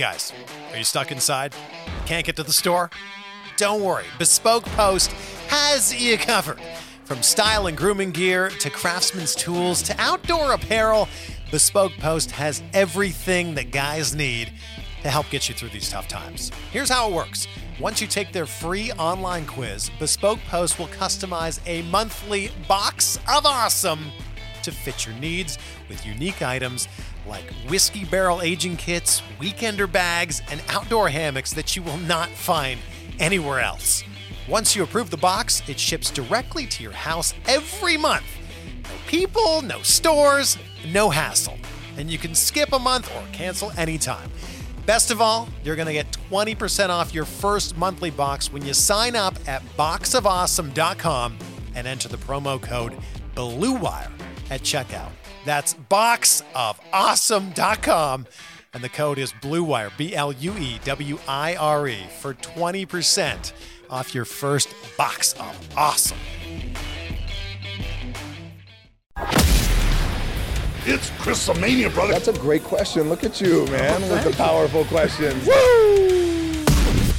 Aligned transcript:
Guys, 0.00 0.32
are 0.72 0.78
you 0.78 0.84
stuck 0.84 1.12
inside? 1.12 1.54
Can't 2.06 2.24
get 2.24 2.34
to 2.36 2.42
the 2.42 2.54
store? 2.54 2.88
Don't 3.58 3.82
worry, 3.82 4.06
Bespoke 4.18 4.64
Post 4.64 5.12
has 5.48 5.94
you 5.94 6.16
covered. 6.16 6.58
From 7.04 7.22
style 7.22 7.66
and 7.66 7.76
grooming 7.76 8.10
gear 8.10 8.48
to 8.48 8.70
craftsman's 8.70 9.34
tools 9.34 9.82
to 9.82 9.94
outdoor 9.98 10.54
apparel, 10.54 11.06
Bespoke 11.50 11.92
Post 11.98 12.30
has 12.30 12.62
everything 12.72 13.54
that 13.56 13.72
guys 13.72 14.14
need 14.14 14.50
to 15.02 15.10
help 15.10 15.28
get 15.28 15.50
you 15.50 15.54
through 15.54 15.68
these 15.68 15.90
tough 15.90 16.08
times. 16.08 16.50
Here's 16.72 16.88
how 16.88 17.10
it 17.10 17.12
works. 17.12 17.46
Once 17.78 18.00
you 18.00 18.06
take 18.06 18.32
their 18.32 18.46
free 18.46 18.92
online 18.92 19.44
quiz, 19.44 19.90
Bespoke 19.98 20.40
Post 20.48 20.78
will 20.78 20.88
customize 20.88 21.60
a 21.66 21.82
monthly 21.90 22.50
box 22.66 23.18
of 23.28 23.44
awesome 23.44 24.06
to 24.64 24.72
fit 24.72 25.06
your 25.06 25.14
needs 25.16 25.58
with 25.88 26.04
unique 26.06 26.42
items 26.42 26.88
like 27.26 27.44
whiskey 27.68 28.04
barrel 28.04 28.42
aging 28.42 28.76
kits, 28.76 29.22
weekender 29.38 29.90
bags, 29.90 30.42
and 30.50 30.62
outdoor 30.68 31.08
hammocks 31.08 31.52
that 31.52 31.76
you 31.76 31.82
will 31.82 31.98
not 31.98 32.28
find 32.30 32.80
anywhere 33.18 33.60
else. 33.60 34.02
Once 34.48 34.74
you 34.74 34.82
approve 34.82 35.10
the 35.10 35.16
box, 35.16 35.62
it 35.68 35.78
ships 35.78 36.10
directly 36.10 36.66
to 36.66 36.82
your 36.82 36.92
house 36.92 37.34
every 37.46 37.96
month. 37.96 38.24
No 38.82 38.90
people, 39.06 39.62
no 39.62 39.82
stores, 39.82 40.58
no 40.88 41.10
hassle. 41.10 41.58
And 41.96 42.10
you 42.10 42.18
can 42.18 42.34
skip 42.34 42.72
a 42.72 42.78
month 42.78 43.14
or 43.14 43.22
cancel 43.32 43.70
anytime. 43.76 44.30
Best 44.86 45.10
of 45.10 45.20
all, 45.20 45.48
you're 45.62 45.76
going 45.76 45.86
to 45.86 45.92
get 45.92 46.10
20% 46.30 46.88
off 46.88 47.14
your 47.14 47.24
first 47.24 47.76
monthly 47.76 48.10
box 48.10 48.52
when 48.52 48.64
you 48.64 48.74
sign 48.74 49.14
up 49.14 49.36
at 49.46 49.62
boxofawesome.com 49.76 51.38
and 51.74 51.86
enter 51.86 52.08
the 52.08 52.16
promo 52.16 52.60
code 52.60 52.96
BLUEWIRE 53.34 54.10
at 54.50 54.62
checkout. 54.62 55.10
That's 55.44 55.74
boxofawesome.com 55.74 58.26
and 58.72 58.84
the 58.84 58.88
code 58.88 59.18
is 59.18 59.32
BLUEWIRE, 59.32 59.92
B 59.96 60.14
L 60.14 60.32
U 60.32 60.56
E 60.56 60.78
W 60.84 61.18
I 61.26 61.56
R 61.56 61.88
E, 61.88 61.98
for 62.20 62.34
20% 62.34 63.52
off 63.88 64.14
your 64.14 64.24
first 64.24 64.68
box 64.96 65.32
of 65.34 65.76
awesome. 65.76 66.18
It's 70.86 71.10
Chrisomania, 71.10 71.92
brother. 71.92 72.12
That's 72.12 72.28
a 72.28 72.32
great 72.32 72.64
question. 72.64 73.08
Look 73.08 73.24
at 73.24 73.40
you, 73.40 73.66
man, 73.66 74.02
with 74.02 74.24
the 74.24 74.30
powerful 74.30 74.84
questions. 74.84 75.46
Woo! 75.46 76.64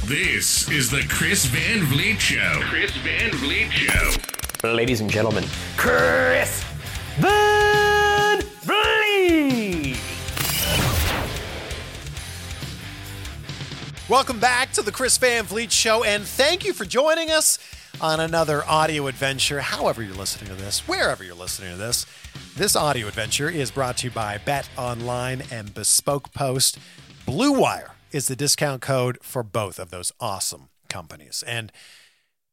This 0.06 0.68
is 0.68 0.90
the 0.90 1.06
Chris 1.08 1.46
Van 1.46 1.84
Vliet 1.84 2.20
Show. 2.20 2.60
Chris 2.62 2.90
Van 2.98 3.30
Vliet 3.30 3.70
Show. 3.70 4.68
Ladies 4.68 5.00
and 5.00 5.10
gentlemen, 5.10 5.44
Chris 5.76 6.64
Welcome 14.12 14.40
back 14.40 14.72
to 14.72 14.82
the 14.82 14.92
Chris 14.92 15.16
Van 15.16 15.44
Vliet 15.44 15.72
Show, 15.72 16.04
and 16.04 16.22
thank 16.24 16.66
you 16.66 16.74
for 16.74 16.84
joining 16.84 17.30
us 17.30 17.58
on 17.98 18.20
another 18.20 18.62
audio 18.66 19.06
adventure. 19.06 19.60
However, 19.60 20.02
you're 20.02 20.14
listening 20.14 20.50
to 20.50 20.54
this, 20.54 20.86
wherever 20.86 21.24
you're 21.24 21.34
listening 21.34 21.70
to 21.70 21.78
this, 21.78 22.04
this 22.54 22.76
audio 22.76 23.08
adventure 23.08 23.48
is 23.48 23.70
brought 23.70 23.96
to 23.96 24.08
you 24.08 24.10
by 24.10 24.36
Bet 24.36 24.68
Online 24.76 25.42
and 25.50 25.72
Bespoke 25.72 26.30
Post. 26.34 26.78
Blue 27.24 27.58
Wire 27.58 27.92
is 28.10 28.28
the 28.28 28.36
discount 28.36 28.82
code 28.82 29.16
for 29.22 29.42
both 29.42 29.78
of 29.78 29.88
those 29.88 30.12
awesome 30.20 30.68
companies. 30.90 31.42
And 31.46 31.72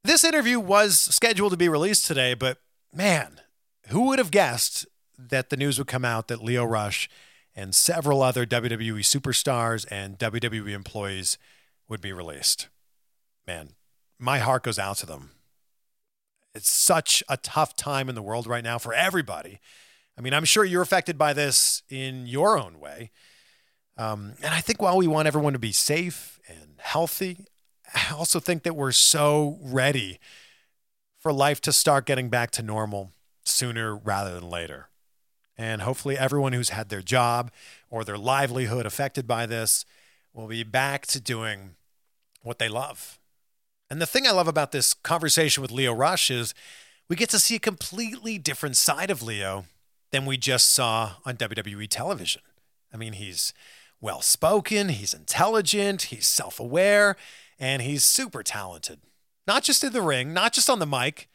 this 0.06 0.24
interview 0.24 0.62
was 0.62 0.98
scheduled 0.98 1.52
to 1.52 1.58
be 1.58 1.68
released 1.68 2.08
today, 2.08 2.36
but 2.36 2.60
man, 2.94 3.42
who 3.90 4.08
would 4.08 4.20
have 4.20 4.32
guessed 4.32 4.88
that 5.18 5.50
the 5.50 5.58
news 5.58 5.78
would 5.78 5.88
come 5.88 6.06
out 6.06 6.30
that 6.30 6.42
Leo 6.42 6.64
Rush 6.64 7.10
and 7.60 7.76
several 7.76 8.22
other 8.22 8.46
WWE 8.46 9.02
superstars 9.02 9.86
and 9.92 10.18
WWE 10.18 10.70
employees 10.70 11.38
would 11.90 12.00
be 12.00 12.14
released? 12.14 12.70
Man, 13.46 13.72
my 14.18 14.40
heart 14.40 14.64
goes 14.64 14.80
out 14.80 14.96
to 14.98 15.06
them. 15.06 15.32
It's 16.56 16.70
such 16.70 17.22
a 17.28 17.36
tough 17.36 17.76
time 17.76 18.08
in 18.08 18.16
the 18.16 18.22
world 18.22 18.48
right 18.48 18.64
now 18.64 18.78
for 18.78 18.94
everybody. 18.94 19.60
I 20.18 20.22
mean, 20.22 20.34
I'm 20.34 20.46
sure 20.46 20.64
you're 20.64 20.82
affected 20.82 21.18
by 21.18 21.34
this 21.34 21.84
in 21.90 22.28
your 22.28 22.58
own 22.58 22.80
way. 22.80 23.12
Um, 23.98 24.36
and 24.42 24.54
I 24.54 24.62
think 24.62 24.82
while 24.82 24.96
we 24.96 25.08
want 25.08 25.28
everyone 25.28 25.54
to 25.54 25.60
be 25.60 25.74
safe 25.74 26.40
and 26.48 26.76
healthy, 26.78 27.46
I 27.94 28.14
also 28.14 28.40
think 28.40 28.64
that 28.64 28.76
we're 28.76 28.94
so 28.94 29.60
ready 29.62 30.18
for 31.20 31.34
life 31.34 31.60
to 31.62 31.74
start 31.74 32.06
getting 32.06 32.30
back 32.30 32.52
to 32.52 32.64
normal 32.64 33.12
sooner 33.44 33.98
rather 33.98 34.34
than 34.34 34.50
later. 34.50 34.89
And 35.60 35.82
hopefully, 35.82 36.18
everyone 36.18 36.54
who's 36.54 36.70
had 36.70 36.88
their 36.88 37.02
job 37.02 37.52
or 37.90 38.06
their 38.06 38.18
livelihood 38.18 38.86
affected 38.86 39.28
by 39.28 39.46
this 39.46 39.84
will 40.34 40.48
be 40.48 40.64
back 40.64 41.06
to 41.08 41.20
doing 41.20 41.76
what 42.44 42.60
they 42.60 42.70
love. 42.70 43.20
And 43.90 44.02
the 44.02 44.06
thing 44.06 44.26
I 44.26 44.32
love 44.32 44.48
about 44.48 44.72
this 44.72 44.94
conversation 44.94 45.62
with 45.62 45.70
Leo 45.70 45.92
Rush 45.94 46.32
is 46.32 46.54
we 47.10 47.18
get 47.18 47.28
to 47.32 47.40
see 47.40 47.58
a 47.58 47.60
completely 47.60 48.38
different 48.38 48.78
side 48.78 49.12
of 49.12 49.22
Leo 49.22 49.66
than 50.12 50.26
we 50.26 50.38
just 50.38 50.72
saw 50.72 51.16
on 51.26 51.36
WWE 51.36 51.90
television. 51.90 52.42
I 52.94 52.96
mean, 52.96 53.12
he's 53.12 53.54
well 54.00 54.22
spoken, 54.22 54.88
he's 54.88 55.14
intelligent, 55.14 56.04
he's 56.04 56.26
self 56.26 56.62
aware, 56.62 57.18
and 57.60 57.82
he's 57.82 58.06
super 58.06 58.44
talented. 58.44 59.00
Not 59.46 59.64
just 59.64 59.84
in 59.84 59.92
the 59.92 60.02
ring, 60.02 60.34
not 60.34 60.54
just 60.54 60.70
on 60.70 60.80
the 60.80 60.88
mic, 60.88 61.28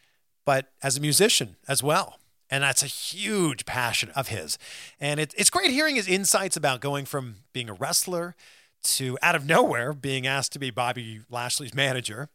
but 0.46 0.72
as 0.82 0.96
a 0.96 1.02
musician 1.02 1.56
as 1.68 1.82
well. 1.82 2.18
And 2.54 2.62
that's 2.62 2.84
a 2.84 2.86
huge 2.86 3.66
passion 3.66 4.10
of 4.14 4.28
his. 4.28 4.58
And 5.00 5.18
it, 5.18 5.34
it's 5.36 5.50
great 5.50 5.72
hearing 5.72 5.96
his 5.96 6.06
insights 6.06 6.56
about 6.56 6.80
going 6.80 7.04
from 7.04 7.38
being 7.52 7.68
a 7.68 7.72
wrestler 7.72 8.36
to 8.84 9.18
out 9.22 9.34
of 9.34 9.44
nowhere 9.44 9.92
being 9.92 10.24
asked 10.24 10.52
to 10.52 10.60
be 10.60 10.70
Bobby 10.70 11.22
Lashley's 11.28 11.74
manager. 11.74 12.28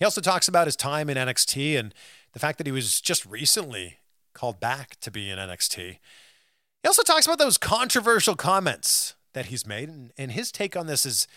He 0.00 0.04
also 0.04 0.20
talks 0.20 0.48
about 0.48 0.66
his 0.66 0.74
time 0.74 1.08
in 1.08 1.16
NXT 1.16 1.78
and 1.78 1.94
the 2.32 2.40
fact 2.40 2.58
that 2.58 2.66
he 2.66 2.72
was 2.72 3.00
just 3.00 3.24
recently 3.24 3.98
called 4.34 4.58
back 4.58 4.98
to 4.98 5.12
be 5.12 5.30
in 5.30 5.38
NXT. 5.38 5.76
He 5.76 6.88
also 6.88 7.04
talks 7.04 7.26
about 7.26 7.38
those 7.38 7.56
controversial 7.56 8.34
comments 8.34 9.14
that 9.32 9.46
he's 9.46 9.64
made, 9.64 9.88
and, 9.88 10.12
and 10.18 10.32
his 10.32 10.50
take 10.50 10.76
on 10.76 10.88
this 10.88 11.06
is 11.06 11.28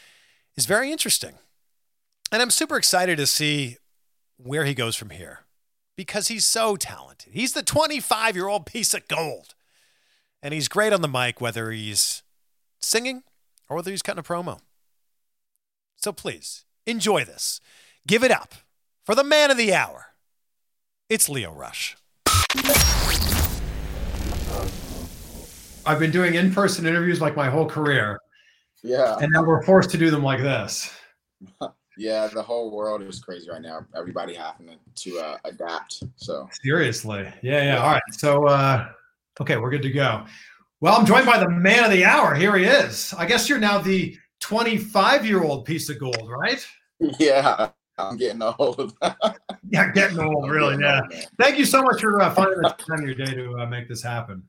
is 0.58 0.66
very 0.66 0.92
interesting. 0.92 1.36
And 2.32 2.42
I'm 2.42 2.50
super 2.50 2.76
excited 2.76 3.18
to 3.18 3.28
see 3.28 3.78
where 4.38 4.66
he 4.66 4.74
goes 4.74 4.96
from 4.96 5.12
here 5.12 5.45
because 5.96 6.28
he's 6.28 6.46
so 6.46 6.76
talented. 6.76 7.34
He's 7.34 7.54
the 7.54 7.64
25 7.64 8.36
year 8.36 8.48
old 8.48 8.66
piece 8.66 8.94
of 8.94 9.08
gold. 9.08 9.54
And 10.42 10.54
he's 10.54 10.68
great 10.68 10.94
on 10.94 11.02
the 11.02 11.08
mic, 11.08 11.42
whether 11.42 11.72
he's 11.72 12.22
singing 12.82 13.24
or 13.70 13.78
whether 13.78 13.90
he's 13.92 14.02
cutting 14.02 14.20
a 14.20 14.24
promo. 14.24 14.60
So 15.98 16.12
please 16.12 16.66
enjoy 16.86 17.24
this. 17.26 17.60
Give 18.06 18.24
it 18.24 18.32
up 18.32 18.54
for 19.04 19.16
the 19.16 19.24
man 19.24 19.50
of 19.50 19.58
the 19.58 19.74
hour. 19.74 20.08
It's 21.10 21.30
Leo 21.30 21.52
Rush. 21.52 21.96
I've 25.88 26.00
been 26.00 26.12
doing 26.12 26.34
in-person 26.36 26.86
interviews 26.86 27.22
like 27.22 27.36
my 27.36 27.48
whole 27.50 27.68
career, 27.68 28.20
Yeah. 28.84 29.18
and 29.20 29.32
now 29.32 29.44
we're 29.44 29.62
forced 29.64 29.92
to 29.92 29.98
do 29.98 30.10
them 30.10 30.24
like 30.24 30.40
this. 30.42 30.92
Yeah, 31.98 32.28
the 32.28 32.42
whole 32.42 32.72
world 32.72 33.02
is 33.02 33.20
crazy 33.20 33.50
right 33.50 33.62
now. 33.62 33.86
Everybody 33.96 34.34
having 34.34 34.68
to, 34.68 35.12
to 35.12 35.20
uh, 35.20 35.38
adapt. 35.46 36.04
So 36.18 36.50
Seriously, 36.64 37.32
yeah, 37.42 37.64
yeah. 37.64 37.78
All 37.78 37.92
right, 37.92 38.02
so 38.12 38.48
uh, 38.48 38.88
okay, 39.40 39.58
we're 39.58 39.70
good 39.70 39.84
to 39.84 39.92
go. 39.92 40.26
Well, 40.82 40.96
I'm 40.96 41.06
joined 41.06 41.26
by 41.26 41.40
the 41.40 41.50
man 41.50 41.84
of 41.84 41.92
the 41.92 42.04
hour. 42.04 42.36
Here 42.36 42.56
he 42.58 42.66
is. 42.66 43.14
I 43.18 43.26
guess 43.26 43.48
you're 43.48 43.60
now 43.60 43.80
the 43.80 44.18
25 44.42 45.26
year 45.26 45.44
old 45.44 45.66
piece 45.66 45.90
of 45.90 46.00
gold, 46.00 46.30
right? 46.30 46.66
yeah, 47.20 47.70
I'm 47.98 48.18
getting 48.18 48.42
old. 48.42 48.94
Yeah, 49.68 49.92
getting 49.92 50.20
old, 50.20 50.50
really. 50.50 50.78
Yeah. 50.80 51.02
Thank 51.40 51.58
you 51.58 51.66
so 51.66 51.82
much 51.82 52.00
for 52.00 52.22
uh, 52.22 52.30
finding 52.30 52.60
the 52.62 52.70
time 52.70 53.00
of 53.00 53.06
your 53.06 53.16
day 53.16 53.34
to 53.34 53.58
uh, 53.58 53.66
make 53.66 53.90
this 53.90 54.04
happen. 54.04 54.44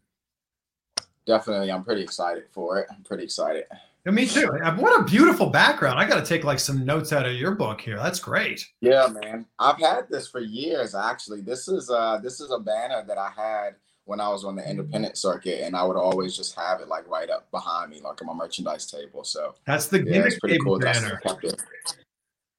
Definitely, 1.27 1.73
I'm 1.73 1.83
pretty 1.83 2.03
excited 2.03 2.45
for 2.53 2.79
it. 2.81 2.87
I'm 2.91 3.03
pretty 3.03 3.25
excited. 3.25 3.65
And 4.07 4.15
me 4.15 4.25
too. 4.25 4.47
What 4.77 5.01
a 5.01 5.05
beautiful 5.05 5.51
background. 5.51 5.99
I 5.99 6.07
got 6.07 6.25
to 6.25 6.25
take 6.25 6.45
like 6.45 6.61
some 6.61 6.85
notes 6.85 7.13
out 7.13 7.27
of 7.27 7.35
your 7.35 7.57
book 7.57 7.81
here. 7.81 7.97
That's 7.97 8.21
great. 8.21 8.65
Yeah, 8.81 9.09
man. 9.09 9.47
I've 9.59 9.79
had 9.79 10.09
this 10.09 10.29
for 10.29 10.41
years 10.41 10.95
actually. 10.95 11.41
This 11.41 11.67
is 11.67 11.91
uh 11.91 12.19
this 12.23 12.41
is 12.41 12.53
a 12.53 12.59
banner 12.61 13.05
that 13.05 13.19
I 13.19 13.31
had 13.37 13.75
when 14.05 14.21
I 14.21 14.29
was 14.29 14.45
on 14.45 14.55
the 14.55 14.69
independent 14.69 15.19
circuit, 15.19 15.63
and 15.63 15.75
I 15.75 15.83
would 15.83 15.97
always 15.97 16.37
just 16.37 16.55
have 16.55 16.81
it 16.81 16.87
like 16.87 17.09
right 17.09 17.29
up 17.29 17.51
behind 17.51 17.91
me, 17.91 18.01
like 18.01 18.23
on 18.23 18.29
my 18.29 18.33
merchandise 18.33 18.89
table. 18.89 19.25
So 19.25 19.57
that's 19.67 19.89
the 19.89 20.05
yeah, 20.05 20.25
it's 20.25 20.39
pretty 20.39 20.59
cool. 20.61 20.79
banner. 20.79 21.21
still 21.21 21.35
kept 21.35 21.45
it. 21.45 21.63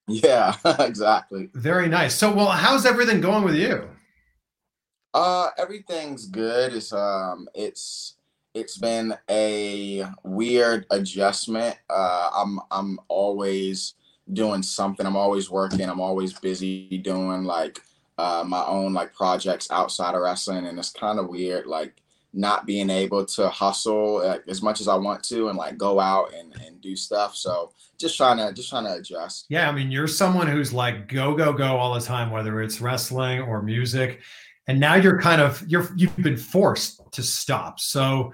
Yeah, 0.07 0.53
exactly. 0.79 1.49
Very 1.53 1.87
nice. 1.87 2.13
So, 2.13 2.33
well, 2.33 2.49
how's 2.49 2.85
everything 2.85 3.21
going 3.21 3.45
with 3.45 3.55
you? 3.55 3.89
Uh, 5.13 5.49
everything's 5.57 6.25
good. 6.25 6.73
It's 6.73 6.91
um, 6.91 7.47
it's 7.55 8.16
it's 8.59 8.77
been 8.77 9.13
a 9.29 10.05
weird 10.23 10.85
adjustment. 10.89 11.77
Uh, 11.89 12.29
I'm 12.35 12.59
I'm 12.71 12.99
always 13.07 13.93
doing 14.33 14.63
something. 14.63 15.05
I'm 15.05 15.15
always 15.15 15.49
working. 15.49 15.89
I'm 15.89 16.01
always 16.01 16.33
busy 16.33 16.97
doing 16.97 17.43
like 17.43 17.79
uh, 18.17 18.43
my 18.45 18.65
own 18.65 18.93
like 18.93 19.13
projects 19.13 19.69
outside 19.71 20.15
of 20.15 20.21
wrestling, 20.21 20.65
and 20.65 20.79
it's 20.79 20.91
kind 20.91 21.19
of 21.19 21.29
weird, 21.29 21.67
like 21.67 22.01
not 22.33 22.65
being 22.65 22.89
able 22.89 23.25
to 23.25 23.47
hustle 23.49 24.21
as 24.47 24.61
much 24.61 24.81
as 24.81 24.87
I 24.87 24.95
want 24.95 25.23
to, 25.25 25.49
and 25.49 25.57
like 25.57 25.77
go 25.77 25.99
out 25.99 26.33
and, 26.33 26.53
and 26.65 26.81
do 26.81 26.95
stuff. 26.95 27.35
So 27.35 27.71
just 27.99 28.17
trying 28.17 28.37
to 28.37 28.53
just 28.53 28.69
trying 28.69 28.85
to 28.85 28.95
adjust. 28.95 29.45
Yeah, 29.49 29.69
I 29.69 29.71
mean, 29.71 29.91
you're 29.91 30.07
someone 30.07 30.47
who's 30.47 30.73
like 30.73 31.07
go 31.07 31.35
go 31.35 31.53
go 31.53 31.77
all 31.77 31.93
the 31.93 32.01
time, 32.01 32.31
whether 32.31 32.61
it's 32.61 32.81
wrestling 32.81 33.41
or 33.41 33.61
music, 33.61 34.21
and 34.67 34.79
now 34.79 34.95
you're 34.95 35.19
kind 35.19 35.41
of 35.41 35.63
you're 35.67 35.89
you've 35.95 36.15
been 36.17 36.37
forced 36.37 37.01
to 37.11 37.23
stop. 37.23 37.79
So 37.79 38.33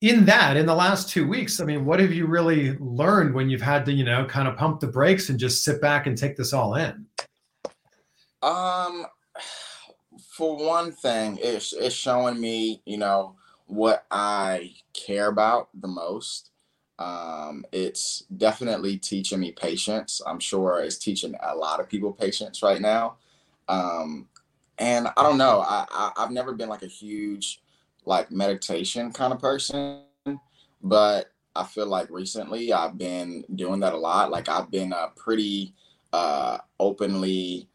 in 0.00 0.24
that 0.24 0.56
in 0.56 0.66
the 0.66 0.74
last 0.74 1.10
two 1.10 1.26
weeks 1.26 1.60
i 1.60 1.64
mean 1.64 1.84
what 1.84 2.00
have 2.00 2.12
you 2.12 2.26
really 2.26 2.76
learned 2.78 3.34
when 3.34 3.50
you've 3.50 3.60
had 3.60 3.84
to 3.84 3.92
you 3.92 4.04
know 4.04 4.24
kind 4.24 4.48
of 4.48 4.56
pump 4.56 4.80
the 4.80 4.86
brakes 4.86 5.28
and 5.28 5.38
just 5.38 5.62
sit 5.62 5.80
back 5.80 6.06
and 6.06 6.16
take 6.16 6.36
this 6.36 6.52
all 6.52 6.74
in? 6.74 7.06
Um 8.42 9.06
for 10.32 10.56
one 10.56 10.92
thing 10.92 11.38
it's 11.42 11.72
it's 11.74 11.94
showing 11.94 12.40
me 12.40 12.80
you 12.86 12.96
know 12.96 13.36
what 13.66 14.06
i 14.10 14.72
care 14.94 15.28
about 15.28 15.68
the 15.74 15.88
most. 15.88 16.50
Um 16.98 17.64
it's 17.70 18.24
definitely 18.36 18.96
teaching 18.96 19.40
me 19.40 19.52
patience. 19.52 20.20
I'm 20.26 20.40
sure 20.40 20.80
it's 20.80 20.98
teaching 20.98 21.34
a 21.42 21.54
lot 21.54 21.80
of 21.80 21.88
people 21.88 22.12
patience 22.12 22.62
right 22.62 22.80
now. 22.80 23.16
Um 23.68 24.28
and 24.80 25.06
i 25.16 25.22
don't 25.22 25.38
know 25.38 25.60
i, 25.60 25.86
I 25.90 26.12
i've 26.16 26.32
never 26.32 26.52
been 26.52 26.68
like 26.68 26.82
a 26.82 26.88
huge 26.88 27.62
like 28.04 28.30
meditation 28.30 29.12
kind 29.12 29.32
of 29.32 29.40
person, 29.40 30.02
but 30.82 31.32
I 31.54 31.64
feel 31.64 31.86
like 31.86 32.10
recently 32.10 32.72
I've 32.72 32.98
been 32.98 33.44
doing 33.54 33.80
that 33.80 33.92
a 33.92 33.98
lot. 33.98 34.30
Like 34.30 34.48
I've 34.48 34.70
been 34.70 34.92
uh, 34.92 35.08
pretty 35.16 35.74
uh, 36.12 36.58
openly 36.78 37.68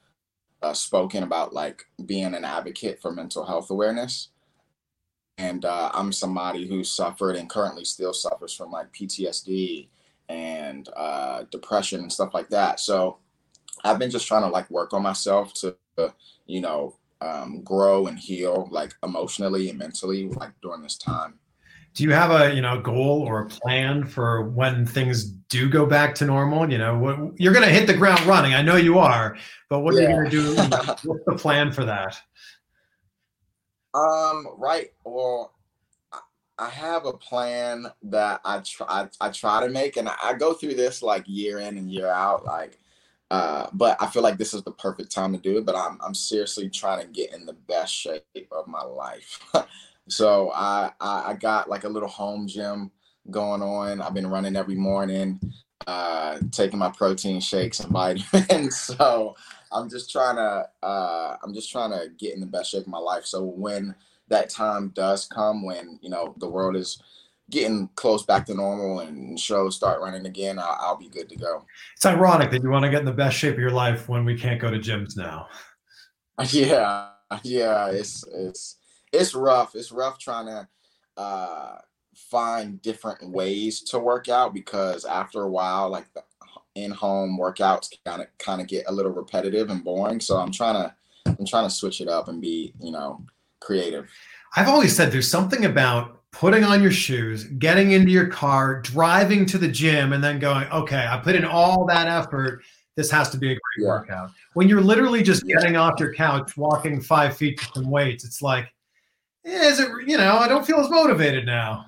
uh, 0.62 0.74
spoken 0.74 1.24
about 1.24 1.54
like 1.54 1.86
being 2.06 2.34
an 2.34 2.46
advocate 2.46 3.02
for 3.02 3.12
mental 3.12 3.46
health 3.46 3.70
awareness. 3.70 4.30
And 5.38 5.66
uh, 5.66 5.92
I'm 5.94 6.14
somebody 6.14 6.66
who 6.66 6.84
suffered 6.84 7.36
and 7.36 7.50
currently 7.50 7.84
still 7.84 8.14
suffers 8.14 8.54
from 8.54 8.72
like 8.72 8.94
PTSD 8.94 9.90
and 10.30 10.88
uh, 10.96 11.44
depression 11.52 12.00
and 12.00 12.12
stuff 12.12 12.34
like 12.34 12.50
that. 12.50 12.80
So 12.80 13.18
I've 13.84 14.00
been 14.00 14.10
just 14.10 14.28
trying 14.28 14.44
to 14.44 14.50
like 14.50 14.70
work 14.72 14.94
on 14.94 15.04
myself 15.04 15.54
to, 15.56 15.76
you 16.46 16.62
know, 16.62 16.96
um, 17.22 17.62
grow 17.64 18.08
and 18.08 18.20
heal 18.20 18.68
like 18.72 18.94
emotionally 19.04 19.70
and 19.70 19.80
mentally 19.80 20.28
like 20.30 20.52
during 20.62 20.82
this 20.82 20.98
time 20.98 21.40
do 21.96 22.04
you 22.04 22.12
have 22.12 22.30
a 22.30 22.54
you 22.54 22.62
know 22.62 22.80
goal 22.80 23.22
or 23.22 23.42
a 23.42 23.46
plan 23.46 24.04
for 24.04 24.44
when 24.50 24.86
things 24.86 25.24
do 25.24 25.70
go 25.70 25.86
back 25.86 26.14
to 26.14 26.26
normal 26.26 26.70
you 26.70 26.78
know 26.78 26.98
what 26.98 27.18
you're 27.40 27.54
going 27.54 27.66
to 27.66 27.74
hit 27.74 27.88
the 27.88 27.94
ground 27.94 28.20
running 28.26 28.54
i 28.54 28.62
know 28.62 28.76
you 28.76 29.00
are 29.00 29.38
but 29.70 29.80
what 29.80 29.96
yeah. 29.96 30.02
are 30.02 30.10
you 30.10 30.16
going 30.16 30.30
to 30.30 30.30
do 30.30 30.56
what's 31.06 31.26
the 31.26 31.36
plan 31.36 31.72
for 31.72 31.86
that 31.86 32.16
um 33.94 34.48
right 34.58 34.92
well 35.04 35.52
I 36.58 36.70
have 36.70 37.06
a 37.06 37.12
plan 37.12 37.88
that 38.04 38.40
I 38.46 38.60
try 38.60 38.88
I, 38.88 39.08
I 39.20 39.30
try 39.30 39.60
to 39.60 39.70
make, 39.70 39.98
and 39.98 40.08
I 40.08 40.34
go 40.34 40.54
through 40.54 40.76
this 40.76 41.02
like 41.02 41.26
year 41.28 41.60
in 41.60 41.78
and 41.78 41.92
year 41.92 42.08
out. 42.08 42.46
Like 42.46 42.80
uh, 43.32 43.68
but 43.74 44.02
I 44.02 44.08
feel 44.08 44.22
like 44.22 44.38
this 44.38 44.54
is 44.54 44.64
the 44.64 44.72
perfect 44.72 45.12
time 45.12 45.34
to 45.34 45.40
do 45.40 45.58
it. 45.58 45.66
But 45.66 45.76
I'm 45.76 45.98
I'm 46.02 46.14
seriously 46.14 46.70
trying 46.70 47.02
to 47.02 47.12
get 47.12 47.34
in 47.34 47.46
the 47.46 47.54
best 47.54 47.94
shape 47.94 48.52
of 48.52 48.68
my 48.68 48.84
life. 48.84 49.40
so 50.08 50.52
I, 50.54 50.92
I 51.00 51.32
I 51.32 51.34
got 51.34 51.70
like 51.70 51.84
a 51.84 51.90
little 51.90 52.10
home 52.10 52.48
gym 52.48 52.92
going 53.32 53.62
on. 53.62 54.02
I've 54.02 54.14
been 54.14 54.28
running 54.28 54.56
every 54.56 54.76
morning, 54.76 55.40
uh, 55.88 56.38
taking 56.52 56.80
my 56.80 56.90
protein 56.92 57.40
shakes 57.40 57.80
and 57.80 57.92
vitamins. 57.92 58.78
so 58.78 59.36
I'm 59.72 59.90
just 59.90 60.12
trying 60.12 60.36
to 60.36 60.70
uh, 60.84 61.38
I'm 61.44 61.54
just 61.54 61.72
trying 61.72 61.92
to 61.92 62.10
get 62.18 62.36
in 62.36 62.40
the 62.40 62.46
best 62.46 62.72
shape 62.72 62.84
of 62.84 62.88
my 62.88 63.00
life. 63.00 63.26
So 63.26 63.44
when 63.44 63.96
that 64.28 64.50
time 64.50 64.90
does 64.90 65.26
come, 65.28 65.64
when 65.64 66.00
you 66.02 66.10
know 66.10 66.36
the 66.38 66.50
world 66.50 66.76
is 66.76 67.02
getting 67.50 67.90
close 67.96 68.26
back 68.26 68.46
to 68.46 68.54
normal 68.54 69.02
and 69.02 69.40
shows 69.40 69.76
start 69.76 70.02
running 70.02 70.26
again, 70.26 70.58
I'll, 70.58 70.78
I'll, 70.80 70.96
be 70.98 71.10
good 71.10 71.30
to 71.30 71.36
go. 71.36 71.66
It's 71.96 72.06
ironic 72.06 72.52
that 72.52 72.64
you 72.64 72.70
want 72.70 72.86
to 72.86 72.90
get 72.90 73.00
in 73.00 73.06
the 73.06 73.12
best 73.12 73.38
shape 73.38 73.54
of 73.54 73.60
your 73.60 73.72
life 73.72 74.10
when 74.10 74.26
we 74.26 74.38
can't 74.38 74.60
go 74.60 74.72
to 74.72 74.80
gyms 74.80 75.18
now. 75.18 75.48
Yeah, 76.50 77.12
yeah, 77.44 77.88
it's 77.88 78.26
it's 78.28 78.76
it's 79.14 79.34
rough. 79.34 79.74
It's 79.74 79.94
rough 79.94 80.20
trying 80.20 80.48
to 80.48 80.68
uh, 81.16 81.78
find 82.14 82.82
different 82.82 83.30
ways 83.30 83.80
to 83.84 84.00
work 84.00 84.28
out 84.28 84.54
because 84.54 85.06
after 85.06 85.44
a 85.44 85.50
while, 85.50 85.90
like 85.90 86.14
the 86.14 86.24
in-home 86.76 87.38
workouts 87.40 87.90
kind 88.06 88.22
of 88.22 88.28
kind 88.38 88.60
of 88.60 88.68
get 88.68 88.84
a 88.88 88.92
little 88.92 89.14
repetitive 89.14 89.70
and 89.70 89.84
boring. 89.84 90.20
So 90.20 90.38
I'm 90.38 90.52
trying 90.52 90.76
to 90.76 90.94
I'm 91.26 91.46
trying 91.46 91.68
to 91.68 91.74
switch 91.74 92.02
it 92.02 92.08
up 92.08 92.28
and 92.28 92.42
be 92.42 92.74
you 92.82 92.92
know 92.92 93.24
creative. 93.62 94.10
I've 94.56 94.68
always 94.68 94.96
said 94.96 95.12
there's 95.12 95.30
something 95.30 95.66
about 95.66 96.22
putting 96.40 96.66
on 96.66 96.82
your 96.82 96.92
shoes, 96.92 97.46
getting 97.46 97.92
into 97.92 98.12
your 98.12 98.28
car, 98.28 98.82
driving 98.82 99.46
to 99.46 99.58
the 99.58 99.68
gym, 99.68 100.12
and 100.12 100.22
then 100.22 100.38
going, 100.38 100.68
okay, 100.70 101.08
I 101.10 101.18
put 101.18 101.34
in 101.34 101.46
all 101.46 101.86
that 101.86 102.08
effort. 102.08 102.62
This 102.96 103.10
has 103.10 103.30
to 103.30 103.38
be 103.38 103.48
a 103.48 103.54
great 103.54 103.86
yeah. 103.86 103.88
workout. 103.88 104.32
When 104.54 104.68
you're 104.68 104.82
literally 104.82 105.24
just 105.24 105.44
yeah. 105.46 105.56
getting 105.56 105.78
off 105.78 105.98
your 105.98 106.14
couch, 106.14 106.58
walking 106.58 107.00
five 107.00 107.38
feet 107.38 107.58
to 107.60 107.66
some 107.74 107.90
weights, 107.90 108.26
it's 108.26 108.42
like, 108.42 108.66
eh, 109.46 109.68
is 109.68 109.80
it, 109.80 109.90
you 110.06 110.18
know, 110.18 110.38
I 110.38 110.50
don't 110.50 110.68
feel 110.68 110.80
as 110.80 110.90
motivated 110.90 111.46
now. 111.46 111.86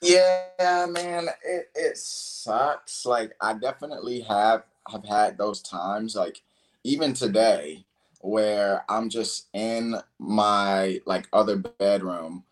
Yeah, 0.00 0.86
man, 0.88 1.28
it, 1.44 1.66
it 1.74 1.96
sucks. 1.98 3.04
Like, 3.04 3.32
I 3.42 3.52
definitely 3.52 4.20
have 4.22 4.62
have 4.90 5.04
had 5.04 5.36
those 5.36 5.60
times, 5.60 6.16
like, 6.16 6.40
even 6.84 7.12
today, 7.12 7.84
where 8.22 8.82
I'm 8.88 9.10
just 9.10 9.48
in 9.52 9.96
my 10.18 11.00
like 11.04 11.28
other 11.34 11.56
bedroom 11.56 12.44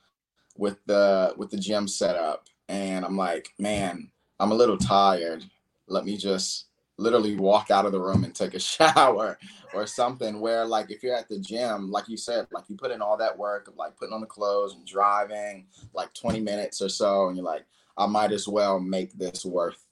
with 0.58 0.76
the 0.87 1.32
with 1.38 1.50
the 1.50 1.56
gym 1.56 1.88
set 1.88 2.16
up 2.16 2.46
and 2.69 3.05
i'm 3.05 3.16
like 3.16 3.49
man 3.58 4.10
i'm 4.40 4.52
a 4.52 4.55
little 4.55 4.76
tired. 4.78 5.44
Let 5.91 6.05
me 6.05 6.19
just 6.19 6.67
literally 6.98 7.34
walk 7.34 7.70
out 7.70 7.86
of 7.86 7.93
the 7.93 8.00
room 8.00 8.24
and 8.24 8.34
take 8.34 8.53
a 8.53 8.58
shower 8.58 9.38
or 9.72 9.86
something. 9.86 10.41
Where 10.41 10.67
like 10.67 10.91
if 10.91 11.03
you're 11.03 11.17
at 11.17 11.29
the 11.29 11.38
gym 11.38 11.91
like 11.91 12.08
you 12.08 12.19
said 12.19 12.46
like 12.53 12.65
you 12.69 12.77
put 12.77 12.91
in 12.91 13.00
all 13.00 13.17
that 13.17 13.38
work 13.38 13.69
of 13.69 13.77
like 13.77 13.96
putting 13.96 14.12
on 14.12 14.20
the 14.20 14.27
clothes 14.27 14.74
and 14.74 14.86
driving 14.86 15.67
like 15.94 16.12
20 16.12 16.41
minutes 16.41 16.82
or 16.82 16.91
so 16.91 17.29
and 17.29 17.36
you're 17.36 17.46
like 17.46 17.65
i 17.96 18.06
might 18.06 18.32
as 18.32 18.46
well 18.46 18.79
make 18.79 19.12
this 19.17 19.44
worth 19.44 19.88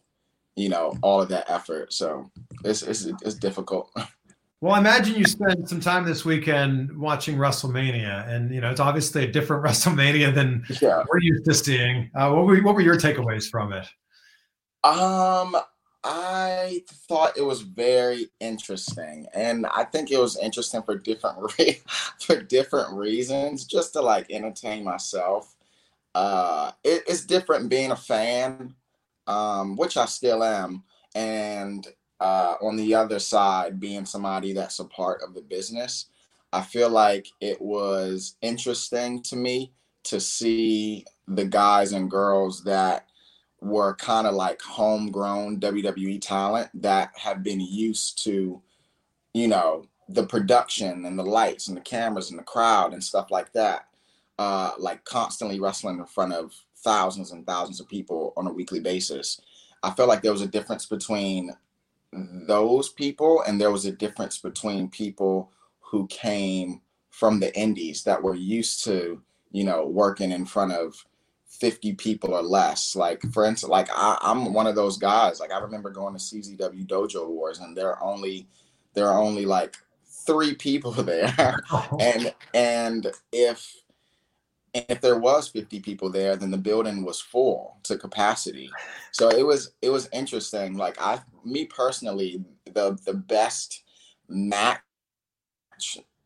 you 0.56 0.68
know 0.68 0.96
all 1.02 1.20
of 1.20 1.28
that 1.28 1.48
effort. 1.48 1.92
So 1.92 2.30
it's 2.64 2.82
it's, 2.82 3.04
it's 3.04 3.34
difficult 3.34 3.92
Well, 4.66 4.74
I 4.74 4.80
imagine 4.80 5.14
you 5.14 5.26
spent 5.26 5.68
some 5.68 5.78
time 5.78 6.04
this 6.04 6.24
weekend 6.24 6.98
watching 6.98 7.36
WrestleMania, 7.36 8.28
and 8.28 8.52
you 8.52 8.60
know 8.60 8.68
it's 8.68 8.80
obviously 8.80 9.22
a 9.22 9.30
different 9.30 9.64
WrestleMania 9.64 10.34
than 10.34 10.64
yeah. 10.82 11.04
we're 11.08 11.20
used 11.20 11.44
to 11.44 11.54
seeing. 11.54 12.10
Uh, 12.16 12.32
what 12.32 12.46
were 12.46 12.60
what 12.62 12.74
were 12.74 12.80
your 12.80 12.96
takeaways 12.96 13.48
from 13.48 13.72
it? 13.72 13.86
Um, 14.82 15.56
I 16.02 16.82
thought 17.08 17.38
it 17.38 17.44
was 17.44 17.60
very 17.60 18.26
interesting, 18.40 19.28
and 19.32 19.66
I 19.66 19.84
think 19.84 20.10
it 20.10 20.18
was 20.18 20.36
interesting 20.36 20.82
for 20.82 20.98
different 20.98 21.54
re- 21.60 21.80
for 22.18 22.42
different 22.42 22.92
reasons, 22.92 23.66
just 23.66 23.92
to 23.92 24.00
like 24.00 24.26
entertain 24.32 24.82
myself. 24.82 25.54
Uh, 26.12 26.72
it, 26.82 27.04
it's 27.06 27.24
different 27.24 27.68
being 27.68 27.92
a 27.92 27.96
fan, 27.96 28.74
um, 29.28 29.76
which 29.76 29.96
I 29.96 30.06
still 30.06 30.42
am, 30.42 30.82
and 31.14 31.86
uh, 32.20 32.54
on 32.62 32.76
the 32.76 32.94
other 32.94 33.18
side, 33.18 33.80
being 33.80 34.04
somebody 34.04 34.52
that's 34.52 34.78
a 34.78 34.84
part 34.84 35.20
of 35.22 35.34
the 35.34 35.42
business, 35.42 36.06
I 36.52 36.62
feel 36.62 36.88
like 36.88 37.28
it 37.40 37.60
was 37.60 38.36
interesting 38.40 39.22
to 39.24 39.36
me 39.36 39.72
to 40.04 40.20
see 40.20 41.04
the 41.28 41.44
guys 41.44 41.92
and 41.92 42.10
girls 42.10 42.62
that 42.64 43.06
were 43.60 43.94
kind 43.96 44.26
of 44.26 44.34
like 44.34 44.62
homegrown 44.62 45.60
WWE 45.60 46.20
talent 46.20 46.70
that 46.74 47.10
have 47.16 47.42
been 47.42 47.60
used 47.60 48.22
to, 48.24 48.62
you 49.34 49.48
know, 49.48 49.86
the 50.08 50.24
production 50.24 51.04
and 51.04 51.18
the 51.18 51.24
lights 51.24 51.68
and 51.68 51.76
the 51.76 51.82
cameras 51.82 52.30
and 52.30 52.38
the 52.38 52.44
crowd 52.44 52.92
and 52.92 53.02
stuff 53.02 53.30
like 53.30 53.52
that. 53.52 53.88
Uh, 54.38 54.72
like 54.78 55.02
constantly 55.04 55.58
wrestling 55.58 55.98
in 55.98 56.04
front 56.04 56.32
of 56.32 56.52
thousands 56.76 57.32
and 57.32 57.46
thousands 57.46 57.80
of 57.80 57.88
people 57.88 58.34
on 58.36 58.46
a 58.46 58.52
weekly 58.52 58.80
basis. 58.80 59.40
I 59.82 59.90
felt 59.90 60.08
like 60.08 60.22
there 60.22 60.32
was 60.32 60.42
a 60.42 60.46
difference 60.46 60.86
between 60.86 61.56
those 62.46 62.88
people 62.88 63.42
and 63.46 63.60
there 63.60 63.70
was 63.70 63.86
a 63.86 63.92
difference 63.92 64.38
between 64.38 64.88
people 64.88 65.52
who 65.80 66.06
came 66.08 66.80
from 67.10 67.40
the 67.40 67.56
indies 67.58 68.04
that 68.04 68.22
were 68.22 68.34
used 68.34 68.84
to 68.84 69.22
you 69.56 69.64
know, 69.64 69.86
working 69.86 70.32
in 70.32 70.44
front 70.44 70.72
of 70.72 71.02
50 71.48 71.94
people 71.94 72.34
or 72.34 72.42
less. 72.42 72.94
Like 72.94 73.22
for 73.32 73.46
instance, 73.46 73.70
like 73.70 73.88
I, 73.90 74.18
I'm 74.20 74.52
one 74.52 74.66
of 74.66 74.74
those 74.74 74.98
guys. 74.98 75.40
Like 75.40 75.50
I 75.50 75.58
remember 75.58 75.90
going 75.90 76.14
to 76.14 76.20
CZW 76.20 76.86
Dojo 76.86 77.26
Wars 77.26 77.58
and 77.58 77.74
there 77.74 77.90
are 77.94 78.02
only 78.02 78.46
there 78.92 79.08
are 79.08 79.18
only 79.18 79.46
like 79.46 79.76
three 80.26 80.54
people 80.54 80.90
there. 80.92 81.58
and 82.00 82.34
and 82.52 83.06
if 83.32 83.74
if 84.88 85.00
there 85.00 85.18
was 85.18 85.48
50 85.48 85.80
people 85.80 86.10
there, 86.10 86.36
then 86.36 86.50
the 86.50 86.58
building 86.58 87.04
was 87.04 87.20
full 87.20 87.78
to 87.84 87.96
capacity. 87.96 88.70
So 89.12 89.28
it 89.28 89.42
was 89.42 89.72
it 89.82 89.90
was 89.90 90.08
interesting. 90.12 90.76
Like 90.76 91.00
I 91.00 91.20
me 91.44 91.66
personally, 91.66 92.44
the 92.66 92.98
the 93.04 93.14
best 93.14 93.82
match 94.28 94.80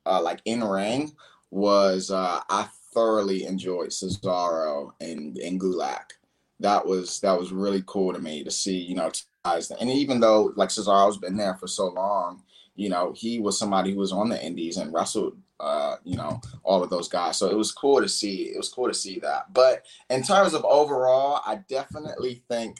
uh, 0.06 0.20
like 0.22 0.40
in 0.44 0.64
ring 0.64 1.12
was 1.50 2.10
uh, 2.10 2.40
I 2.48 2.68
thoroughly 2.94 3.44
enjoyed 3.44 3.90
Cesaro 3.90 4.92
and 5.00 5.36
and 5.38 5.60
Gulak. 5.60 6.12
That 6.60 6.84
was 6.84 7.20
that 7.20 7.38
was 7.38 7.52
really 7.52 7.82
cool 7.86 8.12
to 8.12 8.18
me 8.18 8.44
to 8.44 8.50
see, 8.50 8.78
you 8.78 8.94
know. 8.94 9.10
And 9.44 9.88
even 9.88 10.20
though 10.20 10.52
like 10.56 10.68
Cesaro's 10.68 11.16
been 11.16 11.36
there 11.36 11.54
for 11.54 11.66
so 11.66 11.88
long, 11.88 12.42
you 12.74 12.90
know, 12.90 13.12
he 13.16 13.40
was 13.40 13.58
somebody 13.58 13.92
who 13.92 13.98
was 13.98 14.12
on 14.12 14.28
the 14.28 14.44
indies 14.44 14.76
and 14.76 14.92
wrestled 14.92 15.38
uh, 15.60 15.96
you 16.04 16.16
know, 16.16 16.40
all 16.62 16.82
of 16.82 16.90
those 16.90 17.08
guys. 17.08 17.36
So 17.36 17.48
it 17.48 17.56
was 17.56 17.72
cool 17.72 18.00
to 18.00 18.08
see. 18.08 18.44
It 18.44 18.56
was 18.56 18.68
cool 18.68 18.88
to 18.88 18.94
see 18.94 19.18
that. 19.20 19.52
But 19.52 19.84
in 20.08 20.22
terms 20.22 20.54
of 20.54 20.64
overall, 20.64 21.40
I 21.46 21.56
definitely 21.68 22.42
think 22.48 22.78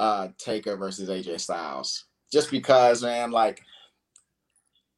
uh 0.00 0.28
Taker 0.38 0.76
versus 0.76 1.08
AJ 1.08 1.40
Styles. 1.40 2.04
Just 2.30 2.50
because, 2.50 3.02
man, 3.02 3.30
like 3.30 3.62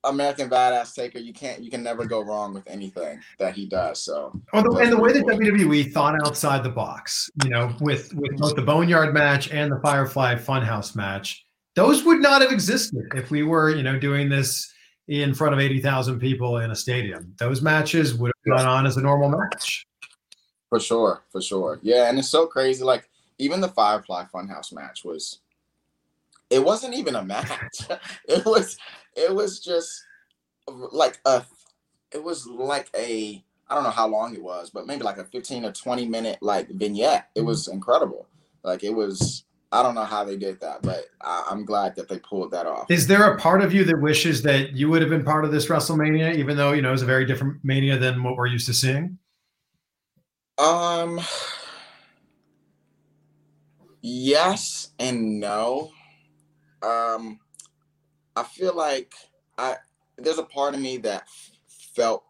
American 0.05 0.49
Badass 0.49 0.95
Taker, 0.95 1.19
you 1.19 1.33
can't 1.33 1.63
you 1.63 1.71
can 1.71 1.83
never 1.83 2.05
go 2.05 2.23
wrong 2.23 2.55
with 2.55 2.67
anything 2.69 3.21
that 3.39 3.55
he 3.55 3.67
does. 3.67 4.03
So 4.03 4.33
the, 4.53 4.79
and 4.81 4.93
the 4.93 4.99
way 4.99 5.13
that 5.13 5.25
WWE 5.25 5.93
thought 5.93 6.17
outside 6.27 6.65
the 6.65 6.71
box, 6.71 7.31
you 7.45 7.51
know, 7.51 7.75
with 7.81 8.13
with 8.15 8.37
both 8.39 8.57
the 8.57 8.63
Boneyard 8.63 9.13
match 9.15 9.51
and 9.51 9.71
the 9.71 9.81
Firefly 9.81 10.37
Funhouse 10.37 10.97
match, 10.97 11.45
those 11.77 12.05
would 12.05 12.21
not 12.21 12.43
have 12.43 12.51
existed 12.51 13.03
if 13.15 13.31
we 13.31 13.43
were, 13.43 13.71
you 13.71 13.83
know, 13.83 13.99
doing 13.99 14.29
this 14.29 14.73
in 15.11 15.35
front 15.35 15.53
of 15.53 15.61
eighty 15.61 15.81
thousand 15.81 16.21
people 16.21 16.59
in 16.59 16.71
a 16.71 16.77
stadium. 16.77 17.35
Those 17.39 17.61
matches 17.61 18.15
would 18.15 18.33
have 18.47 18.59
gone 18.59 18.67
on 18.67 18.87
as 18.87 18.97
a 18.97 19.03
normal 19.03 19.29
match. 19.29 19.87
For 20.69 20.79
sure, 20.79 21.25
for 21.31 21.43
sure, 21.43 21.81
yeah, 21.83 22.09
and 22.09 22.19
it's 22.19 22.29
so 22.29 22.47
crazy. 22.47 22.85
Like 22.85 23.11
even 23.39 23.61
the 23.61 23.69
Firefly 23.69 24.27
Funhouse 24.33 24.73
match 24.73 25.05
was 25.05 25.41
it 26.49 26.65
wasn't 26.65 26.95
even 26.95 27.17
a 27.17 27.25
match. 27.25 27.81
it 28.29 28.45
was 28.47 28.79
it 29.17 29.35
was 29.35 29.59
just 29.61 30.05
like 30.69 31.19
a 31.27 31.45
it 32.13 32.23
was 32.23 32.47
like 32.47 32.89
a 32.97 33.43
I 33.69 33.75
don't 33.75 33.85
know 33.85 33.91
how 33.91 34.07
long 34.07 34.35
it 34.35 34.43
was, 34.43 34.71
but 34.71 34.87
maybe 34.87 35.03
like 35.03 35.19
a 35.19 35.25
15 35.25 35.65
or 35.65 35.73
20 35.73 36.07
minute 36.07 36.39
like 36.41 36.69
vignette. 36.69 37.31
It 37.35 37.43
was 37.43 37.67
incredible. 37.67 38.27
Like 38.63 38.85
it 38.85 38.95
was 38.95 39.45
I 39.73 39.83
don't 39.83 39.95
know 39.95 40.05
how 40.05 40.25
they 40.25 40.37
did 40.37 40.61
that, 40.61 40.83
but 40.83 41.05
I, 41.21 41.49
am 41.51 41.65
glad 41.65 41.95
that 41.97 42.09
they 42.09 42.19
pulled 42.19 42.51
that 42.51 42.67
off. 42.67 42.91
Is 42.91 43.07
there 43.07 43.33
a 43.33 43.39
part 43.39 43.63
of 43.63 43.73
you 43.73 43.85
that 43.85 44.01
wishes 44.01 44.43
that 44.43 44.73
you 44.73 44.91
would 44.91 45.01
have 45.01 45.11
been 45.11 45.25
part 45.25 45.45
of 45.45 45.53
this 45.53 45.67
WrestleMania, 45.67 46.35
even 46.37 46.57
though 46.57 46.73
you 46.73 46.83
know 46.83 46.93
it's 46.93 47.03
a 47.03 47.07
very 47.07 47.25
different 47.25 47.59
mania 47.63 47.97
than 47.97 48.23
what 48.23 48.37
we're 48.37 48.47
used 48.47 48.67
to 48.67 48.75
seeing? 48.75 49.19
Um 50.59 51.21
yes 54.03 54.91
and 54.99 55.39
no 55.39 55.93
um, 56.83 57.39
I 58.37 58.43
feel 58.43 58.75
like 58.75 59.13
I 59.59 59.77
there's 60.17 60.39
a 60.39 60.45
part 60.45 60.75
of 60.75 60.81
me 60.81 60.99
that 60.99 61.25
felt 61.95 62.25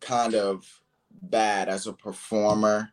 kind 0.00 0.34
of 0.34 0.64
bad 1.22 1.68
as 1.68 1.86
a 1.86 1.92
performer 1.92 2.90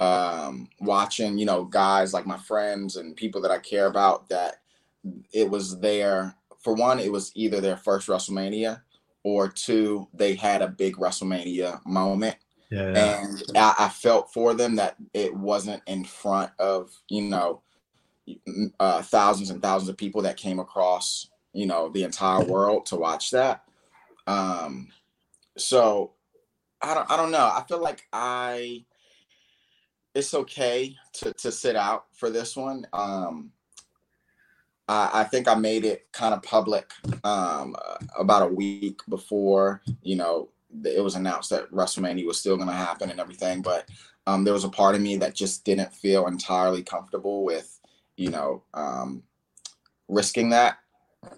um 0.00 0.68
watching 0.80 1.38
you 1.38 1.46
know 1.46 1.64
guys 1.64 2.12
like 2.12 2.26
my 2.26 2.36
friends 2.38 2.96
and 2.96 3.14
people 3.14 3.40
that 3.40 3.52
i 3.52 3.58
care 3.58 3.86
about 3.86 4.28
that 4.28 4.56
it 5.32 5.48
was 5.48 5.78
their 5.78 6.34
for 6.58 6.74
one 6.74 6.98
it 6.98 7.12
was 7.12 7.30
either 7.34 7.60
their 7.60 7.76
first 7.76 8.08
wrestlemania 8.08 8.80
or 9.24 9.48
two 9.48 10.06
they 10.14 10.34
had 10.34 10.62
a 10.62 10.68
big 10.68 10.96
wrestlemania 10.96 11.84
moment. 11.84 12.36
Yeah, 12.70 12.92
yeah. 12.92 13.22
and 13.22 13.42
I, 13.56 13.74
I 13.80 13.88
felt 13.88 14.32
for 14.32 14.54
them 14.54 14.76
that 14.76 14.96
it 15.12 15.34
wasn't 15.34 15.82
in 15.86 16.04
front 16.04 16.52
of 16.58 16.92
you 17.08 17.22
know 17.22 17.62
uh, 18.78 19.02
thousands 19.02 19.50
and 19.50 19.60
thousands 19.60 19.88
of 19.88 19.96
people 19.96 20.22
that 20.22 20.36
came 20.36 20.58
across 20.58 21.28
you 21.52 21.66
know 21.66 21.88
the 21.88 22.04
entire 22.04 22.44
world 22.44 22.86
to 22.86 22.96
watch 22.96 23.30
that. 23.32 23.64
Um 24.26 24.88
so 25.56 26.12
i 26.82 26.94
don't 26.94 27.10
i 27.10 27.16
don't 27.16 27.30
know. 27.30 27.50
I 27.52 27.64
feel 27.68 27.80
like 27.80 28.06
i 28.12 28.84
it's 30.14 30.34
okay 30.34 30.96
to 31.12 31.32
to 31.34 31.50
sit 31.50 31.76
out 31.76 32.06
for 32.12 32.30
this 32.30 32.56
one 32.56 32.86
um 32.92 33.50
I, 34.88 35.10
I 35.20 35.24
think 35.24 35.48
I 35.48 35.54
made 35.54 35.84
it 35.84 36.06
kind 36.12 36.34
of 36.34 36.42
public 36.42 36.92
um, 37.24 37.74
about 38.18 38.42
a 38.42 38.52
week 38.52 39.00
before, 39.08 39.80
you 40.02 40.14
know, 40.14 40.50
it 40.84 41.02
was 41.02 41.14
announced 41.14 41.48
that 41.48 41.70
WrestleMania 41.72 42.26
was 42.26 42.38
still 42.38 42.56
going 42.56 42.68
to 42.68 42.74
happen 42.74 43.08
and 43.08 43.18
everything. 43.18 43.62
But 43.62 43.88
um, 44.26 44.44
there 44.44 44.52
was 44.52 44.64
a 44.64 44.68
part 44.68 44.94
of 44.94 45.00
me 45.00 45.16
that 45.16 45.34
just 45.34 45.64
didn't 45.64 45.94
feel 45.94 46.26
entirely 46.26 46.82
comfortable 46.82 47.44
with 47.44 47.80
you 48.16 48.30
know, 48.30 48.62
um, 48.74 49.22
risking 50.08 50.50
that 50.50 50.78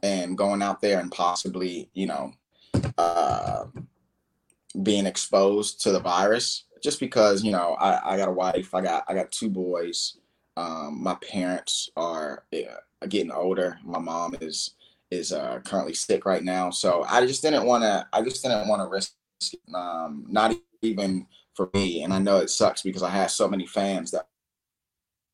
and 0.02 0.36
going 0.36 0.62
out 0.62 0.80
there 0.80 1.00
and 1.00 1.10
possibly, 1.10 1.90
you 1.94 2.06
know, 2.06 2.32
uh, 2.98 3.64
being 4.82 5.06
exposed 5.06 5.80
to 5.82 5.92
the 5.92 6.00
virus 6.00 6.64
just 6.82 7.00
because, 7.00 7.42
you 7.42 7.52
know, 7.52 7.76
I, 7.80 8.14
I 8.14 8.16
got 8.16 8.28
a 8.28 8.32
wife, 8.32 8.74
I 8.74 8.80
got, 8.80 9.04
I 9.08 9.14
got 9.14 9.32
two 9.32 9.48
boys. 9.50 10.18
Um, 10.56 11.02
my 11.02 11.14
parents 11.16 11.90
are 11.96 12.44
uh, 12.54 13.06
getting 13.08 13.30
older. 13.30 13.78
My 13.84 13.98
mom 13.98 14.36
is, 14.40 14.74
is 15.10 15.32
uh, 15.32 15.60
currently 15.64 15.94
sick 15.94 16.24
right 16.24 16.42
now. 16.42 16.70
So 16.70 17.04
I 17.08 17.26
just 17.26 17.42
didn't 17.42 17.66
want 17.66 17.82
to, 17.84 18.06
I 18.12 18.22
just 18.22 18.42
didn't 18.42 18.68
want 18.68 18.82
to 18.82 18.88
risk, 18.88 19.12
um, 19.74 20.24
not 20.28 20.54
even 20.82 21.26
for 21.54 21.70
me. 21.74 22.02
And 22.02 22.12
I 22.12 22.18
know 22.18 22.38
it 22.38 22.50
sucks 22.50 22.82
because 22.82 23.02
I 23.02 23.10
had 23.10 23.30
so 23.30 23.48
many 23.48 23.66
fans 23.66 24.10
that 24.12 24.26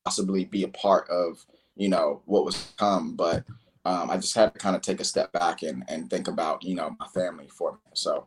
possibly 0.05 0.45
be 0.45 0.63
a 0.63 0.67
part 0.69 1.09
of 1.09 1.45
you 1.75 1.89
know 1.89 2.21
what 2.25 2.45
was 2.45 2.55
to 2.55 2.75
come 2.75 3.15
but 3.15 3.43
um, 3.85 4.09
i 4.09 4.17
just 4.17 4.35
had 4.35 4.53
to 4.53 4.59
kind 4.59 4.75
of 4.75 4.81
take 4.81 4.99
a 4.99 5.05
step 5.05 5.31
back 5.31 5.63
and, 5.63 5.83
and 5.87 6.09
think 6.09 6.27
about 6.27 6.63
you 6.63 6.75
know 6.75 6.95
my 6.99 7.07
family 7.07 7.47
for 7.47 7.73
me 7.73 7.77
so 7.93 8.25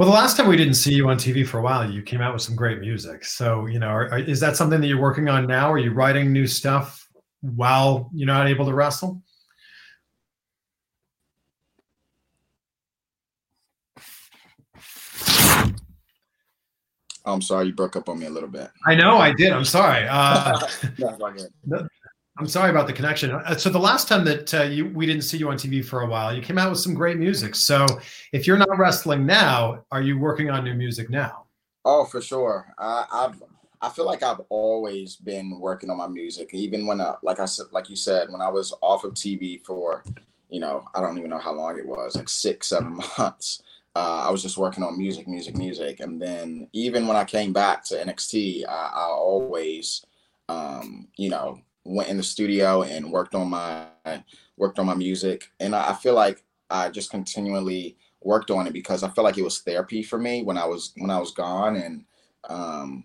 well 0.00 0.08
the 0.08 0.14
last 0.14 0.34
time 0.34 0.48
we 0.48 0.56
didn't 0.56 0.74
see 0.74 0.94
you 0.94 1.10
on 1.10 1.18
tv 1.18 1.46
for 1.46 1.58
a 1.58 1.62
while 1.62 1.88
you 1.88 2.00
came 2.00 2.22
out 2.22 2.32
with 2.32 2.40
some 2.40 2.56
great 2.56 2.80
music 2.80 3.22
so 3.22 3.66
you 3.66 3.78
know 3.78 3.88
are, 3.88 4.18
is 4.20 4.40
that 4.40 4.56
something 4.56 4.80
that 4.80 4.86
you're 4.86 4.98
working 4.98 5.28
on 5.28 5.46
now 5.46 5.70
are 5.70 5.76
you 5.76 5.92
writing 5.92 6.32
new 6.32 6.46
stuff 6.46 7.06
while 7.42 8.08
you're 8.14 8.26
not 8.26 8.48
able 8.48 8.64
to 8.64 8.72
wrestle 8.72 9.22
I'm 17.26 17.42
sorry, 17.42 17.66
you 17.66 17.74
broke 17.74 17.96
up 17.96 18.08
on 18.08 18.18
me 18.18 18.26
a 18.26 18.30
little 18.30 18.48
bit. 18.48 18.70
I 18.86 18.94
know 18.94 19.18
I 19.18 19.32
did. 19.32 19.52
I'm 19.52 19.64
sorry. 19.64 20.06
Uh, 20.08 20.58
I'm 22.40 22.48
sorry 22.48 22.70
about 22.70 22.86
the 22.86 22.92
connection. 22.92 23.30
Uh, 23.30 23.54
so 23.56 23.70
the 23.70 23.78
last 23.78 24.08
time 24.08 24.24
that 24.24 24.52
uh, 24.54 24.62
you 24.62 24.86
we 24.86 25.06
didn't 25.06 25.22
see 25.22 25.36
you 25.36 25.48
on 25.50 25.56
TV 25.56 25.84
for 25.84 26.00
a 26.00 26.06
while, 26.06 26.34
you 26.34 26.42
came 26.42 26.58
out 26.58 26.70
with 26.70 26.80
some 26.80 26.94
great 26.94 27.18
music. 27.18 27.54
So 27.54 27.86
if 28.32 28.46
you're 28.46 28.56
not 28.56 28.78
wrestling 28.78 29.26
now, 29.26 29.84
are 29.92 30.02
you 30.02 30.18
working 30.18 30.50
on 30.50 30.64
new 30.64 30.74
music 30.74 31.10
now? 31.10 31.44
Oh, 31.84 32.04
for 32.04 32.20
sure. 32.20 32.74
Uh, 32.78 33.04
I've 33.12 33.42
I 33.82 33.88
feel 33.88 34.04
like 34.06 34.22
I've 34.22 34.40
always 34.48 35.16
been 35.16 35.58
working 35.60 35.88
on 35.90 35.96
my 35.96 36.08
music, 36.08 36.52
even 36.52 36.86
when 36.86 37.00
uh, 37.00 37.16
like 37.22 37.40
I 37.40 37.44
said, 37.44 37.66
like 37.72 37.88
you 37.88 37.96
said, 37.96 38.30
when 38.30 38.40
I 38.40 38.48
was 38.48 38.74
off 38.80 39.04
of 39.04 39.14
TV 39.14 39.64
for, 39.64 40.02
you 40.48 40.60
know, 40.60 40.84
I 40.94 41.00
don't 41.00 41.16
even 41.18 41.30
know 41.30 41.38
how 41.38 41.52
long 41.52 41.78
it 41.78 41.86
was, 41.86 42.16
like 42.16 42.28
six, 42.28 42.68
seven 42.68 43.00
months 43.18 43.62
uh, 43.96 44.24
I 44.26 44.30
was 44.30 44.42
just 44.42 44.56
working 44.56 44.84
on 44.84 44.96
music, 44.96 45.26
music, 45.26 45.56
music. 45.56 46.00
And 46.00 46.20
then 46.20 46.68
even 46.72 47.06
when 47.06 47.16
I 47.16 47.24
came 47.24 47.52
back 47.52 47.84
to 47.86 47.96
NXT, 47.96 48.64
I, 48.68 48.90
I 48.94 49.02
always, 49.02 50.04
um, 50.48 51.08
you 51.16 51.28
know, 51.28 51.60
went 51.84 52.08
in 52.08 52.16
the 52.16 52.22
studio 52.22 52.82
and 52.82 53.10
worked 53.10 53.34
on 53.34 53.48
my 53.50 53.86
worked 54.56 54.78
on 54.78 54.86
my 54.86 54.94
music. 54.94 55.50
And 55.58 55.74
I, 55.74 55.94
feel 55.94 56.14
like 56.14 56.44
I 56.68 56.90
just 56.90 57.10
continually 57.10 57.96
worked 58.22 58.50
on 58.50 58.66
it 58.66 58.72
because 58.72 59.02
I 59.02 59.08
felt 59.08 59.24
like 59.24 59.38
it 59.38 59.44
was 59.44 59.60
therapy 59.60 60.02
for 60.02 60.18
me 60.18 60.42
when 60.42 60.58
I 60.58 60.66
was 60.66 60.92
when 60.96 61.10
I 61.10 61.18
was 61.18 61.32
gone. 61.32 61.76
And 61.76 62.04
um, 62.48 63.04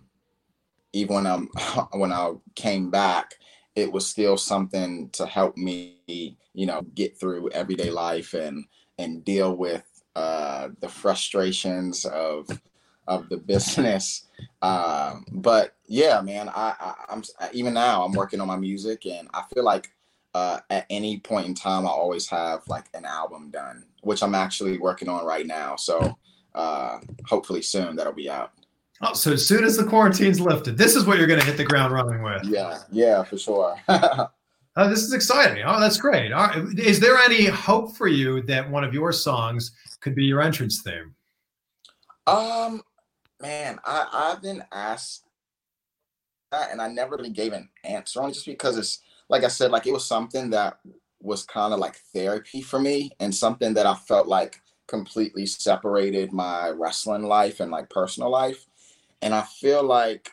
even 0.94 1.16
when 1.16 1.28
I'm 1.28 1.48
when 1.94 2.12
I 2.12 2.34
came 2.56 2.92
back, 2.92 3.36
it 3.76 3.92
was 3.92 4.08
still 4.08 4.38
something 4.38 5.10
to 5.12 5.26
help 5.26 5.58
me, 5.58 6.38
you 6.54 6.66
know, 6.66 6.82
get 6.94 7.20
through 7.20 7.50
everyday 7.52 7.90
life 7.90 8.34
and 8.34 8.66
and 8.98 9.26
deal 9.26 9.56
with 9.56 9.84
uh, 10.16 10.70
the 10.80 10.88
frustrations 10.88 12.06
of 12.06 12.48
of 13.08 13.30
the 13.30 13.38
business. 13.38 14.28
Uh, 14.62 15.18
but 15.32 15.76
yeah, 15.88 16.22
man, 16.22 16.50
I, 16.50 16.96
I 17.10 17.14
am 17.14 17.24
even 17.54 17.74
now 17.74 18.04
I'm 18.04 18.14
working 18.14 18.42
on 18.42 18.48
my 18.48 18.58
music, 18.58 19.06
and 19.06 19.28
I 19.34 19.44
feel 19.54 19.64
like 19.64 19.92
uh, 20.34 20.60
at 20.70 20.86
any 20.90 21.20
point 21.20 21.48
in 21.48 21.56
time 21.56 21.86
I 21.86 21.90
always 21.90 22.28
have 22.30 22.68
like 22.68 22.86
an 22.94 23.06
album 23.06 23.52
done, 23.52 23.86
which 24.02 24.22
I'm 24.22 24.36
actually 24.36 24.78
working 24.78 25.10
on 25.10 25.26
right 25.26 25.48
now. 25.48 25.76
So 25.76 26.18
uh, 26.54 27.00
hopefully 27.26 27.62
soon 27.62 27.96
that'll 27.96 28.14
be 28.14 28.30
out. 28.30 28.52
Oh, 29.02 29.14
so 29.14 29.34
as 29.34 29.46
soon 29.46 29.64
as 29.66 29.76
the 29.76 29.84
quarantine's 29.84 30.40
lifted, 30.40 30.78
this 30.78 30.96
is 30.96 31.06
what 31.06 31.18
you're 31.18 31.28
going 31.28 31.40
to 31.40 31.46
hit 31.46 31.58
the 31.58 31.66
ground 31.66 31.94
running 31.94 32.24
with. 32.24 32.46
Yeah, 32.46 32.80
yeah, 32.92 33.24
for 33.24 33.38
sure. 33.38 33.76
Oh, 34.78 34.90
this 34.90 35.04
is 35.04 35.14
exciting. 35.14 35.64
Oh, 35.66 35.80
that's 35.80 35.98
great. 35.98 36.34
Right. 36.34 36.58
Is 36.78 37.00
there 37.00 37.18
any 37.18 37.46
hope 37.46 37.96
for 37.96 38.08
you 38.08 38.42
that 38.44 38.70
one 38.70 38.84
of 38.84 38.94
your 38.94 39.14
songs 39.14 39.72
could 40.02 40.16
be 40.16 40.26
your 40.26 40.42
entrance 40.42 40.82
theme? 40.82 41.16
Um, 42.28 42.82
man, 43.42 43.80
I 43.86 44.08
I've 44.12 44.42
been 44.42 44.64
asked 44.72 45.26
that, 46.52 46.72
and 46.72 46.82
I 46.82 46.88
never 46.88 47.16
really 47.16 47.30
gave 47.30 47.54
an 47.54 47.70
answer 47.84 48.22
on 48.22 48.30
it 48.30 48.34
just 48.34 48.46
because 48.46 48.78
it's 48.78 49.02
like 49.30 49.44
I 49.44 49.48
said, 49.48 49.72
like 49.72 49.88
it 49.88 49.94
was 49.94 50.06
something 50.06 50.50
that 50.52 50.80
was 51.22 51.44
kind 51.44 51.74
of 51.74 51.80
like 51.80 51.96
therapy 52.14 52.62
for 52.62 52.80
me, 52.80 53.12
and 53.20 53.34
something 53.34 53.74
that 53.74 53.86
I 53.86 53.96
felt 53.96 54.28
like 54.28 54.62
completely 54.88 55.46
separated 55.48 56.32
my 56.32 56.70
wrestling 56.70 57.24
life 57.24 57.60
and 57.60 57.72
like 57.72 57.90
personal 57.90 58.30
life, 58.30 58.68
and 59.22 59.34
I 59.34 59.42
feel 59.44 59.84
like 59.84 60.32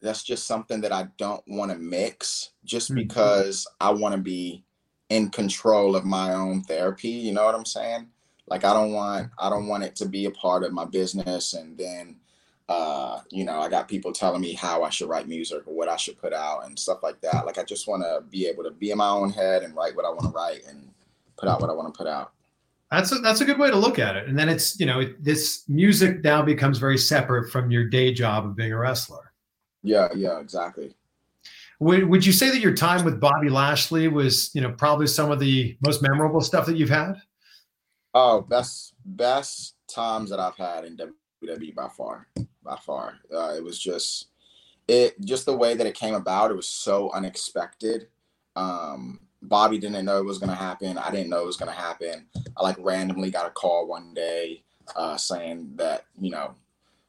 that's 0.00 0.22
just 0.22 0.46
something 0.46 0.80
that 0.82 0.92
I 0.92 1.08
don't 1.18 1.42
want 1.48 1.72
to 1.72 1.78
mix 1.78 2.50
just 2.64 2.90
Mm-hmm. 2.90 2.96
because 2.96 3.66
I 3.80 3.90
want 3.90 4.14
to 4.14 4.20
be 4.20 4.64
in 5.08 5.30
control 5.30 5.96
of 5.96 6.04
my 6.04 6.34
own 6.34 6.62
therapy, 6.62 7.08
you 7.08 7.32
know 7.32 7.44
what 7.44 7.54
I'm 7.54 7.64
saying? 7.64 8.08
Like 8.50 8.64
I 8.64 8.72
don't 8.72 8.92
want 8.92 9.30
I 9.38 9.50
don't 9.50 9.68
want 9.68 9.84
it 9.84 9.96
to 9.96 10.06
be 10.06 10.26
a 10.26 10.30
part 10.30 10.64
of 10.64 10.72
my 10.72 10.84
business 10.84 11.54
and 11.54 11.76
then 11.76 12.16
uh 12.68 13.20
you 13.30 13.44
know, 13.44 13.60
I 13.60 13.68
got 13.68 13.88
people 13.88 14.12
telling 14.12 14.40
me 14.40 14.52
how 14.52 14.82
I 14.82 14.90
should 14.90 15.08
write 15.08 15.28
music 15.28 15.62
or 15.66 15.74
what 15.74 15.88
I 15.88 15.96
should 15.96 16.18
put 16.18 16.32
out 16.32 16.66
and 16.66 16.78
stuff 16.78 17.02
like 17.02 17.20
that. 17.22 17.46
Like 17.46 17.58
I 17.58 17.64
just 17.64 17.88
want 17.88 18.02
to 18.02 18.22
be 18.30 18.46
able 18.46 18.64
to 18.64 18.70
be 18.70 18.90
in 18.90 18.98
my 18.98 19.08
own 19.08 19.30
head 19.30 19.62
and 19.62 19.74
write 19.74 19.96
what 19.96 20.04
I 20.04 20.10
want 20.10 20.22
to 20.22 20.28
write 20.28 20.60
and 20.68 20.90
put 21.36 21.48
out 21.48 21.60
what 21.60 21.70
I 21.70 21.72
want 21.72 21.92
to 21.92 21.96
put 21.96 22.06
out. 22.06 22.32
That's 22.90 23.12
a, 23.12 23.16
that's 23.16 23.40
a 23.42 23.44
good 23.44 23.58
way 23.58 23.70
to 23.70 23.76
look 23.76 23.98
at 23.98 24.16
it. 24.16 24.28
And 24.28 24.38
then 24.38 24.48
it's, 24.48 24.80
you 24.80 24.86
know, 24.86 25.00
it, 25.00 25.22
this 25.22 25.64
music 25.68 26.24
now 26.24 26.42
becomes 26.42 26.78
very 26.78 26.96
separate 26.96 27.50
from 27.50 27.70
your 27.70 27.84
day 27.84 28.12
job 28.12 28.46
of 28.46 28.56
being 28.56 28.72
a 28.72 28.78
wrestler. 28.78 29.32
Yeah, 29.82 30.08
yeah, 30.14 30.40
exactly. 30.40 30.94
Would, 31.80 32.08
would 32.08 32.26
you 32.26 32.32
say 32.32 32.50
that 32.50 32.60
your 32.60 32.74
time 32.74 33.04
with 33.04 33.20
Bobby 33.20 33.50
Lashley 33.50 34.08
was, 34.08 34.50
you 34.54 34.60
know, 34.60 34.72
probably 34.72 35.06
some 35.06 35.30
of 35.30 35.38
the 35.38 35.76
most 35.84 36.02
memorable 36.02 36.40
stuff 36.40 36.66
that 36.66 36.76
you've 36.76 36.88
had? 36.88 37.20
Oh, 38.20 38.40
best 38.40 38.94
best 39.04 39.76
times 39.86 40.30
that 40.30 40.40
I've 40.40 40.56
had 40.56 40.84
in 40.84 40.96
WWE 40.96 41.72
by 41.72 41.86
far, 41.86 42.26
by 42.64 42.74
far. 42.84 43.14
Uh, 43.32 43.54
it 43.56 43.62
was 43.62 43.78
just 43.78 44.30
it 44.88 45.20
just 45.20 45.46
the 45.46 45.56
way 45.56 45.74
that 45.74 45.86
it 45.86 45.94
came 45.94 46.14
about. 46.14 46.50
It 46.50 46.56
was 46.56 46.66
so 46.66 47.12
unexpected. 47.12 48.08
Um, 48.56 49.20
Bobby 49.40 49.78
didn't 49.78 50.04
know 50.04 50.18
it 50.18 50.24
was 50.24 50.38
gonna 50.38 50.56
happen. 50.56 50.98
I 50.98 51.12
didn't 51.12 51.30
know 51.30 51.42
it 51.42 51.46
was 51.46 51.58
gonna 51.58 51.70
happen. 51.70 52.26
I 52.56 52.62
like 52.64 52.74
randomly 52.80 53.30
got 53.30 53.46
a 53.46 53.50
call 53.50 53.86
one 53.86 54.12
day 54.14 54.64
uh, 54.96 55.16
saying 55.16 55.74
that 55.76 56.06
you 56.20 56.30
know 56.30 56.56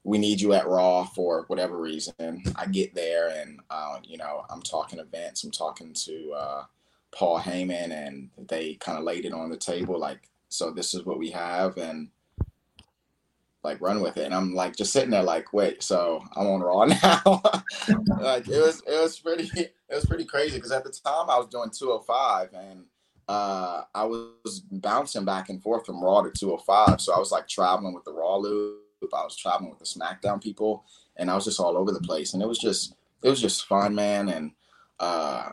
we 0.04 0.20
need 0.20 0.40
you 0.40 0.54
at 0.54 0.68
Raw 0.68 1.06
for 1.06 1.46
whatever 1.48 1.82
reason. 1.82 2.14
I 2.56 2.68
get 2.68 2.94
there 2.94 3.30
and 3.30 3.62
uh, 3.72 3.98
you 4.04 4.20
know 4.20 4.46
I'm 4.48 4.62
talking 4.62 5.04
Vince. 5.12 5.44
I'm 5.44 5.50
talking 5.50 5.92
to 5.92 6.34
uh, 6.34 6.64
Paul 7.12 7.40
Heyman, 7.40 7.92
and 7.92 8.30
they 8.48 8.76
kind 8.76 9.00
of 9.00 9.06
laid 9.06 9.26
it 9.26 9.34
on 9.34 9.50
the 9.50 9.58
table 9.58 9.98
like 9.98 10.30
so 10.50 10.72
this 10.72 10.94
is 10.94 11.06
what 11.06 11.20
we 11.20 11.30
have 11.30 11.78
and 11.78 12.10
like 13.64 13.82
run 13.82 14.02
with 14.02 14.18
it. 14.18 14.26
And 14.26 14.34
i'm 14.34 14.54
like 14.54 14.76
just 14.76 14.94
sitting 14.94 15.10
there 15.10 15.24
like 15.24 15.54
wait 15.54 15.84
so 15.84 16.24
i'm 16.36 16.48
on 16.48 16.62
raw 16.62 16.86
now? 17.04 17.42
Like 18.20 18.48
it 18.48 18.60
was 18.60 18.82
it 18.88 19.02
was 19.02 19.20
pretty 19.20 19.50
it 19.56 19.96
was 19.96 20.06
pretty 20.06 20.26
crazy 20.26 20.58
because 20.58 20.72
at 20.72 20.84
the 20.84 20.92
time 20.92 21.30
i 21.30 21.38
was 21.38 21.48
doing 21.48 21.70
205 21.70 22.50
and 22.54 22.86
uh 23.28 23.84
i 23.94 24.04
was 24.04 24.62
bouncing 24.72 25.26
back 25.26 25.50
and 25.50 25.62
forth 25.62 25.86
from 25.86 26.04
raw 26.04 26.22
to 26.22 26.32
205 26.32 27.00
so 27.00 27.14
i 27.14 27.20
was 27.20 27.32
like 27.32 27.48
traveling 27.48 27.94
with 27.94 28.04
the 28.04 28.14
raw 28.14 28.36
loop. 28.36 28.80
I 29.02 29.24
was 29.24 29.38
traveling 29.38 29.70
with 29.70 29.80
the 29.80 29.86
smackdown 29.86 30.42
people 30.42 30.84
and 31.18 31.30
i 31.30 31.36
was 31.36 31.46
just 31.46 31.60
all 31.60 31.78
over 31.78 31.92
the 31.92 32.02
place. 32.02 32.34
And 32.34 32.42
it 32.42 32.48
was 32.48 32.60
just 32.60 32.96
it 33.22 33.30
was 33.30 33.42
just 33.42 33.66
fun 33.66 33.94
man. 33.96 34.30
And 34.30 34.52
uh 35.00 35.50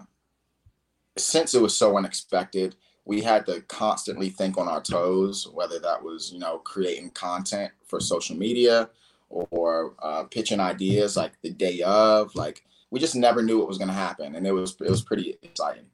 since 1.16 1.54
it 1.54 1.62
was 1.62 1.76
so 1.76 1.96
unexpected 1.96 2.76
we 3.06 3.22
had 3.22 3.46
to 3.46 3.62
constantly 3.62 4.28
think 4.28 4.58
on 4.58 4.68
our 4.68 4.82
toes, 4.82 5.48
whether 5.54 5.78
that 5.78 6.02
was, 6.02 6.32
you 6.32 6.40
know, 6.40 6.58
creating 6.58 7.10
content 7.10 7.72
for 7.86 8.00
social 8.00 8.36
media 8.36 8.90
or 9.30 9.94
uh, 10.02 10.24
pitching 10.24 10.60
ideas 10.60 11.16
like 11.16 11.40
the 11.40 11.50
day 11.50 11.80
of. 11.82 12.34
Like 12.34 12.64
we 12.90 12.98
just 12.98 13.14
never 13.14 13.42
knew 13.42 13.58
what 13.58 13.68
was 13.68 13.78
going 13.78 13.88
to 13.88 13.94
happen, 13.94 14.34
and 14.34 14.46
it 14.46 14.52
was 14.52 14.76
it 14.80 14.90
was 14.90 15.02
pretty 15.02 15.38
exciting. 15.42 15.86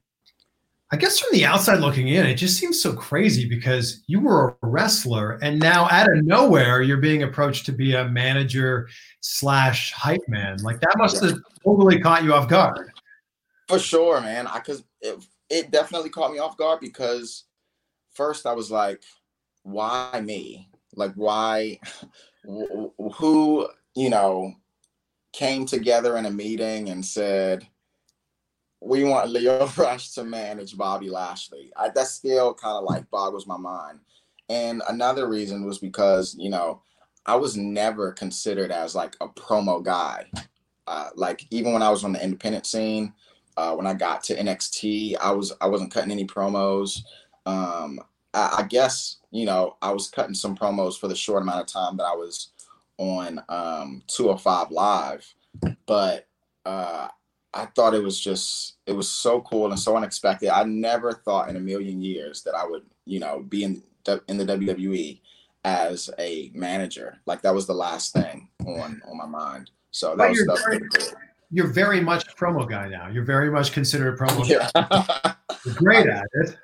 I 0.91 0.95
guess 0.95 1.19
from 1.19 1.29
the 1.31 1.45
outside 1.45 1.79
looking 1.79 2.07
in, 2.07 2.25
it 2.25 2.35
just 2.35 2.57
seems 2.57 2.81
so 2.81 2.93
crazy 2.93 3.47
because 3.49 4.03
you 4.05 4.19
were 4.19 4.49
a 4.61 4.67
wrestler 4.67 5.39
and 5.41 5.59
now 5.59 5.87
out 5.89 6.11
of 6.11 6.23
nowhere 6.23 6.83
you're 6.83 6.97
being 6.97 7.23
approached 7.23 7.65
to 7.65 7.71
be 7.71 7.95
a 7.95 8.07
manager 8.09 8.87
slash 9.21 9.91
hype 9.91 10.21
man. 10.27 10.57
Like 10.61 10.81
that 10.81 10.95
must 10.97 11.23
have 11.23 11.39
totally 11.63 11.99
caught 11.99 12.23
you 12.23 12.33
off 12.35 12.47
guard. 12.47 12.91
For 13.67 13.79
sure, 13.79 14.21
man. 14.21 14.45
I 14.45 14.59
cause 14.59 14.83
it, 15.01 15.25
it 15.53 15.69
definitely 15.69 16.09
caught 16.09 16.31
me 16.31 16.39
off 16.39 16.57
guard 16.57 16.79
because 16.79 17.43
first 18.13 18.47
I 18.47 18.53
was 18.53 18.71
like, 18.71 19.03
why 19.61 20.19
me? 20.23 20.67
Like 20.95 21.13
why 21.13 21.79
who, 22.43 23.67
you 23.95 24.09
know, 24.09 24.53
came 25.31 25.65
together 25.67 26.17
in 26.17 26.25
a 26.25 26.31
meeting 26.31 26.89
and 26.89 27.05
said, 27.05 27.67
we 28.81 29.03
want 29.03 29.29
Leo 29.29 29.67
Rush 29.77 30.11
to 30.13 30.23
manage 30.23 30.75
Bobby 30.75 31.09
Lashley. 31.09 31.71
I, 31.77 31.89
that 31.89 32.07
still 32.07 32.55
kind 32.55 32.77
of 32.77 32.83
like 32.83 33.09
boggles 33.11 33.45
my 33.45 33.57
mind. 33.57 33.99
And 34.49 34.81
another 34.89 35.29
reason 35.29 35.65
was 35.65 35.77
because, 35.77 36.35
you 36.37 36.49
know, 36.49 36.81
I 37.27 37.35
was 37.35 37.55
never 37.55 38.11
considered 38.11 38.71
as 38.71 38.95
like 38.95 39.15
a 39.21 39.27
promo 39.29 39.83
guy. 39.83 40.29
Uh, 40.87 41.09
like 41.15 41.45
even 41.51 41.73
when 41.73 41.83
I 41.83 41.91
was 41.91 42.03
on 42.03 42.11
the 42.11 42.23
independent 42.23 42.65
scene, 42.65 43.13
uh, 43.57 43.73
when 43.75 43.87
I 43.87 43.93
got 43.93 44.23
to 44.25 44.35
NXT, 44.35 45.15
I 45.19 45.31
was 45.31 45.53
I 45.61 45.67
wasn't 45.67 45.93
cutting 45.93 46.11
any 46.11 46.25
promos. 46.25 46.99
Um, 47.45 47.99
I, 48.33 48.57
I, 48.59 48.63
guess 48.63 49.17
you 49.31 49.45
know 49.45 49.77
I 49.81 49.91
was 49.91 50.09
cutting 50.09 50.33
some 50.33 50.55
promos 50.55 50.99
for 50.99 51.07
the 51.07 51.15
short 51.15 51.41
amount 51.41 51.61
of 51.61 51.67
time 51.67 51.97
that 51.97 52.05
I 52.05 52.15
was 52.15 52.51
on 52.97 53.41
um, 53.49 54.01
205 54.07 54.71
Live, 54.71 55.33
but 55.85 56.27
uh, 56.65 57.07
I 57.53 57.65
thought 57.75 57.93
it 57.93 58.03
was 58.03 58.19
just 58.19 58.75
it 58.85 58.93
was 58.93 59.09
so 59.09 59.41
cool 59.41 59.69
and 59.69 59.79
so 59.79 59.95
unexpected. 59.97 60.49
I 60.49 60.63
never 60.63 61.13
thought 61.13 61.49
in 61.49 61.55
a 61.55 61.61
million 61.61 62.01
years 62.01 62.43
that 62.43 62.55
I 62.55 62.65
would 62.65 62.83
you 63.05 63.19
know 63.19 63.43
be 63.47 63.63
in 63.63 63.83
in 64.27 64.37
the 64.37 64.45
WWE 64.45 65.19
as 65.65 66.09
a 66.19 66.51
manager. 66.53 67.19
Like 67.25 67.41
that 67.41 67.53
was 67.53 67.67
the 67.67 67.73
last 67.73 68.13
thing 68.13 68.49
on 68.65 69.01
on 69.07 69.17
my 69.17 69.27
mind. 69.27 69.69
So 69.91 70.15
that 70.15 70.29
was, 70.29 70.39
that 70.39 70.51
was 70.53 70.63
pretty 70.63 70.85
cool 70.91 71.13
you're 71.53 71.67
very 71.67 72.01
much 72.01 72.23
a 72.27 72.31
promo 72.31 72.67
guy 72.67 72.87
now. 72.89 73.07
You're 73.07 73.23
very 73.23 73.51
much 73.51 73.73
considered 73.73 74.15
a 74.15 74.17
promo 74.17 74.47
yeah. 74.47 74.69
guy. 74.73 75.35
You're 75.63 75.75
great 75.75 76.07
at 76.07 76.25
it. 76.33 76.57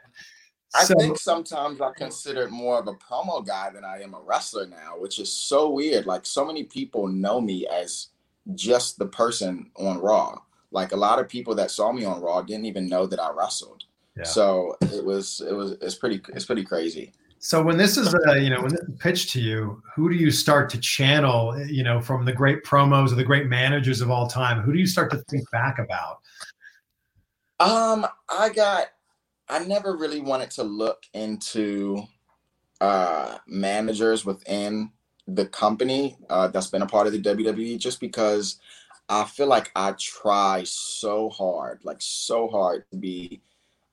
I 0.73 0.83
so, 0.83 0.95
think 0.95 1.19
sometimes 1.19 1.79
I 1.79 1.91
consider 1.95 2.41
it 2.43 2.51
more 2.51 2.79
of 2.79 2.87
a 2.87 2.93
promo 2.93 3.45
guy 3.45 3.69
than 3.69 3.85
I 3.85 4.01
am 4.01 4.15
a 4.15 4.21
wrestler 4.21 4.65
now, 4.65 4.95
which 4.97 5.19
is 5.19 5.31
so 5.31 5.69
weird. 5.69 6.07
Like 6.07 6.25
so 6.25 6.43
many 6.43 6.63
people 6.63 7.07
know 7.07 7.39
me 7.39 7.67
as 7.67 8.07
just 8.55 8.97
the 8.97 9.05
person 9.05 9.69
on 9.77 9.99
Raw. 9.99 10.39
Like 10.71 10.91
a 10.91 10.97
lot 10.97 11.19
of 11.19 11.29
people 11.29 11.53
that 11.55 11.69
saw 11.69 11.91
me 11.91 12.03
on 12.03 12.19
Raw 12.19 12.41
didn't 12.41 12.65
even 12.65 12.89
know 12.89 13.05
that 13.05 13.19
I 13.19 13.31
wrestled. 13.31 13.83
Yeah. 14.17 14.23
So 14.23 14.75
it 14.81 15.05
was 15.05 15.41
it 15.47 15.53
was 15.53 15.73
it's 15.81 15.95
pretty 15.95 16.19
it's 16.33 16.45
pretty 16.45 16.63
crazy. 16.63 17.13
So 17.39 17.63
when 17.63 17.77
this 17.77 17.97
is 17.97 18.13
uh, 18.27 18.33
you 18.33 18.49
know 18.49 18.61
when 18.61 18.71
this 18.71 18.81
is 18.81 18.95
pitched 18.99 19.29
to 19.31 19.41
you, 19.41 19.81
who 19.95 20.09
do 20.09 20.15
you 20.15 20.29
start 20.29 20.69
to 20.71 20.77
channel? 20.79 21.57
You 21.65 21.83
know, 21.83 22.01
from 22.01 22.25
the 22.25 22.33
great 22.33 22.63
promos 22.63 23.11
or 23.11 23.15
the 23.15 23.23
great 23.23 23.47
managers 23.47 24.01
of 24.01 24.11
all 24.11 24.27
time, 24.27 24.61
who 24.61 24.73
do 24.73 24.79
you 24.79 24.87
start 24.87 25.09
to 25.11 25.17
think 25.29 25.49
back 25.51 25.79
about? 25.79 26.19
Um, 27.59 28.05
I 28.29 28.49
got. 28.49 28.87
I 29.47 29.59
never 29.59 29.95
really 29.97 30.21
wanted 30.21 30.51
to 30.51 30.63
look 30.63 31.03
into 31.13 32.03
uh 32.81 33.37
managers 33.47 34.25
within 34.25 34.91
the 35.27 35.45
company 35.45 36.17
uh, 36.29 36.47
that's 36.47 36.67
been 36.67 36.81
a 36.81 36.87
part 36.87 37.07
of 37.07 37.13
the 37.13 37.21
WWE, 37.21 37.79
just 37.79 37.99
because 37.99 38.57
I 39.07 39.23
feel 39.23 39.47
like 39.47 39.71
I 39.75 39.93
try 39.93 40.63
so 40.65 41.29
hard, 41.29 41.79
like 41.83 41.97
so 41.99 42.47
hard 42.47 42.83
to 42.91 42.97
be 42.97 43.41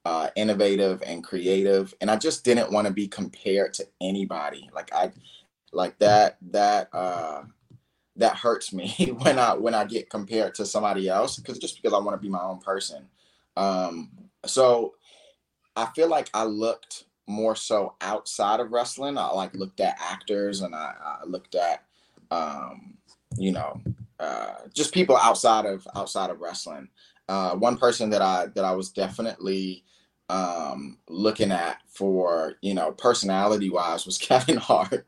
uh, 0.06 0.30
innovative 0.36 1.02
and 1.04 1.24
creative 1.24 1.92
and 2.00 2.12
i 2.12 2.16
just 2.16 2.44
didn't 2.44 2.70
want 2.70 2.86
to 2.86 2.92
be 2.92 3.08
compared 3.08 3.74
to 3.74 3.84
anybody. 4.00 4.70
Like 4.72 4.92
i 4.92 5.10
like 5.72 5.98
that 5.98 6.36
that 6.52 6.88
uh 6.94 7.42
that 8.14 8.36
hurts 8.36 8.72
me 8.72 8.88
when 9.18 9.36
i 9.40 9.52
when 9.54 9.74
i 9.74 9.84
get 9.84 10.08
compared 10.08 10.54
to 10.54 10.64
somebody 10.64 11.08
else 11.08 11.38
because 11.38 11.58
just 11.58 11.74
because 11.74 11.92
i 11.92 11.98
want 11.98 12.16
to 12.16 12.24
be 12.24 12.28
my 12.28 12.40
own 12.40 12.60
person. 12.60 13.08
Um 13.56 14.12
so 14.44 14.94
i 15.74 15.86
feel 15.86 16.08
like 16.08 16.30
i 16.34 16.44
looked 16.44 17.06
more 17.26 17.56
so 17.56 17.96
outside 18.00 18.60
of 18.60 18.70
wrestling. 18.70 19.18
I 19.18 19.26
like 19.30 19.56
looked 19.56 19.80
at 19.80 19.98
actors 20.00 20.60
and 20.60 20.72
i, 20.72 20.94
I 21.04 21.24
looked 21.26 21.56
at 21.56 21.82
um 22.30 22.94
you 23.36 23.50
know 23.50 23.80
uh 24.20 24.54
just 24.72 24.94
people 24.94 25.16
outside 25.16 25.66
of 25.66 25.84
outside 25.96 26.30
of 26.30 26.38
wrestling. 26.38 26.90
Uh 27.28 27.56
one 27.56 27.76
person 27.76 28.08
that 28.10 28.22
i 28.22 28.46
that 28.54 28.64
i 28.64 28.70
was 28.70 28.90
definitely 28.90 29.82
um, 30.28 30.98
looking 31.08 31.52
at 31.52 31.80
for 31.88 32.54
you 32.60 32.74
know 32.74 32.92
personality 32.92 33.70
wise 33.70 34.06
was 34.06 34.18
Kevin 34.18 34.56
Hart. 34.56 35.06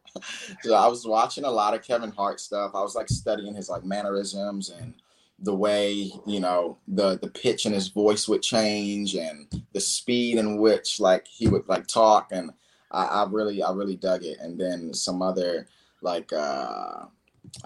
so 0.63 0.75
I 0.75 0.87
was 0.87 1.07
watching 1.07 1.45
a 1.45 1.51
lot 1.51 1.75
of 1.75 1.83
Kevin 1.83 2.13
Hart 2.13 2.41
stuff. 2.41 2.73
I 2.75 2.81
was 2.81 2.95
like 2.95 3.09
studying 3.09 3.55
his 3.55 3.69
like 3.69 3.85
mannerisms 3.85 4.71
and 4.71 4.95
the 5.41 5.55
way 5.55 6.11
you 6.27 6.41
know 6.41 6.79
the 6.89 7.19
the 7.19 7.29
pitch 7.29 7.65
in 7.65 7.73
his 7.73 7.89
voice 7.89 8.27
would 8.27 8.43
change 8.43 9.15
and 9.15 9.47
the 9.73 9.81
speed 9.81 10.37
in 10.37 10.59
which 10.59 10.99
like 10.99 11.29
he 11.29 11.47
would 11.47 11.69
like 11.69 11.87
talk 11.87 12.29
and 12.33 12.51
I, 12.91 13.05
I 13.05 13.27
really 13.29 13.63
I 13.63 13.73
really 13.73 13.97
dug 13.97 14.25
it. 14.25 14.39
And 14.41 14.59
then 14.59 14.93
some 14.95 15.23
other 15.23 15.67
like 16.03 16.33
uh 16.33 17.07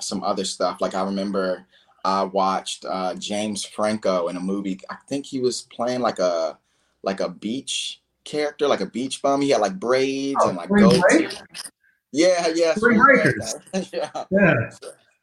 some 0.01 0.23
other 0.23 0.45
stuff. 0.45 0.81
Like 0.81 0.95
I 0.95 1.03
remember 1.03 1.67
I 2.05 2.25
watched 2.25 2.85
uh 2.89 3.15
James 3.15 3.65
Franco 3.65 4.29
in 4.29 4.37
a 4.37 4.41
movie. 4.41 4.81
I 4.91 4.97
think 5.09 5.27
he 5.27 5.41
was 5.41 5.63
playing 5.63 6.01
like 6.01 6.19
a 6.19 6.59
like 7.03 7.21
a 7.21 7.29
beach 7.29 8.01
character, 8.25 8.67
like 8.67 8.81
a 8.81 8.87
beach 8.87 9.23
bum. 9.23 9.43
He 9.43 9.51
had 9.51 9.61
like 9.61 9.79
braids 9.79 10.39
oh, 10.43 10.49
and 10.49 10.57
like 10.57 10.69
goats. 10.69 11.43
Yeah, 12.13 12.49
yeah. 12.55 12.75
Spring 12.75 12.99
breakers. 12.99 13.55
yeah. 13.93 14.11
Yeah. 14.31 14.71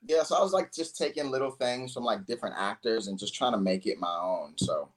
Yeah, 0.08 0.24
so 0.24 0.38
I 0.38 0.42
was 0.42 0.54
like 0.54 0.74
just 0.74 0.98
taking 0.98 1.30
little 1.30 1.52
things 1.52 1.94
from 1.94 2.04
like 2.04 2.26
different 2.26 2.56
actors 2.58 3.08
and 3.08 3.20
just 3.20 3.36
trying 3.36 3.52
to 3.52 3.60
make 3.60 3.86
it 3.86 4.00
my 4.00 4.18
own. 4.20 4.54
So 4.58 4.90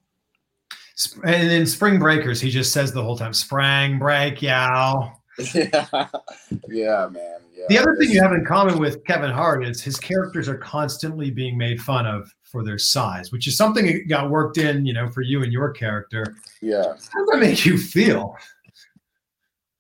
and 1.24 1.50
in 1.50 1.66
Spring 1.66 1.98
Breakers, 1.98 2.40
he 2.40 2.50
just 2.50 2.72
says 2.72 2.92
the 2.92 3.02
whole 3.02 3.16
time, 3.16 3.32
"Sprang 3.32 3.98
break, 3.98 4.42
yow." 4.42 5.12
Yeah, 5.54 5.86
yeah, 6.68 7.08
man. 7.10 7.40
Yeah. 7.54 7.64
The 7.68 7.78
other 7.78 7.96
thing 7.96 8.10
you 8.10 8.22
have 8.22 8.32
in 8.32 8.44
common 8.44 8.78
with 8.78 9.04
Kevin 9.04 9.30
Hart 9.30 9.64
is 9.66 9.82
his 9.82 9.98
characters 9.98 10.48
are 10.48 10.58
constantly 10.58 11.30
being 11.30 11.56
made 11.56 11.80
fun 11.80 12.06
of 12.06 12.30
for 12.52 12.62
their 12.62 12.78
size, 12.78 13.32
which 13.32 13.48
is 13.48 13.56
something 13.56 13.86
that 13.86 14.06
got 14.08 14.30
worked 14.30 14.58
in, 14.58 14.84
you 14.84 14.92
know, 14.92 15.08
for 15.08 15.22
you 15.22 15.42
and 15.42 15.52
your 15.52 15.70
character. 15.70 16.36
Yeah. 16.60 16.84
How 16.84 16.92
does 16.92 17.28
that 17.32 17.40
make 17.40 17.64
you 17.64 17.78
feel? 17.78 18.36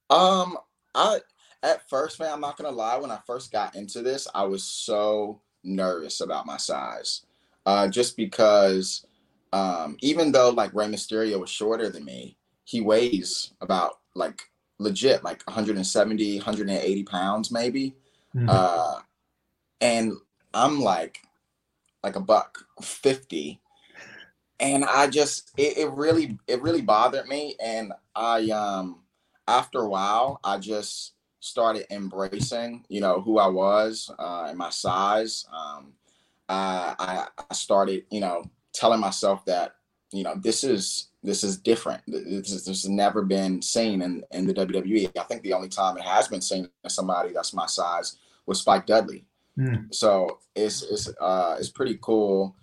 Um, 0.08 0.56
I 0.94 1.20
at 1.62 1.88
first, 1.88 2.18
man, 2.18 2.32
I'm 2.32 2.40
not 2.40 2.56
gonna 2.56 2.74
lie. 2.74 2.96
When 2.96 3.10
I 3.10 3.18
first 3.26 3.52
got 3.52 3.76
into 3.76 4.02
this, 4.02 4.26
I 4.34 4.44
was 4.44 4.64
so 4.64 5.40
nervous 5.62 6.20
about 6.20 6.46
my 6.46 6.56
size, 6.56 7.26
uh, 7.66 7.88
just 7.88 8.16
because 8.16 9.06
um, 9.52 9.96
even 10.00 10.32
though 10.32 10.50
like 10.50 10.74
Rey 10.74 10.86
Mysterio 10.86 11.38
was 11.38 11.50
shorter 11.50 11.90
than 11.90 12.04
me, 12.04 12.36
he 12.64 12.80
weighs 12.80 13.52
about 13.60 14.00
like 14.14 14.42
legit 14.78 15.22
like 15.22 15.42
170, 15.46 16.38
180 16.38 17.02
pounds 17.04 17.50
maybe. 17.50 17.94
Mm-hmm. 18.34 18.48
Uh, 18.48 19.00
and 19.80 20.14
I'm 20.54 20.80
like 20.80 21.18
like 22.02 22.16
a 22.16 22.20
buck 22.20 22.58
50. 22.82 23.60
And 24.60 24.84
I 24.84 25.08
just 25.08 25.50
it, 25.56 25.78
it 25.78 25.90
really 25.90 26.38
it 26.46 26.62
really 26.62 26.82
bothered 26.82 27.26
me. 27.26 27.56
And 27.62 27.92
I 28.14 28.50
um 28.50 29.00
after 29.48 29.80
a 29.80 29.88
while 29.88 30.40
I 30.44 30.58
just 30.58 31.14
started 31.40 31.84
embracing, 31.92 32.84
you 32.88 33.00
know, 33.00 33.20
who 33.20 33.38
I 33.38 33.48
was 33.48 34.08
uh, 34.18 34.46
and 34.48 34.56
my 34.56 34.70
size. 34.70 35.44
Um, 35.52 35.92
I, 36.48 37.26
I 37.50 37.54
started, 37.54 38.04
you 38.10 38.20
know, 38.20 38.44
telling 38.72 39.00
myself 39.00 39.44
that 39.46 39.76
you 40.12 40.22
know 40.22 40.34
this 40.36 40.64
is 40.64 41.08
this 41.22 41.44
is 41.44 41.56
different. 41.56 42.02
This, 42.06 42.50
is, 42.50 42.64
this 42.64 42.82
has 42.82 42.88
never 42.88 43.22
been 43.22 43.62
seen 43.62 44.02
in, 44.02 44.24
in 44.32 44.46
the 44.46 44.54
WWE. 44.54 45.16
I 45.18 45.22
think 45.24 45.42
the 45.42 45.52
only 45.52 45.68
time 45.68 45.96
it 45.96 46.04
has 46.04 46.28
been 46.28 46.40
seen 46.40 46.68
in 46.82 46.90
somebody 46.90 47.32
that's 47.32 47.54
my 47.54 47.66
size 47.66 48.16
was 48.46 48.60
Spike 48.60 48.86
Dudley. 48.86 49.24
Mm. 49.58 49.94
So 49.94 50.38
it's 50.54 50.82
it's 50.82 51.10
uh, 51.20 51.56
it's 51.58 51.68
pretty 51.68 51.98
cool 52.00 52.56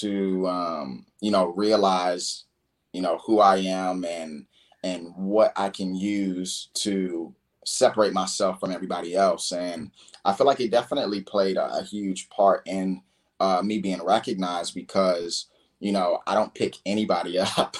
to 0.00 0.46
um, 0.46 1.06
you 1.20 1.30
know 1.30 1.46
realize 1.46 2.44
you 2.92 3.02
know 3.02 3.18
who 3.26 3.40
I 3.40 3.58
am 3.58 4.04
and 4.04 4.46
and 4.84 5.12
what 5.16 5.52
I 5.56 5.70
can 5.70 5.94
use 5.94 6.68
to 6.74 7.34
separate 7.64 8.12
myself 8.12 8.60
from 8.60 8.70
everybody 8.70 9.16
else. 9.16 9.50
And 9.50 9.90
I 10.24 10.32
feel 10.32 10.46
like 10.46 10.60
it 10.60 10.70
definitely 10.70 11.22
played 11.22 11.56
a, 11.56 11.78
a 11.78 11.82
huge 11.82 12.28
part 12.30 12.62
in 12.66 13.02
uh, 13.40 13.60
me 13.62 13.78
being 13.78 14.02
recognized 14.02 14.74
because 14.74 15.46
you 15.78 15.92
know 15.92 16.20
i 16.26 16.34
don't 16.34 16.54
pick 16.54 16.76
anybody 16.86 17.38
up 17.58 17.76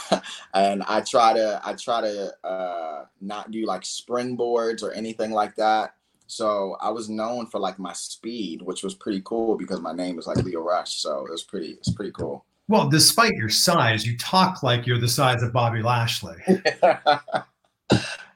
and 0.55 0.83
i 0.83 1.01
try 1.01 1.33
to 1.33 1.61
i 1.65 1.73
try 1.73 2.01
to 2.01 2.47
uh 2.47 3.05
not 3.21 3.51
do 3.51 3.65
like 3.65 3.83
springboards 3.83 4.83
or 4.83 4.93
anything 4.93 5.31
like 5.31 5.57
that 5.57 5.95
so 6.27 6.77
i 6.81 6.91
was 6.91 7.09
known 7.09 7.47
for 7.47 7.59
like 7.61 7.79
my 7.79 7.93
speed 7.93 8.63
which 8.63 8.83
was 8.83 8.95
pretty 8.95 9.23
cool 9.25 9.57
because 9.57 9.81
my 9.81 9.93
name 9.93 10.19
is 10.19 10.27
like 10.27 10.39
Leo 10.39 10.61
rush 10.61 11.01
so 11.01 11.25
it 11.27 11.31
was 11.31 11.45
pretty 11.45 11.73
it's 11.73 11.93
pretty 11.93 12.13
cool. 12.13 12.45
Well 12.69 12.89
despite 12.89 13.35
your 13.35 13.49
size 13.49 14.07
you 14.07 14.17
talk 14.19 14.63
like 14.63 14.87
you're 14.87 14.99
the 14.99 15.09
size 15.09 15.43
of 15.43 15.53
bobby 15.53 15.83
lashley. 15.83 16.37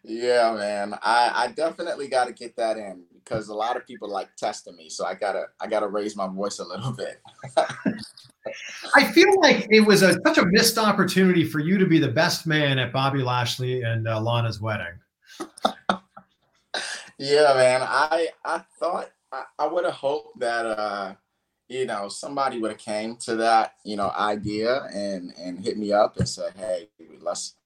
Yeah 0.03 0.55
man. 0.55 0.95
I 1.03 1.31
i 1.35 1.53
definitely 1.53 2.09
got 2.09 2.27
to 2.27 2.33
get 2.33 2.57
that 2.57 2.77
in 2.77 3.05
because 3.23 3.49
a 3.49 3.55
lot 3.55 3.77
of 3.77 3.87
people 3.87 4.09
like 4.09 4.35
testing 4.37 4.75
me 4.77 4.89
so 4.89 5.05
i 5.05 5.15
gotta 5.15 5.45
i 5.61 5.67
gotta 5.67 5.87
raise 5.87 6.17
my 6.17 6.27
voice 6.27 6.59
a 6.59 6.65
little 6.65 6.93
bit. 6.93 7.21
I 8.95 9.05
feel 9.13 9.41
like 9.41 9.67
it 9.71 9.81
was 9.81 10.03
a, 10.03 10.15
such 10.27 10.39
a 10.39 10.47
missed 10.47 10.79
opportunity 10.79 11.45
for 11.45 11.59
you 11.59 11.79
to 11.79 11.87
be 11.87 11.99
the 11.99 12.09
best 12.09 12.47
man 12.47 12.79
at 12.79 12.93
Bobby 12.93 13.23
Lashley 13.23 13.83
and 13.83 14.09
uh, 14.09 14.21
Lana's 14.21 14.61
wedding. 14.61 14.95
Yeah, 17.21 17.53
man. 17.55 17.83
I 17.83 18.29
I 18.43 18.65
thought 18.79 19.11
I, 19.31 19.45
I 19.59 19.67
would 19.67 19.85
have 19.85 19.95
hoped 19.95 20.41
that 20.41 20.65
uh, 20.65 21.15
you 21.69 21.85
know 21.85 22.09
somebody 22.09 22.59
would 22.59 22.71
have 22.71 22.81
came 22.81 23.17
to 23.17 23.37
that 23.37 23.75
you 23.85 23.97
know 23.97 24.11
idea 24.19 24.85
and 24.95 25.33
and 25.39 25.61
hit 25.61 25.77
me 25.77 25.93
up 25.93 26.17
and 26.17 26.27
said, 26.27 26.55
hey, 26.57 26.89
let's 27.21 27.57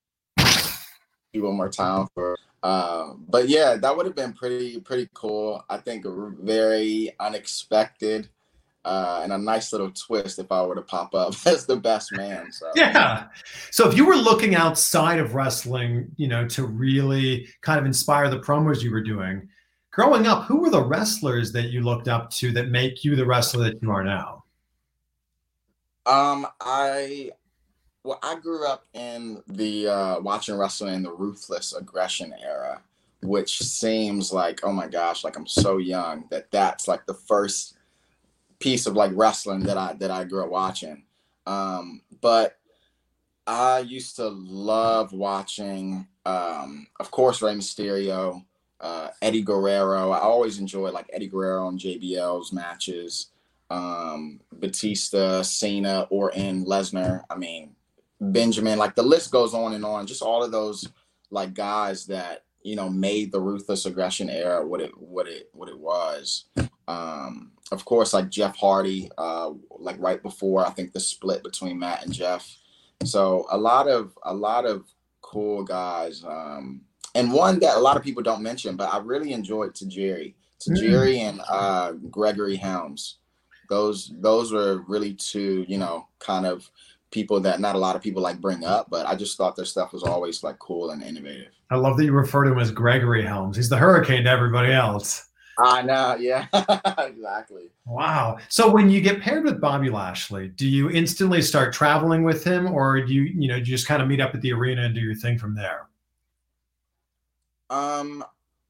do 1.33 1.45
one 1.45 1.57
more 1.57 1.69
time 1.69 2.09
for. 2.14 2.37
Uh, 2.64 3.12
but 3.29 3.49
yeah, 3.49 3.77
that 3.77 3.97
would 3.97 4.07
have 4.07 4.17
been 4.17 4.33
pretty 4.33 4.81
pretty 4.81 5.09
cool. 5.14 5.64
I 5.69 5.77
think 5.77 6.05
very 6.43 7.12
unexpected 7.21 8.29
uh, 8.85 9.20
and 9.23 9.33
a 9.33 9.38
nice 9.38 9.73
little 9.73 9.90
twist 9.90 10.38
if 10.38 10.53
I 10.53 10.62
were 10.64 10.75
to 10.75 10.83
pop 10.83 11.14
up 11.14 11.35
as 11.47 11.66
the 11.66 11.77
best 11.77 12.12
man. 12.12 12.53
So. 12.53 12.70
Yeah. 12.75 13.27
So 13.70 13.88
if 13.88 13.97
you 13.97 14.07
were 14.07 14.16
looking 14.16 14.55
outside 14.55 15.18
of 15.18 15.35
wrestling, 15.35 16.11
you 16.16 16.29
know, 16.29 16.47
to 16.49 16.66
really 16.66 17.49
kind 17.62 17.79
of 17.79 17.87
inspire 17.87 18.29
the 18.29 18.40
promos 18.40 18.83
you 18.83 18.90
were 18.90 19.03
doing, 19.03 19.49
growing 19.90 20.27
up, 20.27 20.44
who 20.44 20.61
were 20.61 20.70
the 20.70 20.85
wrestlers 20.85 21.53
that 21.53 21.70
you 21.70 21.81
looked 21.81 22.09
up 22.09 22.31
to 22.31 22.53
that 22.53 22.68
make 22.68 23.05
you 23.05 23.16
the 23.16 23.25
wrestler 23.25 23.64
that 23.64 23.83
you 23.83 23.90
are 23.90 24.05
now? 24.05 24.44
Um, 26.07 26.47
I 26.61 27.31
well, 28.03 28.18
I 28.23 28.38
grew 28.38 28.66
up 28.66 28.85
in 28.92 29.42
the 29.47 29.88
uh, 29.88 30.20
watching 30.20 30.57
wrestling 30.57 30.94
in 30.94 31.03
the 31.03 31.12
ruthless 31.12 31.73
aggression 31.73 32.35
era, 32.42 32.83
which 33.23 33.61
seems 33.61 34.31
like 34.31 34.61
oh 34.62 34.73
my 34.73 34.87
gosh, 34.87 35.25
like 35.25 35.38
I'm 35.38 35.47
so 35.47 35.79
young 35.79 36.27
that 36.31 36.51
that's 36.51 36.87
like 36.87 37.07
the 37.07 37.14
first 37.14 37.79
piece 38.64 38.87
of 38.87 38.94
like 38.94 39.11
wrestling 39.14 39.61
that 39.61 39.77
I 39.77 39.92
that 39.92 40.11
I 40.11 40.24
grew 40.24 40.42
up 40.42 40.50
watching. 40.50 41.05
Um, 41.46 42.00
but 42.22 42.57
I 43.46 43.81
used 43.81 44.16
to 44.16 44.29
love 44.29 45.12
watching, 45.12 46.07
um, 46.24 46.87
of 46.98 47.11
course, 47.11 47.42
Rey 47.42 47.53
Mysterio, 47.53 48.42
uh, 48.81 49.09
Eddie 49.20 49.42
Guerrero. 49.42 50.11
I 50.12 50.20
always 50.20 50.59
enjoyed 50.59 50.94
like 50.94 51.11
Eddie 51.12 51.29
Guerrero 51.29 51.68
and 51.68 51.79
JBL's 51.79 52.55
matches. 52.55 53.27
Um, 53.68 54.40
Batista, 54.50 55.42
Cena, 55.42 56.07
Orton 56.09 56.64
Lesnar. 56.64 57.22
I 57.29 57.37
mean, 57.37 57.77
Benjamin. 58.18 58.79
Like 58.79 58.94
the 58.94 59.03
list 59.03 59.31
goes 59.31 59.53
on 59.53 59.74
and 59.74 59.85
on. 59.85 60.07
Just 60.07 60.22
all 60.22 60.42
of 60.42 60.53
those 60.53 60.88
like 61.31 61.53
guys 61.53 62.07
that 62.07 62.44
you 62.62 62.77
know 62.77 62.88
made 62.88 63.31
the 63.31 63.40
ruthless 63.40 63.85
aggression 63.85 64.31
era 64.31 64.66
what 64.66 64.81
it 64.81 64.96
what 64.96 65.29
it 65.29 65.50
what 65.53 65.68
it 65.68 65.79
was. 65.79 66.46
Um, 66.88 67.53
of 67.73 67.85
course, 67.85 68.12
like 68.12 68.29
Jeff 68.29 68.57
Hardy, 68.57 69.11
uh, 69.18 69.51
like 69.79 69.97
right 69.99 70.23
before 70.23 70.66
I 70.66 70.70
think 70.70 70.92
the 70.92 71.01
split 71.01 71.42
between 71.42 71.79
Matt 71.79 72.05
and 72.05 72.12
Jeff. 72.12 72.57
So 73.05 73.47
a 73.51 73.59
lot 73.59 73.88
of 73.88 74.16
a 74.25 74.35
lot 74.35 74.64
of 74.64 74.85
cool 75.20 75.64
guys, 75.64 76.23
um, 76.25 76.83
and 77.14 77.33
one 77.33 77.59
that 77.61 77.77
a 77.77 77.81
lot 77.81 77.97
of 77.97 78.03
people 78.03 78.23
don't 78.23 78.42
mention, 78.42 78.77
but 78.77 78.92
I 78.92 78.99
really 78.99 79.33
enjoyed 79.33 79.75
Tajiri, 79.75 80.35
to 80.61 80.70
mm. 80.70 80.77
Jerry 80.77 81.20
and 81.20 81.40
uh, 81.49 81.92
Gregory 82.11 82.57
Helms. 82.57 83.18
Those 83.68 84.12
those 84.20 84.53
were 84.53 84.85
really 84.88 85.14
two, 85.14 85.64
you 85.68 85.79
know, 85.79 86.09
kind 86.18 86.47
of 86.47 86.70
people 87.11 87.40
that 87.40 87.61
not 87.61 87.77
a 87.77 87.79
lot 87.79 87.97
of 87.97 88.03
people 88.03 88.23
like 88.23 88.40
bring 88.40 88.64
up, 88.64 88.90
but 88.90 89.07
I 89.07 89.14
just 89.14 89.37
thought 89.37 89.57
their 89.57 89.64
stuff 89.64 89.92
was 89.92 90.03
always 90.03 90.42
like 90.42 90.59
cool 90.59 90.90
and 90.90 91.03
innovative. 91.03 91.53
I 91.70 91.77
love 91.77 91.97
that 91.97 92.05
you 92.05 92.12
refer 92.12 92.44
to 92.44 92.53
him 92.53 92.59
as 92.59 92.70
Gregory 92.70 93.25
Helms. 93.25 93.57
He's 93.57 93.68
the 93.68 93.77
hurricane 93.77 94.25
to 94.25 94.31
everybody 94.31 94.73
else. 94.73 95.29
I 95.59 95.83
know, 95.83 96.17
yeah, 96.17 96.47
exactly. 96.99 97.71
Wow. 97.87 98.38
So 98.49 98.71
when 98.71 98.90
you 98.90 99.01
get 99.01 99.21
paired 99.21 99.45
with 99.45 99.61
Bobby 99.61 99.90
Lashley, 99.90 100.49
do 100.49 100.69
you 100.69 100.90
instantly 100.90 101.43
start 101.43 101.73
traveling 101.73 102.25
with 102.25 102.45
him, 102.45 102.67
or 102.73 103.01
do 103.01 103.12
you, 103.12 103.23
you 103.23 103.49
know, 103.49 103.57
you 103.57 103.64
just 103.64 103.87
kind 103.87 104.03
of 104.03 104.09
meet 104.09 104.21
up 104.21 104.35
at 104.35 104.40
the 104.40 104.53
arena 104.53 104.83
and 104.83 104.95
do 104.95 105.01
your 105.01 105.14
thing 105.14 105.38
from 105.38 105.55
there? 105.55 105.88
Um, 107.71 108.25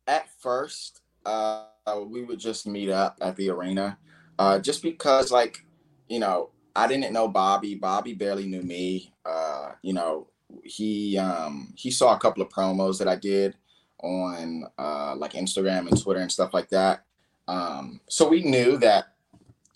at 0.06 0.28
first, 0.40 1.00
uh, 1.24 1.64
we 2.06 2.22
would 2.24 2.38
just 2.38 2.66
meet 2.66 2.90
up 2.90 3.18
at 3.20 3.36
the 3.36 3.50
arena, 3.50 3.98
uh, 4.38 4.58
just 4.58 4.82
because, 4.82 5.30
like, 5.30 5.64
you 6.08 6.18
know, 6.18 6.50
I 6.76 6.86
didn't 6.86 7.12
know 7.12 7.28
Bobby. 7.28 7.74
Bobby 7.76 8.14
barely 8.14 8.46
knew 8.46 8.62
me. 8.62 9.12
Uh, 9.24 9.72
you 9.82 9.92
know, 9.92 10.28
he 10.64 11.16
um, 11.18 11.72
he 11.76 11.90
saw 11.90 12.14
a 12.14 12.18
couple 12.18 12.42
of 12.42 12.48
promos 12.48 12.98
that 12.98 13.08
I 13.08 13.16
did 13.16 13.56
on 14.04 14.66
uh, 14.78 15.16
like 15.16 15.32
Instagram 15.32 15.88
and 15.88 16.00
Twitter 16.00 16.20
and 16.20 16.30
stuff 16.30 16.54
like 16.54 16.68
that. 16.68 17.04
Um, 17.48 18.00
so 18.08 18.28
we 18.28 18.42
knew 18.42 18.76
that, 18.78 19.14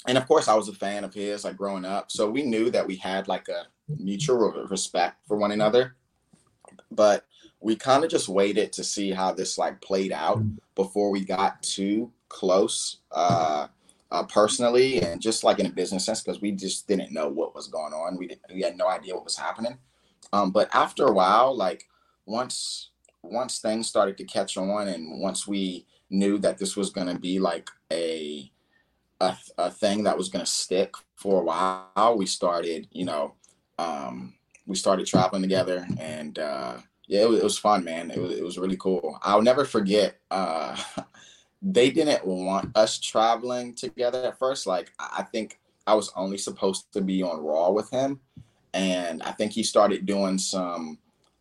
and 0.06 0.16
of 0.18 0.26
course 0.28 0.48
I 0.48 0.54
was 0.54 0.68
a 0.68 0.74
fan 0.74 1.04
of 1.04 1.14
his 1.14 1.44
like 1.44 1.56
growing 1.56 1.84
up. 1.84 2.10
So 2.10 2.30
we 2.30 2.42
knew 2.42 2.70
that 2.70 2.86
we 2.86 2.96
had 2.96 3.26
like 3.28 3.48
a 3.48 3.66
mutual 3.98 4.66
respect 4.68 5.16
for 5.26 5.36
one 5.36 5.52
another. 5.52 5.96
But 6.90 7.24
we 7.60 7.76
kind 7.76 8.04
of 8.04 8.10
just 8.10 8.28
waited 8.28 8.72
to 8.74 8.84
see 8.84 9.10
how 9.10 9.32
this 9.32 9.58
like 9.58 9.80
played 9.80 10.12
out 10.12 10.42
before 10.74 11.10
we 11.10 11.24
got 11.24 11.62
too 11.62 12.12
close 12.28 12.98
uh, 13.12 13.66
uh, 14.10 14.22
personally 14.24 15.02
and 15.02 15.20
just 15.20 15.44
like 15.44 15.58
in 15.58 15.66
a 15.66 15.70
business 15.70 16.04
sense 16.04 16.22
because 16.22 16.40
we 16.40 16.52
just 16.52 16.86
didn't 16.86 17.12
know 17.12 17.28
what 17.28 17.54
was 17.54 17.66
going 17.66 17.92
on. 17.92 18.16
We 18.16 18.28
didn't, 18.28 18.42
we 18.52 18.62
had 18.62 18.76
no 18.76 18.88
idea 18.88 19.14
what 19.14 19.24
was 19.24 19.36
happening. 19.36 19.78
Um, 20.32 20.50
but 20.50 20.68
after 20.74 21.06
a 21.06 21.12
while, 21.12 21.56
like 21.56 21.88
once 22.26 22.90
once 23.22 23.58
things 23.58 23.88
started 23.88 24.16
to 24.18 24.24
catch 24.24 24.56
on 24.56 24.88
and 24.88 25.20
once 25.20 25.46
we 25.46 25.86
knew 26.10 26.38
that 26.38 26.58
this 26.58 26.76
was 26.76 26.90
going 26.90 27.06
to 27.06 27.18
be 27.18 27.38
like 27.38 27.68
a, 27.92 28.50
a 29.20 29.36
a 29.58 29.70
thing 29.70 30.04
that 30.04 30.16
was 30.16 30.28
going 30.28 30.44
to 30.44 30.50
stick 30.50 30.94
for 31.16 31.40
a 31.40 31.44
while, 31.44 32.16
we 32.16 32.26
started, 32.26 32.88
you 32.92 33.04
know, 33.04 33.34
um, 33.78 34.34
we 34.66 34.76
started 34.76 35.06
traveling 35.06 35.42
together 35.42 35.86
and 35.98 36.38
uh, 36.38 36.78
yeah, 37.08 37.22
it 37.22 37.28
was, 37.28 37.40
it 37.40 37.44
was 37.44 37.58
fun, 37.58 37.84
man. 37.84 38.10
It 38.10 38.20
was 38.20 38.32
it 38.32 38.44
was 38.44 38.58
really 38.58 38.76
cool. 38.76 39.18
I'll 39.22 39.42
never 39.42 39.64
forget. 39.64 40.18
Uh, 40.30 40.76
they 41.62 41.90
didn't 41.90 42.24
want 42.24 42.76
us 42.76 43.00
traveling 43.00 43.74
together 43.74 44.24
at 44.24 44.38
first. 44.38 44.66
Like 44.66 44.92
I 44.98 45.22
think 45.22 45.58
I 45.86 45.94
was 45.94 46.12
only 46.14 46.38
supposed 46.38 46.92
to 46.92 47.00
be 47.00 47.22
on 47.22 47.42
Raw 47.42 47.70
with 47.70 47.90
him, 47.90 48.20
and 48.74 49.22
I 49.22 49.32
think 49.32 49.52
he 49.52 49.62
started 49.62 50.06
doing 50.06 50.38
some 50.38 50.98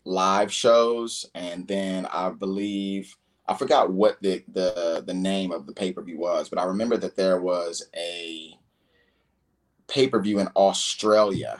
live 0.07 0.51
shows, 0.51 1.29
and 1.35 1.67
then 1.67 2.05
I 2.07 2.29
believe 2.29 3.15
I 3.47 3.53
forgot 3.53 3.91
what 3.91 4.21
the 4.21 4.43
the 4.51 5.03
the 5.05 5.13
name 5.13 5.51
of 5.51 5.65
the 5.65 5.73
pay 5.73 5.93
per 5.93 6.01
view 6.01 6.19
was, 6.19 6.49
but 6.49 6.59
I 6.59 6.65
remember 6.65 6.97
that 6.97 7.15
there 7.15 7.41
was 7.41 7.87
a 7.95 8.57
pay 9.87 10.07
per 10.07 10.21
view 10.21 10.39
in 10.39 10.47
Australia 10.55 11.59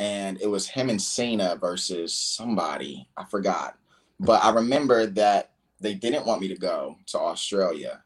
and 0.00 0.40
it 0.40 0.46
was 0.46 0.68
him 0.68 0.90
and 0.90 1.00
Cena 1.00 1.56
versus 1.56 2.14
somebody. 2.14 3.08
I 3.16 3.24
forgot. 3.24 3.76
But 4.20 4.44
I 4.44 4.50
remember 4.50 5.06
that 5.06 5.52
they 5.80 5.94
didn't 5.94 6.26
want 6.26 6.40
me 6.40 6.48
to 6.48 6.56
go 6.56 6.96
to 7.06 7.18
Australia. 7.18 8.02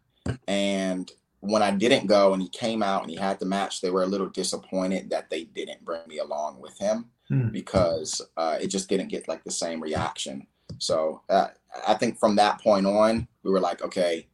And 0.47 1.11
when 1.43 1.61
I 1.61 1.73
didn't 1.73 2.07
go 2.07 2.33
and 2.33 2.41
he 2.41 2.49
came 2.49 2.85
out 2.85 3.03
and 3.03 3.11
he 3.11 3.17
had 3.17 3.41
the 3.41 3.47
match, 3.47 3.81
they 3.81 3.91
were 3.91 4.05
a 4.05 4.07
little 4.07 4.29
disappointed 4.29 5.11
that 5.11 5.29
they 5.29 5.43
didn't 5.45 5.85
bring 5.85 6.07
me 6.07 6.19
along 6.19 6.61
with 6.61 6.79
him 6.79 7.07
Hmm. 7.29 7.49
because 7.49 8.21
uh, 8.37 8.59
it 8.61 8.67
just 8.67 8.89
didn't 8.89 9.09
get 9.09 9.27
like 9.27 9.43
the 9.43 9.51
same 9.51 9.81
reaction. 9.81 10.47
So 10.79 11.23
uh, 11.29 11.49
I 11.87 11.95
think 11.95 12.19
from 12.19 12.37
that 12.37 12.61
point 12.61 12.87
on, 12.87 13.27
we 13.43 13.51
were 13.51 13.61
like, 13.61 13.83
okay, 13.83 14.29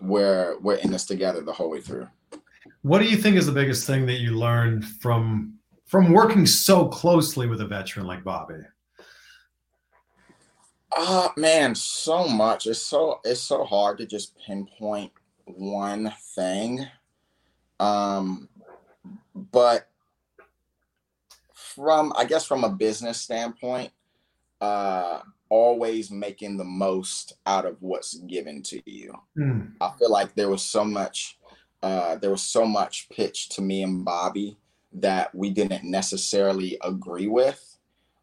we're 0.00 0.58
we're 0.60 0.76
in 0.76 0.90
this 0.90 1.04
together 1.04 1.42
the 1.42 1.52
whole 1.52 1.70
way 1.70 1.80
through. 1.80 2.08
What 2.82 3.00
do 3.00 3.04
you 3.06 3.16
think 3.16 3.36
is 3.36 3.46
the 3.46 3.52
biggest 3.52 3.86
thing 3.86 4.06
that 4.06 4.18
you 4.20 4.32
learned 4.32 4.84
from 4.84 5.58
from 5.86 6.12
working 6.12 6.46
so 6.46 6.88
closely 6.88 7.46
with 7.46 7.60
a 7.60 7.66
veteran 7.66 8.06
like 8.06 8.24
Bobby? 8.24 8.62
Uh 10.96 11.28
man, 11.36 11.74
so 11.74 12.26
much. 12.26 12.66
It's 12.66 12.80
so 12.80 13.20
it's 13.24 13.40
so 13.40 13.64
hard 13.64 13.98
to 13.98 14.06
just 14.06 14.36
pinpoint 14.46 15.12
one 15.46 16.12
thing. 16.34 16.86
Um 17.80 18.48
but 19.34 19.88
from 21.54 22.12
I 22.16 22.24
guess 22.24 22.44
from 22.44 22.64
a 22.64 22.70
business 22.70 23.20
standpoint, 23.20 23.90
uh 24.60 25.20
always 25.48 26.10
making 26.10 26.56
the 26.56 26.64
most 26.64 27.34
out 27.46 27.64
of 27.64 27.76
what's 27.80 28.14
given 28.20 28.62
to 28.62 28.80
you. 28.90 29.14
Hmm. 29.36 29.60
I 29.80 29.92
feel 29.98 30.10
like 30.10 30.34
there 30.34 30.48
was 30.48 30.62
so 30.62 30.84
much 30.84 31.38
uh 31.82 32.16
there 32.16 32.30
was 32.30 32.42
so 32.42 32.64
much 32.66 33.08
pitch 33.10 33.50
to 33.50 33.62
me 33.62 33.82
and 33.82 34.04
Bobby 34.04 34.58
that 34.92 35.34
we 35.34 35.50
didn't 35.50 35.84
necessarily 35.84 36.78
agree 36.82 37.28
with, 37.28 37.78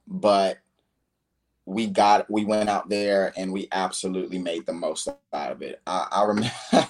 but 0.08 0.58
we 1.66 1.88
got 1.88 2.30
we 2.30 2.46
went 2.46 2.70
out 2.70 2.90
there 2.90 3.32
and 3.38 3.52
we 3.52 3.68
absolutely 3.72 4.38
made 4.38 4.66
the 4.66 4.74
most 4.74 5.08
out 5.08 5.52
of 5.52 5.62
it. 5.62 5.82
I, 5.88 6.08
I 6.12 6.24
remember 6.26 6.52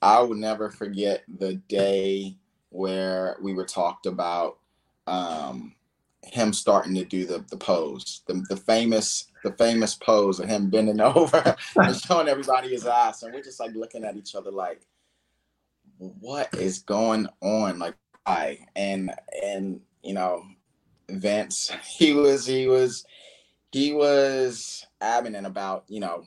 I 0.00 0.20
will 0.20 0.34
never 0.34 0.70
forget 0.70 1.24
the 1.38 1.54
day 1.54 2.36
where 2.70 3.36
we 3.42 3.54
were 3.54 3.64
talked 3.64 4.06
about 4.06 4.58
um, 5.06 5.74
him 6.22 6.52
starting 6.52 6.94
to 6.94 7.04
do 7.04 7.24
the 7.26 7.44
the 7.50 7.56
pose, 7.56 8.22
the, 8.26 8.44
the 8.48 8.56
famous 8.56 9.30
the 9.42 9.52
famous 9.52 9.94
pose 9.94 10.40
of 10.40 10.48
him 10.48 10.70
bending 10.70 11.00
over 11.00 11.56
and 11.76 11.96
showing 11.96 12.28
everybody 12.28 12.68
his 12.68 12.86
ass, 12.86 13.22
and 13.22 13.32
we're 13.32 13.42
just 13.42 13.60
like 13.60 13.74
looking 13.74 14.04
at 14.04 14.16
each 14.16 14.34
other 14.34 14.50
like, 14.50 14.86
what 15.98 16.52
is 16.54 16.80
going 16.80 17.28
on? 17.40 17.78
Like, 17.78 17.96
I 18.26 18.58
and 18.76 19.12
and 19.42 19.80
you 20.02 20.14
know, 20.14 20.44
Vince, 21.08 21.70
he 21.84 22.12
was 22.12 22.46
he 22.46 22.68
was 22.68 23.04
he 23.72 23.92
was 23.92 24.86
adamant 25.00 25.46
about 25.46 25.84
you 25.88 26.00
know 26.00 26.24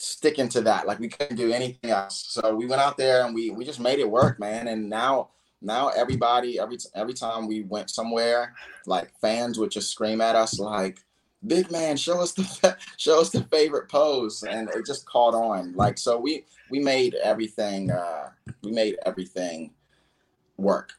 sticking 0.00 0.48
to 0.48 0.62
that 0.62 0.86
like 0.86 0.98
we 0.98 1.08
couldn't 1.08 1.36
do 1.36 1.52
anything 1.52 1.90
else. 1.90 2.24
So 2.30 2.54
we 2.54 2.66
went 2.66 2.80
out 2.80 2.96
there 2.96 3.24
and 3.26 3.34
we 3.34 3.50
we 3.50 3.66
just 3.66 3.80
made 3.80 3.98
it 3.98 4.10
work 4.10 4.40
man. 4.40 4.68
And 4.68 4.88
now 4.88 5.28
now 5.60 5.88
everybody 5.88 6.58
every 6.58 6.78
every 6.94 7.12
time 7.12 7.46
we 7.46 7.62
went 7.62 7.90
somewhere 7.90 8.54
like 8.86 9.12
fans 9.20 9.58
would 9.58 9.70
just 9.70 9.90
scream 9.90 10.22
at 10.22 10.36
us 10.36 10.58
like 10.58 11.00
big 11.46 11.70
man 11.70 11.98
show 11.98 12.18
us 12.20 12.32
the 12.32 12.76
show 12.96 13.20
us 13.20 13.28
the 13.28 13.44
favorite 13.44 13.90
pose. 13.90 14.42
And 14.42 14.70
it 14.70 14.86
just 14.86 15.04
caught 15.06 15.34
on. 15.34 15.74
Like 15.74 15.98
so 15.98 16.18
we 16.18 16.44
we 16.70 16.80
made 16.80 17.14
everything 17.22 17.90
uh 17.90 18.30
we 18.62 18.72
made 18.72 18.96
everything 19.04 19.70
work. 20.56 20.92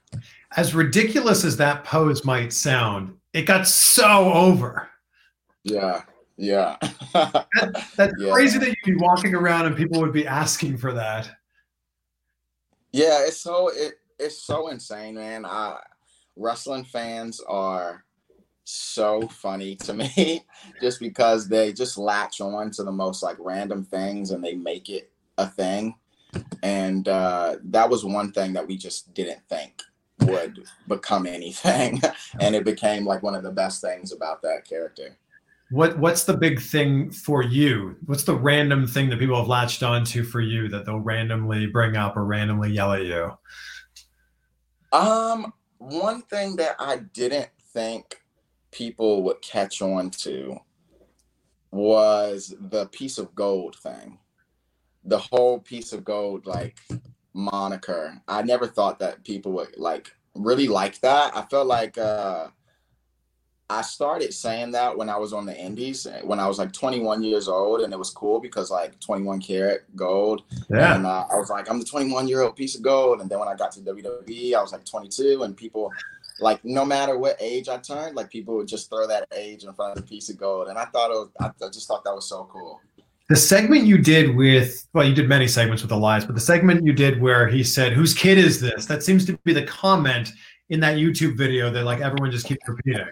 As 0.56 0.76
ridiculous 0.76 1.44
as 1.44 1.58
that 1.58 1.84
pose 1.86 2.24
might 2.24 2.54
sound, 2.54 3.18
it 3.34 3.44
got 3.44 3.68
so 3.68 4.32
over. 4.32 4.90
yeah 5.64 6.04
yeah 6.38 6.78
That's 7.14 8.14
Yeah. 8.18 8.32
crazy 8.32 8.58
that 8.60 8.68
you'd 8.68 8.94
be 8.94 8.96
walking 8.96 9.36
around 9.36 9.66
and 9.66 9.76
people 9.76 10.00
would 10.02 10.14
be 10.14 10.26
asking 10.26 10.78
for 10.78 10.94
that. 10.94 11.30
Yeah, 12.92 13.26
it's 13.26 13.38
so 13.38 13.70
it 13.70 13.96
it's 14.20 14.44
so 14.44 14.70
insane, 14.70 15.16
man. 15.16 15.46
I 15.46 15.80
wrestling 16.36 16.84
fans 16.84 17.40
are 17.42 18.06
so 18.64 19.28
funny 19.28 19.76
to 19.76 19.94
me 19.94 20.46
just 20.82 21.00
because 21.00 21.48
they 21.48 21.74
just 21.74 21.98
latch 21.98 22.40
on 22.42 22.72
to 22.72 22.84
the 22.84 22.92
most 22.92 23.24
like 23.24 23.38
random 23.40 23.84
things 23.84 24.32
and 24.32 24.44
they 24.44 24.54
make 24.54 24.90
it 24.90 25.12
a 25.38 25.48
thing. 25.48 25.96
And 26.64 27.08
uh 27.08 27.58
that 27.66 27.90
was 27.90 28.06
one 28.06 28.32
thing 28.32 28.54
that 28.54 28.68
we 28.68 28.78
just 28.78 29.14
didn't 29.14 29.42
think 29.50 29.82
would 30.22 30.64
become 30.88 31.26
anything. 31.26 32.02
and 32.40 32.56
it 32.56 32.64
became 32.64 33.06
like 33.06 33.24
one 33.24 33.36
of 33.36 33.44
the 33.44 33.52
best 33.52 33.82
things 33.82 34.12
about 34.12 34.42
that 34.44 34.66
character. 34.66 35.18
What 35.72 35.98
what's 35.98 36.26
the 36.26 36.36
big 36.36 36.60
thing 36.60 37.12
for 37.12 37.44
you? 37.44 37.96
What's 38.06 38.24
the 38.24 38.36
random 38.36 38.86
thing 38.86 39.10
that 39.10 39.20
people 39.20 39.38
have 39.38 39.48
latched 39.48 39.84
onto 39.84 40.24
for 40.24 40.42
you 40.42 40.68
that 40.68 40.86
they'll 40.86 41.00
randomly 41.00 41.66
bring 41.68 41.96
up 41.96 42.18
or 42.18 42.26
randomly 42.26 42.72
yell 42.72 42.92
at 42.92 43.06
you? 43.06 43.32
Um, 44.92 45.54
one 45.78 46.22
thing 46.24 46.58
that 46.58 46.76
I 46.78 46.98
didn't 47.14 47.50
think 47.74 48.22
people 48.72 49.24
would 49.24 49.42
catch 49.42 49.82
on 49.82 50.10
to 50.10 50.60
was 51.72 52.54
the 52.60 52.88
piece 52.88 53.18
of 53.18 53.34
gold 53.34 53.78
thing. 53.78 54.20
The 55.06 55.20
whole 55.20 55.60
piece 55.60 55.94
of 55.94 56.04
gold 56.04 56.46
like 56.46 56.80
moniker. 57.34 58.22
I 58.28 58.42
never 58.42 58.68
thought 58.68 59.00
that 59.00 59.24
people 59.24 59.54
would 59.54 59.78
like 59.78 60.12
really 60.36 60.68
like 60.68 61.00
that. 61.00 61.36
I 61.36 61.44
felt 61.44 61.68
like 61.68 61.98
uh 61.98 62.48
I 63.72 63.82
started 63.84 64.34
saying 64.34 64.72
that 64.72 64.98
when 64.98 65.10
I 65.10 65.16
was 65.18 65.32
on 65.32 65.46
the 65.46 65.58
indies 65.58 66.06
when 66.24 66.40
I 66.40 66.48
was 66.48 66.60
like 66.60 66.74
21 66.74 67.24
years 67.24 67.48
old 67.48 67.82
and 67.82 67.94
it 67.94 67.98
was 67.98 68.10
cool 68.10 68.42
because 68.42 68.70
like 68.70 69.00
21 69.00 69.40
karat 69.40 69.86
gold 69.96 70.44
Yeah. 70.70 70.96
and 70.96 71.06
uh, 71.06 71.26
I 71.32 71.38
was 71.38 71.50
like, 71.50 71.70
I'm 71.70 71.80
the 71.80 71.86
21 71.86 72.28
year 72.28 72.42
old 72.42 72.58
piece 72.58 72.76
of 72.76 72.82
gold. 72.82 73.22
And 73.22 73.30
then 73.30 73.40
when 73.40 73.48
I 73.48 73.56
got 73.56 73.72
to 73.74 73.80
WWE, 73.80 74.54
I 74.56 74.62
was 74.62 74.74
like 74.74 74.84
22, 74.84 75.44
and 75.44 75.56
people, 75.56 75.90
like, 76.42 76.60
no 76.66 76.84
matter 76.84 77.18
what 77.18 77.38
age 77.40 77.70
I 77.70 77.78
turned, 77.78 78.16
like, 78.16 78.30
people 78.30 78.56
would 78.58 78.68
just 78.68 78.90
throw 78.90 79.08
that 79.08 79.28
age 79.34 79.64
in 79.64 79.72
front 79.74 79.98
of 79.98 80.04
the 80.04 80.10
piece 80.10 80.30
of 80.30 80.38
gold. 80.38 80.68
And 80.68 80.78
I 80.78 80.86
thought 80.86 81.10
it 81.12 81.14
was, 81.14 81.30
I, 81.40 81.46
I 81.66 81.70
just 81.70 81.88
thought 81.88 82.04
that 82.04 82.14
was 82.14 82.28
so 82.28 82.50
cool. 82.52 82.82
The 83.30 83.38
segment 83.38 83.86
you 83.86 83.98
did 83.98 84.36
with, 84.36 84.86
well, 84.94 85.08
you 85.08 85.16
did 85.16 85.30
many 85.30 85.48
segments 85.48 85.82
with 85.82 85.92
Elias, 85.94 86.26
but 86.26 86.36
the 86.36 86.42
segment 86.42 86.86
you 86.86 86.92
did 86.92 87.22
where 87.22 87.48
he 87.48 87.64
said, 87.64 87.94
Whose 87.94 88.14
kid 88.14 88.38
is 88.38 88.60
this? 88.60 88.86
That 88.86 89.02
seems 89.02 89.26
to 89.28 89.38
be 89.46 89.54
the 89.54 89.64
comment 89.64 90.34
in 90.72 90.80
that 90.80 90.98
YouTube 90.98 91.38
video 91.38 91.70
that 91.70 91.84
like 91.84 92.00
everyone 92.00 92.32
just 92.32 92.46
keeps 92.46 92.68
repeating. 92.68 93.06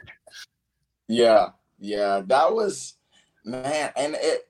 Yeah, 1.09 1.51
yeah, 1.79 2.21
that 2.27 2.53
was, 2.53 2.95
man, 3.45 3.91
and 3.97 4.15
it, 4.19 4.49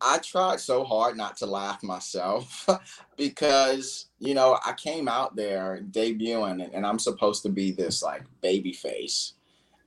I 0.00 0.18
tried 0.18 0.60
so 0.60 0.84
hard 0.84 1.16
not 1.16 1.36
to 1.38 1.46
laugh 1.46 1.82
myself 1.82 2.68
because, 3.18 4.06
you 4.18 4.34
know, 4.34 4.58
I 4.66 4.72
came 4.74 5.08
out 5.08 5.36
there 5.36 5.80
debuting 5.90 6.50
and, 6.52 6.62
and 6.62 6.86
I'm 6.86 6.98
supposed 7.00 7.42
to 7.44 7.50
be 7.50 7.72
this 7.72 8.02
like 8.02 8.24
baby 8.42 8.72
face. 8.74 9.34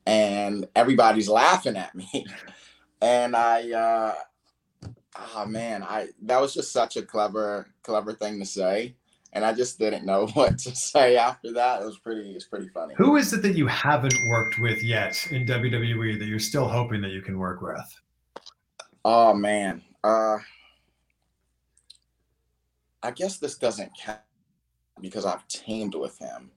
and 0.05 0.67
everybody's 0.75 1.29
laughing 1.29 1.77
at 1.77 1.95
me. 1.95 2.25
and 3.01 3.35
I, 3.35 3.71
uh, 3.71 4.15
oh 5.35 5.45
man, 5.47 5.83
I 5.83 6.09
that 6.23 6.41
was 6.41 6.53
just 6.53 6.73
such 6.73 6.97
a 6.97 7.03
clever, 7.03 7.67
clever 7.83 8.13
thing 8.13 8.39
to 8.39 8.45
say. 8.45 8.95
And 9.33 9.43
I 9.43 9.53
just 9.53 9.79
didn't 9.79 10.05
know 10.05 10.27
what 10.33 10.57
to 10.59 10.75
say 10.75 11.17
after 11.17 11.51
that. 11.53 11.81
It 11.81 11.85
was 11.85 11.97
pretty, 11.97 12.31
it's 12.31 12.45
pretty 12.45 12.69
funny. 12.69 12.93
Who 12.97 13.17
is 13.17 13.33
it 13.33 13.41
that 13.41 13.55
you 13.55 13.67
haven't 13.67 14.15
worked 14.27 14.59
with 14.59 14.81
yet 14.83 15.15
in 15.31 15.45
WWE 15.45 16.17
that 16.19 16.25
you're 16.25 16.39
still 16.39 16.67
hoping 16.67 17.01
that 17.01 17.11
you 17.11 17.21
can 17.21 17.37
work 17.37 17.61
with? 17.61 17.99
Oh 19.05 19.33
man, 19.33 19.81
uh, 20.03 20.37
I 23.01 23.11
guess 23.11 23.37
this 23.37 23.57
doesn't 23.57 23.91
count 23.97 24.19
because 25.01 25.25
I've 25.25 25.45
teamed 25.49 25.95
with 25.95 26.17
him. 26.17 26.51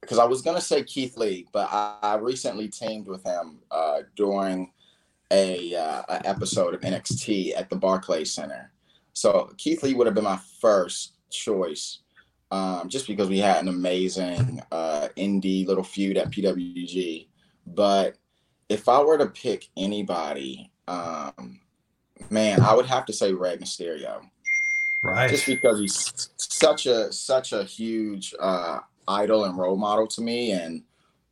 Because 0.00 0.18
I 0.18 0.24
was 0.24 0.42
gonna 0.42 0.60
say 0.60 0.82
Keith 0.82 1.16
Lee, 1.16 1.46
but 1.52 1.68
I, 1.70 1.98
I 2.02 2.14
recently 2.16 2.68
teamed 2.68 3.06
with 3.06 3.24
him 3.24 3.58
uh, 3.70 4.00
during 4.16 4.72
a, 5.32 5.74
uh, 5.74 6.02
a 6.08 6.26
episode 6.26 6.74
of 6.74 6.80
NXT 6.80 7.56
at 7.56 7.70
the 7.70 7.76
Barclays 7.76 8.32
Center. 8.32 8.72
So 9.12 9.52
Keith 9.56 9.82
Lee 9.82 9.94
would 9.94 10.06
have 10.06 10.14
been 10.14 10.24
my 10.24 10.40
first 10.60 11.14
choice, 11.30 12.00
um, 12.50 12.88
just 12.88 13.06
because 13.06 13.28
we 13.28 13.38
had 13.38 13.62
an 13.62 13.68
amazing 13.68 14.60
uh, 14.70 15.08
indie 15.16 15.66
little 15.66 15.84
feud 15.84 16.16
at 16.16 16.30
PWG. 16.30 17.28
But 17.66 18.16
if 18.68 18.88
I 18.88 19.02
were 19.02 19.18
to 19.18 19.26
pick 19.26 19.68
anybody, 19.76 20.70
um, 20.86 21.60
man, 22.30 22.60
I 22.60 22.74
would 22.74 22.86
have 22.86 23.06
to 23.06 23.12
say 23.12 23.32
Rey 23.32 23.56
Mysterio. 23.56 24.20
Right. 25.02 25.30
Just 25.30 25.46
because 25.46 25.78
he's 25.78 26.30
such 26.36 26.86
a 26.86 27.12
such 27.12 27.52
a 27.52 27.64
huge 27.64 28.34
uh, 28.40 28.80
idol 29.06 29.44
and 29.44 29.56
role 29.56 29.76
model 29.76 30.06
to 30.08 30.20
me, 30.20 30.52
and 30.52 30.82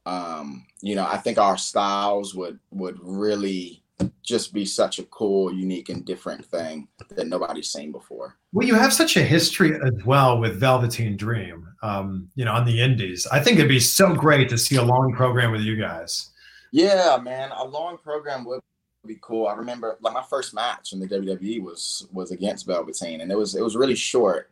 um, 0.06 0.66
you 0.80 0.94
know, 0.94 1.06
I 1.06 1.16
think 1.16 1.38
our 1.38 1.56
styles 1.56 2.34
would 2.34 2.58
would 2.70 2.98
really 3.00 3.83
just 4.22 4.52
be 4.52 4.64
such 4.64 4.98
a 4.98 5.04
cool, 5.04 5.52
unique, 5.52 5.88
and 5.88 6.04
different 6.04 6.44
thing 6.44 6.88
that 7.10 7.28
nobody's 7.28 7.70
seen 7.70 7.92
before. 7.92 8.36
Well, 8.52 8.66
you 8.66 8.74
have 8.74 8.92
such 8.92 9.16
a 9.16 9.22
history 9.22 9.74
as 9.74 10.04
well 10.04 10.38
with 10.38 10.58
Velveteen 10.58 11.16
Dream, 11.16 11.66
um, 11.82 12.28
you 12.34 12.44
know, 12.44 12.52
on 12.52 12.64
the 12.64 12.80
Indies. 12.80 13.26
I 13.30 13.40
think 13.40 13.58
it'd 13.58 13.68
be 13.68 13.80
so 13.80 14.14
great 14.14 14.48
to 14.48 14.58
see 14.58 14.76
a 14.76 14.82
long 14.82 15.12
program 15.14 15.52
with 15.52 15.60
you 15.60 15.76
guys. 15.76 16.30
Yeah, 16.72 17.18
man, 17.22 17.52
a 17.52 17.64
long 17.64 17.98
program 17.98 18.44
would 18.46 18.60
be 19.06 19.18
cool. 19.20 19.46
I 19.46 19.54
remember 19.54 19.96
like 20.00 20.14
my 20.14 20.24
first 20.28 20.54
match 20.54 20.92
in 20.92 21.00
the 21.00 21.06
WWE 21.06 21.62
was 21.62 22.08
was 22.12 22.30
against 22.30 22.66
Velveteen, 22.66 23.20
and 23.20 23.30
it 23.30 23.38
was 23.38 23.54
it 23.54 23.62
was 23.62 23.76
really 23.76 23.94
short. 23.94 24.50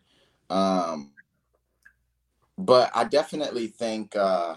Um, 0.51 1.13
but 2.59 2.91
I 2.95 3.05
definitely 3.05 3.69
think 3.69 4.15
uh, 4.15 4.57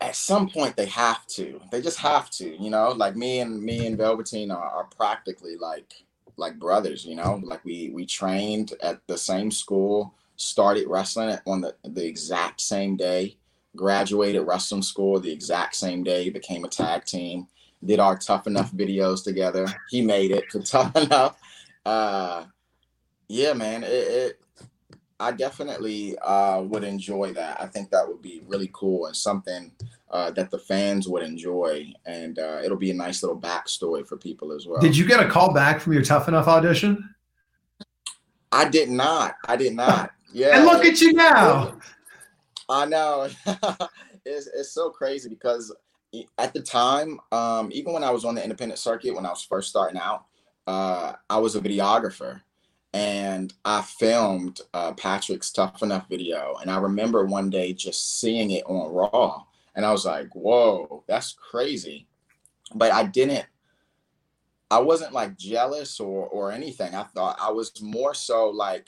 at 0.00 0.16
some 0.16 0.48
point 0.48 0.76
they 0.76 0.86
have 0.86 1.26
to. 1.28 1.60
They 1.70 1.80
just 1.80 1.98
have 1.98 2.30
to, 2.30 2.62
you 2.62 2.70
know. 2.70 2.90
Like 2.90 3.16
me 3.16 3.40
and 3.40 3.62
me 3.62 3.86
and 3.86 3.96
Velveteen 3.96 4.50
are, 4.50 4.62
are 4.62 4.84
practically 4.84 5.56
like 5.56 6.04
like 6.36 6.58
brothers, 6.58 7.04
you 7.04 7.14
know. 7.14 7.40
Like 7.42 7.64
we 7.64 7.90
we 7.90 8.06
trained 8.06 8.72
at 8.82 9.06
the 9.06 9.18
same 9.18 9.50
school, 9.50 10.14
started 10.36 10.88
wrestling 10.88 11.38
on 11.46 11.60
the 11.60 11.74
the 11.84 12.06
exact 12.06 12.60
same 12.60 12.96
day, 12.96 13.36
graduated 13.76 14.46
wrestling 14.46 14.82
school 14.82 15.20
the 15.20 15.32
exact 15.32 15.76
same 15.76 16.02
day, 16.02 16.28
became 16.30 16.64
a 16.64 16.68
tag 16.68 17.04
team 17.04 17.48
did 17.84 18.00
our 18.00 18.16
tough 18.16 18.46
enough 18.46 18.72
videos 18.72 19.22
together. 19.22 19.66
He 19.90 20.02
made 20.02 20.30
it 20.30 20.50
to 20.50 20.60
tough 20.62 20.94
enough. 20.96 21.38
Uh, 21.84 22.44
yeah, 23.28 23.52
man, 23.52 23.84
it, 23.84 23.88
it 23.88 24.40
I 25.20 25.30
definitely 25.32 26.18
uh, 26.18 26.62
would 26.62 26.82
enjoy 26.84 27.32
that. 27.34 27.60
I 27.60 27.66
think 27.66 27.90
that 27.90 28.06
would 28.06 28.20
be 28.20 28.42
really 28.46 28.70
cool 28.72 29.06
and 29.06 29.14
something 29.14 29.70
uh, 30.10 30.30
that 30.32 30.50
the 30.50 30.58
fans 30.58 31.08
would 31.08 31.22
enjoy, 31.22 31.92
and 32.04 32.38
uh, 32.38 32.60
it'll 32.64 32.76
be 32.76 32.90
a 32.90 32.94
nice 32.94 33.22
little 33.22 33.38
backstory 33.38 34.06
for 34.06 34.16
people 34.16 34.52
as 34.52 34.66
well. 34.66 34.80
Did 34.80 34.96
you 34.96 35.06
get 35.06 35.20
a 35.20 35.28
call 35.28 35.52
back 35.54 35.80
from 35.80 35.92
your 35.92 36.02
Tough 36.02 36.28
Enough 36.28 36.48
audition? 36.48 37.14
I 38.50 38.68
did 38.68 38.88
not. 38.90 39.36
I 39.46 39.56
did 39.56 39.74
not. 39.74 40.10
Yeah. 40.36 40.56
and 40.56 40.64
look 40.64 40.84
at 40.84 41.00
you 41.00 41.12
now. 41.12 41.78
I 42.68 42.86
know. 42.86 43.28
it's 44.24 44.48
it's 44.48 44.72
so 44.72 44.90
crazy 44.90 45.28
because 45.28 45.72
at 46.38 46.52
the 46.52 46.60
time, 46.60 47.20
um, 47.30 47.70
even 47.72 47.92
when 47.92 48.02
I 48.02 48.10
was 48.10 48.24
on 48.24 48.34
the 48.34 48.42
independent 48.42 48.80
circuit, 48.80 49.14
when 49.14 49.26
I 49.26 49.30
was 49.30 49.44
first 49.44 49.70
starting 49.70 49.96
out, 49.96 50.24
uh, 50.66 51.12
I 51.30 51.36
was 51.36 51.54
a 51.54 51.60
videographer 51.60 52.40
and 52.94 53.52
I 53.64 53.82
filmed 53.82 54.60
uh, 54.72 54.92
Patrick's 54.92 55.50
Tough 55.50 55.82
Enough 55.82 56.08
video. 56.08 56.56
And 56.62 56.70
I 56.70 56.78
remember 56.78 57.26
one 57.26 57.50
day 57.50 57.72
just 57.72 58.20
seeing 58.20 58.52
it 58.52 58.62
on 58.66 58.92
Raw 58.92 59.42
and 59.74 59.84
I 59.84 59.90
was 59.90 60.06
like, 60.06 60.28
whoa, 60.34 61.02
that's 61.08 61.32
crazy. 61.32 62.06
But 62.72 62.92
I 62.92 63.04
didn't, 63.04 63.46
I 64.70 64.78
wasn't 64.78 65.12
like 65.12 65.36
jealous 65.36 65.98
or, 65.98 66.28
or 66.28 66.52
anything. 66.52 66.94
I 66.94 67.02
thought 67.02 67.36
I 67.42 67.50
was 67.50 67.82
more 67.82 68.14
so 68.14 68.48
like, 68.50 68.86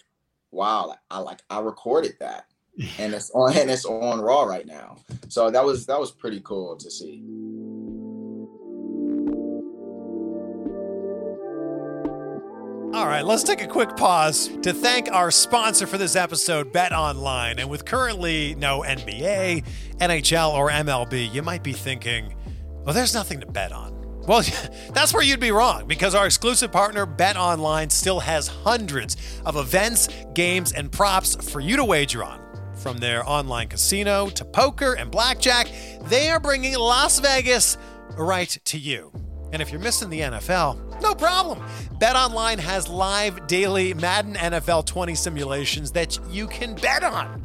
wow, 0.53 0.95
I 1.11 1.19
like, 1.19 1.43
I 1.51 1.59
recorded 1.59 2.15
that 2.21 2.47
and 2.99 3.13
it's 3.13 3.33
on 3.33 3.57
and 3.57 3.69
it's 3.69 3.87
on 3.87 4.21
Raw 4.21 4.45
right 4.45 4.67
now. 4.67 4.99
So 5.29 5.51
that 5.51 5.65
was 5.65 5.85
that 5.87 5.99
was 5.99 6.13
pretty 6.13 6.41
cool 6.45 6.77
to 6.77 6.91
see. 6.93 7.25
All 12.97 13.07
right, 13.07 13.27
let's 13.27 13.43
take 13.43 13.61
a 13.61 13.67
quick 13.67 13.95
pause 13.95 14.49
to 14.63 14.73
thank 14.73 15.13
our 15.13 15.31
sponsor 15.31 15.87
for 15.87 15.99
this 15.99 16.17
episode, 16.17 16.73
Bet 16.73 16.93
Online. 16.93 17.59
And 17.59 17.69
with 17.69 17.85
currently 17.85 18.55
no 18.55 18.81
NBA, 18.81 19.67
NHL, 19.99 20.55
or 20.55 20.71
MLB, 20.71 21.31
you 21.31 21.43
might 21.43 21.63
be 21.63 21.75
thinking, 21.75 22.35
well, 22.87 22.95
there's 22.95 23.13
nothing 23.13 23.41
to 23.41 23.47
bet 23.47 23.71
on. 23.71 23.93
Well, 24.27 24.43
that's 24.95 25.13
where 25.13 25.23
you'd 25.23 25.41
be 25.41 25.51
wrong 25.51 25.87
because 25.87 26.15
our 26.15 26.25
exclusive 26.25 26.73
partner, 26.73 27.05
Bet 27.05 27.37
Online, 27.37 27.91
still 27.91 28.19
has 28.19 28.49
hundreds 28.49 29.19
of 29.45 29.57
events, 29.57 30.09
games, 30.33 30.73
and 30.73 30.91
props 30.91 31.37
for 31.51 31.61
you 31.61 31.77
to 31.77 31.85
wager 31.85 32.25
on. 32.25 32.41
From 32.77 32.97
their 32.97 33.29
online 33.29 33.69
casino 33.69 34.31
to 34.31 34.43
poker 34.43 34.95
and 34.95 35.11
blackjack, 35.11 35.69
they 36.05 36.31
are 36.31 36.41
bringing 36.41 36.75
Las 36.79 37.19
Vegas 37.19 37.77
right 38.17 38.57
to 38.65 38.79
you. 38.79 39.13
And 39.53 39.63
if 39.63 39.71
you're 39.71 39.81
missing 39.81 40.11
the 40.11 40.21
NFL, 40.21 41.01
no 41.03 41.15
problem. 41.15 41.61
BetOnline 41.99 42.59
has 42.59 42.89
live 42.89 43.47
daily 43.47 43.95
Madden 43.95 44.35
NFL 44.35 44.87
20 44.87 45.15
simulations 45.15 45.93
that 45.93 46.19
you 46.31 46.47
can 46.47 46.75
bet 46.75 47.05
on. 47.05 47.43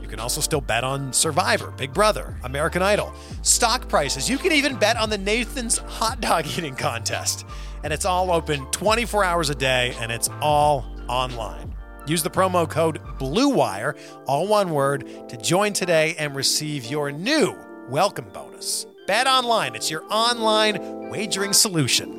You 0.00 0.08
can 0.08 0.20
also 0.20 0.40
still 0.40 0.60
bet 0.60 0.84
on 0.84 1.12
Survivor, 1.12 1.70
Big 1.72 1.92
Brother, 1.92 2.36
American 2.42 2.80
Idol, 2.82 3.12
stock 3.42 3.88
prices. 3.88 4.28
You 4.28 4.38
can 4.38 4.52
even 4.52 4.76
bet 4.76 4.96
on 4.96 5.10
the 5.10 5.18
Nathan's 5.18 5.78
hot 5.78 6.20
dog 6.20 6.46
eating 6.56 6.74
contest. 6.74 7.44
And 7.84 7.92
it's 7.92 8.04
all 8.04 8.32
open 8.32 8.64
24 8.70 9.24
hours 9.24 9.50
a 9.50 9.54
day 9.54 9.94
and 10.00 10.10
it's 10.10 10.28
all 10.40 10.86
online. 11.08 11.74
Use 12.06 12.22
the 12.22 12.30
promo 12.30 12.68
code 12.68 13.02
BLUEWIRE, 13.18 13.98
all 14.26 14.48
one 14.48 14.70
word, 14.70 15.28
to 15.28 15.36
join 15.36 15.74
today 15.74 16.14
and 16.18 16.34
receive 16.34 16.86
your 16.86 17.12
new 17.12 17.54
welcome 17.88 18.30
bonus. 18.32 18.86
Bet 19.08 19.26
online, 19.26 19.74
it's 19.74 19.90
your 19.90 20.04
online 20.10 21.08
wagering 21.08 21.54
solution. 21.54 22.12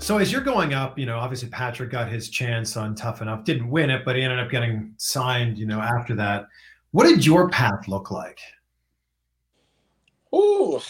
So 0.00 0.18
as 0.18 0.32
you're 0.32 0.40
going 0.40 0.74
up, 0.74 0.98
you 0.98 1.06
know, 1.06 1.16
obviously 1.16 1.48
Patrick 1.48 1.92
got 1.92 2.08
his 2.08 2.28
chance 2.28 2.76
on 2.76 2.96
Tough 2.96 3.22
Enough, 3.22 3.44
didn't 3.44 3.70
win 3.70 3.90
it, 3.90 4.04
but 4.04 4.16
he 4.16 4.22
ended 4.22 4.40
up 4.40 4.50
getting 4.50 4.94
signed, 4.96 5.58
you 5.58 5.66
know, 5.66 5.80
after 5.80 6.16
that. 6.16 6.48
What 6.90 7.04
did 7.04 7.24
your 7.24 7.48
path 7.50 7.86
look 7.86 8.10
like? 8.10 8.40
Ooh, 10.34 10.80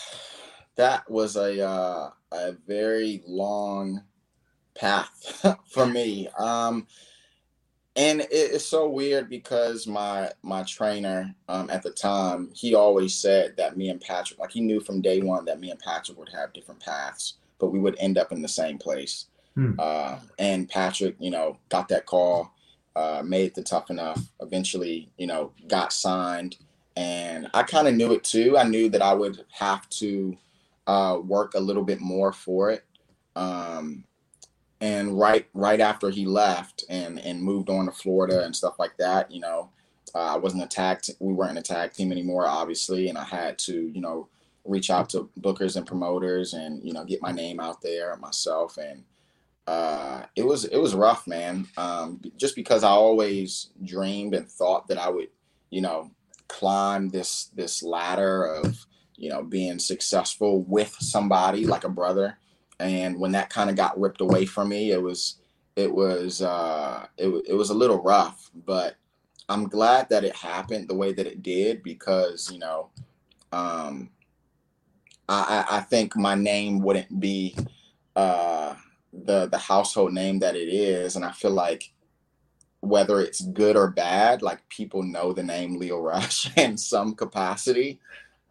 that 0.77 1.09
was 1.11 1.37
a 1.37 1.63
uh, 1.63 2.09
a 2.33 2.53
very 2.67 3.23
long 3.27 4.03
path 4.75 5.59
for 5.69 5.85
me. 5.85 6.29
Um, 6.39 6.87
and 7.97 8.23
it, 8.23 8.29
it's 8.31 8.67
so 8.67 8.89
weird 8.89 9.29
because 9.29 9.87
my 9.87 10.31
my 10.43 10.63
trainer 10.65 11.35
um, 11.49 11.71
at 11.71 11.83
the 11.83 11.91
time 11.91 12.51
he 12.55 12.75
always 12.75 13.15
said 13.15 13.57
that 13.57 13.77
me 13.77 13.89
and 13.89 14.01
Patrick, 14.01 14.41
like 14.41 14.51
he 14.51 14.61
knew 14.61 14.81
from 14.81 15.01
day 15.01 15.21
one 15.21 15.45
that 15.45 15.61
me 15.61 15.71
and 15.71 15.79
Patrick 15.81 16.19
would 16.19 16.31
have 16.31 16.53
different 16.53 16.81
paths, 16.81 17.35
but 17.59 17.71
we 17.71 17.79
would 17.79 17.97
end 17.99 18.19
up 18.19 18.33
in 18.33 18.43
the 18.43 18.49
same 18.49 18.79
place. 18.79 19.27
Hmm. 19.55 19.75
Uh, 19.79 20.19
and 20.39 20.69
Patrick, 20.69 21.15
you 21.21 21.31
know, 21.31 21.59
got 21.69 21.89
that 21.89 22.07
call, 22.07 22.53
uh, 22.97 23.23
made 23.25 23.55
the 23.55 23.63
tough 23.63 23.91
enough. 23.91 24.21
Eventually, 24.41 25.09
you 25.17 25.29
know, 25.29 25.53
got 25.69 25.93
signed, 25.93 26.57
and 26.97 27.49
I 27.55 27.63
kind 27.63 27.87
of 27.87 27.95
knew 27.95 28.13
it 28.13 28.25
too. 28.25 28.59
I 28.59 28.65
knew 28.65 28.89
that 28.89 29.03
I 29.03 29.15
would 29.15 29.45
have 29.53 29.89
to 29.91 30.37
uh, 30.89 31.19
work 31.25 31.55
a 31.55 31.61
little 31.61 31.85
bit 31.85 32.01
more 32.01 32.33
for 32.33 32.71
it. 32.71 32.85
Um, 33.37 34.05
and 34.85 35.19
right 35.19 35.47
right 35.55 35.81
after 35.81 36.11
he 36.11 36.27
left 36.27 36.85
and 36.91 37.19
and 37.19 37.43
moved 37.43 37.71
on 37.71 37.87
to 37.87 37.93
Florida 37.93 38.45
and 38.45 38.55
stuff 38.55 38.79
like 38.79 38.95
that, 38.99 39.31
you 39.31 39.41
know, 39.41 39.71
uh, 40.15 40.35
I 40.35 40.37
wasn't 40.37 40.63
attacked. 40.63 41.11
we 41.21 41.33
weren't 41.33 41.57
a 41.57 41.63
tag 41.63 41.95
team 41.95 42.13
anymore, 42.13 42.47
obviously, 42.47 43.09
and 43.09 43.17
I 43.17 43.25
had 43.25 43.59
to, 43.61 43.89
you 43.89 44.03
know, 44.03 44.29
reach 44.67 44.91
out 44.91 45.09
to 45.11 45.31
bookers 45.41 45.77
and 45.77 45.87
promoters 45.87 46.53
and 46.53 46.85
you 46.85 46.93
know 46.93 47.03
get 47.03 47.23
my 47.23 47.33
name 47.33 47.61
out 47.61 47.81
there 47.81 48.15
myself. 48.17 48.77
And 48.77 49.05
uh, 49.67 50.25
it 50.37 50.45
was 50.45 50.67
it 50.67 50.77
was 50.77 50.95
rough, 50.95 51.27
man. 51.27 51.67
Um, 51.79 52.21
just 52.37 52.55
because 52.55 52.85
I 52.85 52.91
always 52.91 53.71
dreamed 53.83 54.35
and 54.35 54.47
thought 54.47 54.87
that 54.89 54.99
I 54.99 55.09
would, 55.09 55.29
you 55.71 55.81
know, 55.81 56.11
climb 56.49 57.09
this 57.09 57.47
this 57.55 57.83
ladder 57.83 58.45
of 58.45 58.85
you 59.17 59.31
know 59.31 59.43
being 59.43 59.79
successful 59.79 60.61
with 60.65 60.95
somebody 61.01 61.67
like 61.67 61.85
a 61.85 61.89
brother 61.89 62.37
and 62.81 63.19
when 63.19 63.33
that 63.33 63.51
kind 63.51 63.71
of 63.71 63.77
got 63.77 63.99
ripped 63.99 64.21
away 64.21 64.45
from 64.45 64.69
me 64.69 64.91
it 64.91 65.01
was 65.01 65.37
it 65.77 65.93
was 65.93 66.43
uh 66.43 67.07
it, 67.17 67.29
it 67.49 67.55
was 67.55 67.71
a 67.71 67.75
little 67.75 68.03
rough 68.03 68.51
but 68.67 68.97
i'm 69.49 69.69
glad 69.69 70.09
that 70.09 70.25
it 70.25 70.35
happened 70.35 70.89
the 70.89 70.95
way 70.95 71.13
that 71.13 71.27
it 71.27 71.43
did 71.43 71.83
because 71.83 72.51
you 72.53 72.59
know 72.59 72.89
um 73.53 74.11
i 75.29 75.65
i 75.71 75.81
think 75.81 76.17
my 76.17 76.35
name 76.35 76.81
wouldn't 76.81 77.21
be 77.21 77.57
uh 78.17 78.75
the 79.13 79.47
the 79.47 79.59
household 79.59 80.13
name 80.13 80.39
that 80.39 80.57
it 80.57 80.69
is 80.69 81.17
and 81.17 81.25
i 81.25 81.31
feel 81.31 81.53
like 81.53 81.93
whether 82.81 83.21
it's 83.21 83.41
good 83.41 83.77
or 83.77 83.89
bad 83.89 84.43
like 84.43 84.69
people 84.69 85.03
know 85.03 85.33
the 85.33 85.43
name 85.43 85.79
Lio 85.79 85.99
Rush 85.99 86.55
in 86.59 86.77
some 86.77 87.15
capacity 87.15 87.99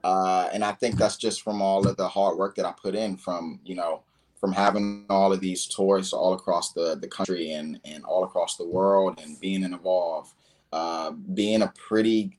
uh, 0.03 0.49
and 0.51 0.63
I 0.65 0.73
think 0.73 0.97
that's 0.97 1.17
just 1.17 1.41
from 1.41 1.61
all 1.61 1.87
of 1.87 1.95
the 1.95 2.07
hard 2.07 2.37
work 2.37 2.55
that 2.55 2.65
I 2.65 2.73
put 2.73 2.95
in 2.95 3.15
from, 3.15 3.59
you 3.63 3.75
know, 3.75 4.03
from 4.43 4.51
having 4.51 5.05
all 5.09 5.31
of 5.31 5.39
these 5.39 5.65
tours 5.65 6.11
all 6.11 6.33
across 6.33 6.73
the, 6.73 6.97
the 6.99 7.07
country 7.07 7.53
and, 7.53 7.79
and 7.85 8.03
all 8.03 8.25
across 8.25 8.57
the 8.57 8.67
world 8.67 9.17
and 9.23 9.39
being 9.39 9.63
in 9.63 9.73
Evolve, 9.73 10.33
uh, 10.73 11.11
being 11.33 11.61
a 11.61 11.71
pretty 11.77 12.37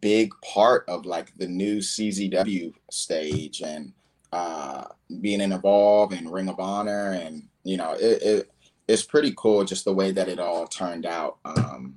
big 0.00 0.32
part 0.42 0.84
of 0.88 1.06
like 1.06 1.38
the 1.38 1.46
new 1.46 1.76
CZW 1.76 2.72
stage 2.90 3.62
and 3.62 3.92
uh, 4.32 4.86
being 5.20 5.40
in 5.40 5.52
Evolve 5.52 6.10
and 6.14 6.32
Ring 6.32 6.48
of 6.48 6.58
Honor. 6.58 7.12
And, 7.12 7.44
you 7.62 7.76
know, 7.76 7.92
it, 7.92 8.20
it, 8.20 8.50
it's 8.88 9.04
pretty 9.04 9.32
cool 9.36 9.62
just 9.62 9.84
the 9.84 9.94
way 9.94 10.10
that 10.10 10.28
it 10.28 10.40
all 10.40 10.66
turned 10.66 11.06
out. 11.06 11.38
Um, 11.44 11.96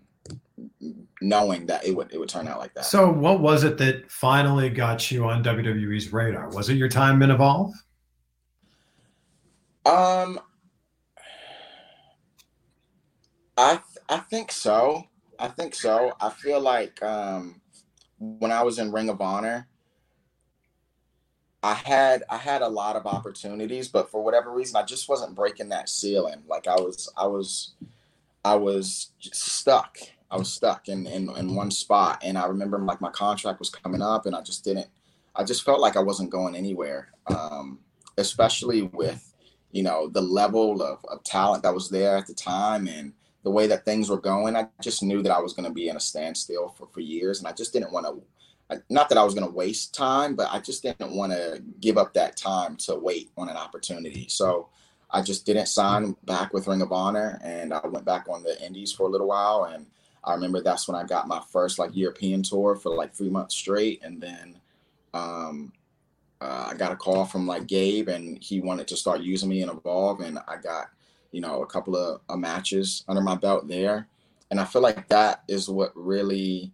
knowing 1.22 1.66
that 1.66 1.84
it 1.86 1.96
would 1.96 2.14
it 2.14 2.20
would 2.20 2.30
turn 2.30 2.48
out 2.48 2.60
like 2.60 2.74
that. 2.76 2.86
So, 2.86 3.12
what 3.12 3.40
was 3.40 3.64
it 3.64 3.78
that 3.80 4.12
finally 4.12 4.70
got 4.70 5.10
you 5.10 5.26
on 5.26 5.44
WWE's 5.44 6.14
radar? 6.14 6.50
Was 6.50 6.70
it 6.70 6.76
your 6.76 6.90
time 6.90 7.24
in 7.24 7.32
Evolve? 7.32 7.74
Um, 9.86 10.40
I 13.58 13.80
I 14.10 14.18
think 14.18 14.52
so. 14.52 15.06
I 15.40 15.48
think 15.50 15.76
so. 15.76 16.14
I 16.22 16.30
feel 16.30 16.60
like 16.60 17.02
um, 17.04 17.62
when 18.20 18.52
I 18.52 18.64
was 18.64 18.80
in 18.80 18.92
Ring 18.92 19.10
of 19.10 19.22
Honor, 19.22 19.68
I 21.64 21.74
had 21.74 22.24
I 22.30 22.38
had 22.38 22.62
a 22.62 22.68
lot 22.70 22.96
of 22.96 23.06
opportunities, 23.06 23.88
but 23.88 24.10
for 24.10 24.24
whatever 24.24 24.52
reason, 24.52 24.76
I 24.76 24.84
just 24.84 25.10
wasn't 25.10 25.36
breaking 25.36 25.70
that 25.70 25.90
ceiling. 25.90 26.44
Like 26.48 26.68
I 26.68 26.76
was 26.76 27.12
I 27.18 27.28
was 27.28 27.74
I 28.44 28.56
was 28.56 29.12
stuck 29.20 29.98
I 30.32 30.38
was 30.38 30.52
stuck 30.52 30.90
in, 30.90 31.08
in 31.08 31.30
in 31.38 31.56
one 31.56 31.72
spot, 31.72 32.22
and 32.24 32.38
I 32.38 32.48
remember 32.48 32.78
like 32.80 33.02
my 33.02 33.12
contract 33.12 33.60
was 33.60 33.70
coming 33.70 34.02
up, 34.02 34.26
and 34.26 34.36
I 34.36 34.42
just 34.42 34.64
didn't. 34.64 34.88
I 35.36 35.44
just 35.44 35.64
felt 35.64 35.80
like 35.80 35.98
I 35.98 36.02
wasn't 36.02 36.30
going 36.30 36.56
anywhere, 36.56 37.10
um, 37.28 37.80
especially 38.18 38.84
with 38.84 39.34
you 39.76 39.84
know 39.84 40.08
the 40.08 40.22
level 40.22 40.82
of, 40.82 41.04
of 41.12 41.22
talent 41.24 41.62
that 41.64 41.74
was 41.74 41.90
there 41.90 42.16
at 42.16 42.28
the 42.28 42.34
time 42.34 42.88
and 42.88 43.12
the 43.44 43.52
way 43.52 43.68
that 43.68 43.84
things 43.84 44.10
were 44.10 44.20
going. 44.20 44.56
I 44.56 44.68
just 44.82 45.04
knew 45.04 45.22
that 45.22 45.36
I 45.36 45.40
was 45.40 45.52
going 45.52 45.68
to 45.68 45.74
be 45.74 45.90
in 45.90 45.98
a 45.98 46.00
standstill 46.00 46.70
for 46.70 46.88
for 46.88 47.02
years, 47.02 47.40
and 47.40 47.48
I 47.48 47.52
just 47.52 47.74
didn't 47.74 47.92
want 47.92 48.06
to. 48.06 48.82
Not 48.90 49.10
that 49.10 49.18
I 49.18 49.24
was 49.24 49.36
going 49.36 49.46
to 49.46 49.54
waste 49.54 49.94
time, 49.94 50.34
but 50.34 50.48
I 50.50 50.60
just 50.60 50.82
didn't 50.82 51.16
want 51.16 51.34
to 51.34 51.62
give 51.82 51.98
up 51.98 52.14
that 52.14 52.38
time 52.38 52.78
to 52.78 52.96
wait 52.96 53.30
on 53.38 53.50
an 53.50 53.58
opportunity. 53.58 54.28
So 54.30 54.70
I 55.12 55.22
just 55.22 55.46
didn't 55.46 55.68
sign 55.68 56.16
back 56.24 56.54
with 56.54 56.68
Ring 56.68 56.82
of 56.82 56.94
Honor, 56.94 57.38
and 57.44 57.74
I 57.74 57.86
went 57.86 58.06
back 58.06 58.28
on 58.30 58.44
the 58.44 58.60
Indies 58.66 58.94
for 58.94 59.08
a 59.08 59.12
little 59.12 59.28
while, 59.28 59.66
and 59.66 59.86
I 60.24 60.34
remember 60.34 60.62
that's 60.62 60.88
when 60.88 60.96
I 60.96 61.04
got 61.04 61.28
my 61.28 61.42
first 61.52 61.80
like 61.80 61.92
European 61.94 62.44
tour 62.44 62.78
for 62.78 62.96
like 62.96 63.14
three 63.14 63.30
months 63.30 63.56
straight, 63.56 64.02
and 64.06 64.22
then 64.22 64.58
um, 65.14 65.74
uh, 66.46 66.70
I 66.72 66.76
got 66.76 66.92
a 66.92 66.96
call 66.96 67.26
from 67.26 67.48
like 67.48 67.68
Gabe, 67.68 68.10
and 68.10 68.42
he 68.42 68.62
wanted 68.62 68.88
to 68.90 68.98
start 68.98 69.22
using 69.22 69.50
me 69.50 69.62
in 69.62 69.70
Evolve, 69.70 70.22
and 70.22 70.40
I 70.48 70.58
got 70.58 70.88
you 71.32 71.42
know 71.42 71.64
a 71.64 71.68
couple 71.68 71.96
of 71.96 72.22
uh, 72.30 72.38
matches 72.38 73.04
under 73.08 73.22
my 73.22 73.36
belt 73.36 73.68
there, 73.68 74.08
and 74.52 74.60
I 74.60 74.66
feel 74.66 74.82
like 74.82 75.08
that 75.10 75.44
is 75.48 75.70
what 75.70 75.92
really, 75.96 76.72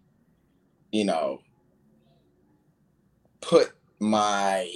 you 0.90 1.04
know, 1.04 1.40
put 3.40 3.72
my 3.98 4.72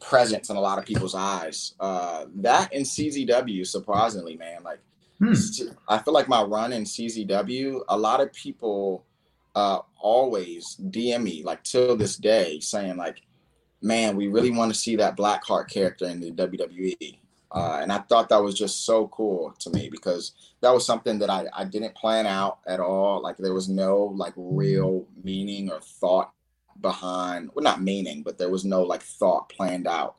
presence 0.00 0.50
in 0.50 0.56
a 0.56 0.60
lot 0.60 0.78
of 0.78 0.84
people's 0.84 1.14
eyes. 1.14 1.74
Uh, 1.78 2.26
that 2.36 2.72
in 2.72 2.82
CZW, 2.82 3.66
surprisingly, 3.66 4.36
man, 4.36 4.62
like 4.62 4.80
Hmm. 5.18 5.32
I 5.88 5.98
feel 5.98 6.14
like 6.14 6.28
my 6.28 6.42
run 6.42 6.72
in 6.72 6.84
CZW, 6.84 7.82
a 7.88 7.98
lot 7.98 8.20
of 8.20 8.32
people 8.32 9.04
uh, 9.54 9.80
always 10.00 10.76
DM 10.90 11.24
me, 11.24 11.42
like 11.42 11.64
till 11.64 11.96
this 11.96 12.16
day, 12.16 12.60
saying 12.60 12.96
like, 12.96 13.22
"Man, 13.80 14.16
we 14.16 14.28
really 14.28 14.50
want 14.50 14.72
to 14.72 14.78
see 14.78 14.96
that 14.96 15.16
Blackheart 15.16 15.68
character 15.68 16.06
in 16.06 16.20
the 16.20 16.32
WWE." 16.32 17.18
Uh, 17.50 17.78
and 17.80 17.90
I 17.90 17.98
thought 17.98 18.28
that 18.28 18.42
was 18.42 18.54
just 18.54 18.84
so 18.84 19.08
cool 19.08 19.54
to 19.60 19.70
me 19.70 19.88
because 19.88 20.32
that 20.60 20.72
was 20.72 20.84
something 20.84 21.18
that 21.18 21.30
I, 21.30 21.46
I 21.54 21.64
didn't 21.64 21.94
plan 21.94 22.26
out 22.26 22.58
at 22.66 22.78
all. 22.78 23.22
Like 23.22 23.38
there 23.38 23.54
was 23.54 23.68
no 23.68 24.12
like 24.16 24.34
real 24.36 25.06
meaning 25.24 25.70
or 25.70 25.80
thought 25.80 26.32
behind, 26.80 27.50
well, 27.54 27.62
not 27.62 27.82
meaning, 27.82 28.22
but 28.22 28.36
there 28.36 28.50
was 28.50 28.64
no 28.64 28.82
like 28.82 29.02
thought 29.02 29.48
planned 29.48 29.86
out 29.86 30.16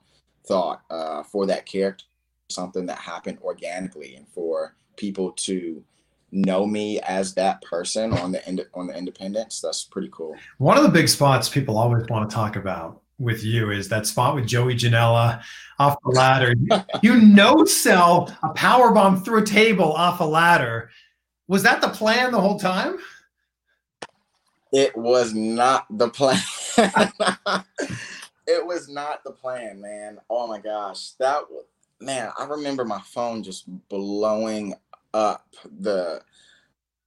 thought 0.47 0.81
uh, 0.89 1.23
for 1.23 1.45
that 1.45 1.65
character. 1.65 2.05
Something 2.49 2.87
that 2.87 2.97
happened 2.97 3.37
organically, 3.43 4.15
and 4.15 4.27
for 4.27 4.75
people 4.97 5.31
to 5.33 5.83
know 6.31 6.65
me 6.65 6.99
as 7.01 7.33
that 7.35 7.61
person 7.61 8.13
on 8.13 8.31
the 8.31 8.45
end 8.47 8.63
on 8.73 8.85
the 8.85 8.95
independence 8.95 9.61
that's 9.61 9.83
pretty 9.83 10.09
cool 10.11 10.35
one 10.59 10.77
of 10.77 10.83
the 10.83 10.89
big 10.89 11.09
spots 11.09 11.49
people 11.49 11.75
always 11.75 12.05
want 12.07 12.29
to 12.29 12.33
talk 12.33 12.55
about 12.55 13.01
with 13.19 13.43
you 13.43 13.71
is 13.71 13.89
that 13.89 14.07
spot 14.07 14.33
with 14.35 14.47
joey 14.47 14.75
janela 14.75 15.43
off 15.77 15.97
the 16.03 16.09
ladder. 16.15 16.55
You 17.01 17.21
no 17.21 17.65
sell 17.65 18.35
a 18.43 18.49
power 18.49 18.91
bomb 18.91 19.23
through 19.23 19.43
a 19.43 19.45
table 19.45 19.91
off 19.93 20.19
a 20.19 20.25
ladder. 20.25 20.89
Was 21.47 21.63
that 21.63 21.81
the 21.81 21.89
plan 21.89 22.31
the 22.31 22.41
whole 22.41 22.59
time? 22.59 22.97
It 24.71 24.95
was 24.95 25.33
not 25.33 25.85
the 25.89 26.09
plan. 26.09 26.39
It 28.51 28.65
was 28.65 28.89
not 28.89 29.23
the 29.23 29.31
plan 29.31 29.79
man. 29.79 30.17
Oh 30.27 30.47
my 30.47 30.59
gosh. 30.59 31.11
That 31.19 31.43
was 31.51 31.65
man 32.01 32.31
i 32.37 32.45
remember 32.45 32.85
my 32.85 33.01
phone 33.01 33.43
just 33.43 33.65
blowing 33.89 34.73
up 35.13 35.45
the 35.79 36.21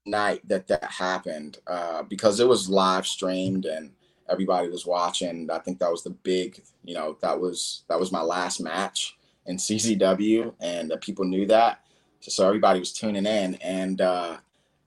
night 0.05 0.47
that 0.47 0.67
that 0.67 0.85
happened 0.85 1.59
uh, 1.67 2.03
because 2.03 2.41
it 2.41 2.49
was 2.49 2.69
live 2.69 3.07
streamed 3.07 3.65
and 3.65 3.93
everybody 4.33 4.69
was 4.69 4.87
watching. 4.87 5.51
I 5.51 5.59
think 5.59 5.79
that 5.79 5.91
was 5.91 6.03
the 6.03 6.11
big, 6.11 6.63
you 6.85 6.95
know, 6.95 7.17
that 7.21 7.39
was 7.39 7.85
that 7.89 8.01
was 8.01 8.13
my 8.13 8.23
last 8.23 8.61
match 8.61 9.17
in 9.47 9.57
CZW, 9.57 10.55
and 10.61 10.93
people 11.01 11.25
knew 11.25 11.47
that, 11.47 11.81
so 12.21 12.47
everybody 12.47 12.81
was 12.81 12.93
tuning 12.93 13.27
in. 13.27 13.57
And 13.57 14.01
uh, 14.01 14.39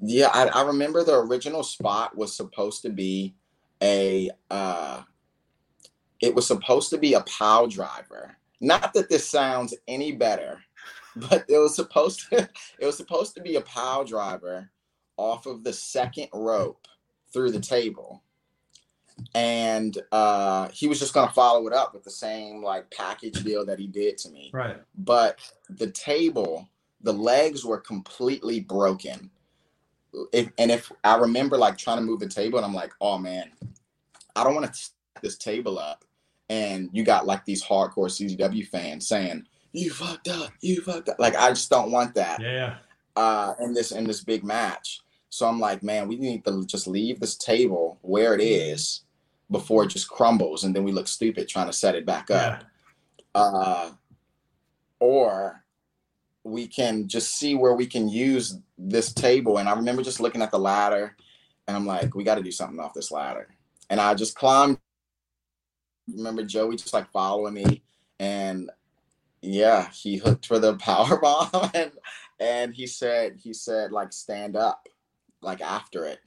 yeah, 0.02 0.30
I, 0.34 0.48
I 0.48 0.64
remember 0.64 1.04
the 1.04 1.20
original 1.20 1.64
spot 1.64 2.18
was 2.18 2.36
supposed 2.36 2.82
to 2.84 2.90
be 2.90 3.36
a, 3.82 4.32
uh, 4.50 5.02
it 6.22 6.34
was 6.34 6.48
supposed 6.48 6.90
to 6.92 6.98
be 6.98 7.14
a 7.14 7.22
pile 7.22 7.68
driver. 7.68 8.38
Not 8.62 8.94
that 8.94 9.10
this 9.10 9.30
sounds 9.30 9.76
any 9.88 10.14
better 10.14 10.60
but 11.16 11.46
it 11.48 11.58
was 11.58 11.76
supposed 11.76 12.30
to 12.30 12.38
it 12.80 12.86
was 12.86 12.98
supposed 12.98 13.36
to 13.36 13.42
be 13.42 13.56
a 13.56 13.62
pile 13.62 14.04
driver 14.04 14.70
off 15.18 15.46
of 15.46 15.64
the 15.64 15.74
second 15.74 16.28
rope 16.34 16.88
through 17.32 17.52
the 17.52 17.60
table 17.60 18.22
and 19.34 19.98
uh 20.12 20.68
he 20.70 20.88
was 20.88 21.00
just 21.00 21.14
going 21.14 21.28
to 21.28 21.34
follow 21.34 21.66
it 21.68 21.74
up 21.74 21.94
with 21.94 22.04
the 22.04 22.12
same 22.12 22.62
like 22.64 22.90
package 22.92 23.44
deal 23.44 23.66
that 23.66 23.80
he 23.80 23.88
did 23.88 24.18
to 24.18 24.30
me 24.30 24.50
right 24.54 24.78
but 24.98 25.40
the 25.70 25.90
table 25.92 26.68
the 27.02 27.14
legs 27.14 27.64
were 27.64 27.80
completely 27.80 28.60
broken 28.60 29.30
if, 30.34 30.50
and 30.58 30.70
if 30.70 30.92
i 31.04 31.16
remember 31.16 31.58
like 31.58 31.78
trying 31.78 31.98
to 31.98 32.04
move 32.04 32.20
the 32.20 32.28
table 32.28 32.58
and 32.58 32.66
i'm 32.66 32.74
like 32.74 32.92
oh 33.00 33.18
man 33.18 33.50
i 34.36 34.44
don't 34.44 34.56
want 34.56 34.68
to 34.68 34.78
set 34.78 34.92
this 35.22 35.38
table 35.38 35.80
up 35.80 36.04
and 36.50 36.90
you 36.92 37.04
got 37.04 37.26
like 37.26 37.46
these 37.46 37.64
hardcore 37.64 38.10
czw 38.10 38.68
fans 38.68 39.08
saying 39.08 39.46
you 39.76 39.92
fucked 39.92 40.30
up, 40.30 40.54
you 40.62 40.82
fucked 40.82 41.10
up. 41.10 41.20
Like 41.20 41.36
I 41.36 41.50
just 41.50 41.70
don't 41.70 41.92
want 41.92 42.16
that. 42.16 42.42
Yeah. 42.42 42.78
Uh, 43.16 43.54
in 43.60 43.74
this 43.74 43.92
in 43.92 44.06
this 44.06 44.24
big 44.24 44.44
match. 44.44 45.02
So 45.30 45.48
I'm 45.48 45.60
like, 45.60 45.84
man, 45.84 46.08
we 46.08 46.16
need 46.16 46.46
to 46.46 46.66
just 46.66 46.88
leave 46.88 47.20
this 47.20 47.36
table 47.36 47.98
where 48.02 48.34
it 48.34 48.42
is 48.42 49.02
before 49.52 49.84
it 49.84 49.90
just 49.90 50.10
crumbles, 50.10 50.64
and 50.64 50.76
then 50.76 50.84
we 50.84 50.92
look 50.92 51.08
stupid 51.08 51.48
trying 51.48 51.68
to 51.68 51.74
set 51.74 51.96
it 51.96 52.06
back 52.06 52.32
up. 52.32 52.64
Yeah. 53.36 53.42
Uh, 53.42 53.92
or 55.00 55.64
we 56.44 56.68
can 56.68 57.08
just 57.08 57.36
see 57.36 57.56
where 57.56 57.74
we 57.74 57.86
can 57.86 58.08
use 58.08 58.58
this 58.78 59.14
table. 59.14 59.58
And 59.58 59.68
I 59.68 59.74
remember 59.74 60.04
just 60.04 60.20
looking 60.20 60.42
at 60.42 60.52
the 60.52 60.60
ladder, 60.60 61.16
and 61.68 61.76
I'm 61.76 61.86
like, 61.86 62.16
we 62.16 62.24
got 62.24 62.36
to 62.36 62.44
do 62.44 62.52
something 62.52 62.80
off 62.80 62.94
this 62.94 63.12
ladder. 63.12 63.50
And 63.90 64.00
I 64.00 64.14
just 64.14 64.36
climbed. 64.36 64.80
Remember 66.08 66.44
Joey 66.44 66.76
just 66.76 66.94
like 66.94 67.12
following 67.12 67.56
me, 67.56 67.84
and 68.20 68.70
yeah, 69.42 69.90
he 69.92 70.18
hooked 70.18 70.46
for 70.46 70.60
the 70.60 70.76
power 70.78 71.20
bomb 71.20 71.72
and 71.74 71.92
and 72.40 72.74
he 72.74 72.86
said 72.86 73.38
he 73.38 73.54
said 73.54 73.92
like 73.92 74.12
stand 74.12 74.56
up 74.56 74.88
like 75.42 75.62
after 75.62 76.06
it. 76.06 76.20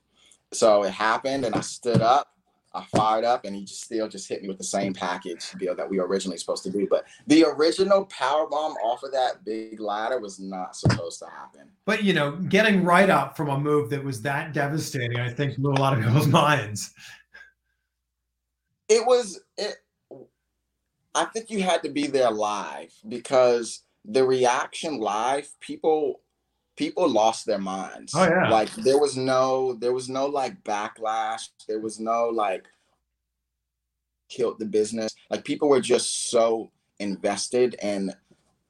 so 0.52 0.84
it 0.84 0.92
happened, 0.92 1.44
and 1.44 1.54
I 1.54 1.60
stood 1.60 2.00
up. 2.00 2.32
I 2.78 2.84
fired 2.96 3.24
up, 3.24 3.44
and 3.44 3.54
he 3.54 3.64
just 3.64 3.82
still 3.82 4.08
just 4.08 4.28
hit 4.28 4.42
me 4.42 4.48
with 4.48 4.58
the 4.58 4.64
same 4.64 4.94
package 4.94 5.50
deal 5.58 5.74
that 5.74 5.88
we 5.88 5.98
were 5.98 6.06
originally 6.06 6.38
supposed 6.38 6.62
to 6.64 6.70
do. 6.70 6.86
But 6.88 7.06
the 7.26 7.44
original 7.44 8.06
power 8.06 8.46
bomb 8.48 8.72
off 8.84 9.02
of 9.02 9.12
that 9.12 9.44
big 9.44 9.80
ladder 9.80 10.20
was 10.20 10.38
not 10.38 10.76
supposed 10.76 11.18
to 11.20 11.26
happen. 11.26 11.68
But 11.84 12.04
you 12.04 12.12
know, 12.12 12.32
getting 12.36 12.84
right 12.84 13.10
up 13.10 13.36
from 13.36 13.48
a 13.48 13.58
move 13.58 13.90
that 13.90 14.02
was 14.02 14.22
that 14.22 14.52
devastating, 14.52 15.18
I 15.18 15.30
think 15.30 15.56
blew 15.56 15.72
a 15.72 15.80
lot 15.80 15.96
of 15.98 16.04
people's 16.04 16.28
minds. 16.28 16.92
It 18.88 19.04
was 19.06 19.40
it. 19.56 19.76
I 21.14 21.24
think 21.24 21.50
you 21.50 21.62
had 21.62 21.82
to 21.82 21.88
be 21.88 22.06
there 22.06 22.30
live 22.30 22.92
because 23.08 23.82
the 24.04 24.24
reaction 24.24 24.98
live, 24.98 25.48
people 25.60 26.20
people 26.78 27.08
lost 27.08 27.44
their 27.44 27.58
minds. 27.58 28.14
Oh 28.14 28.24
yeah. 28.24 28.48
Like 28.48 28.72
there 28.76 28.98
was 28.98 29.16
no 29.16 29.74
there 29.74 29.92
was 29.92 30.08
no 30.08 30.26
like 30.26 30.62
backlash. 30.62 31.48
There 31.66 31.80
was 31.80 31.98
no 31.98 32.28
like 32.28 32.66
killed 34.30 34.58
the 34.58 34.66
business. 34.66 35.12
Like 35.28 35.44
people 35.44 35.68
were 35.68 35.80
just 35.80 36.30
so 36.30 36.70
invested 37.00 37.74
in 37.82 38.14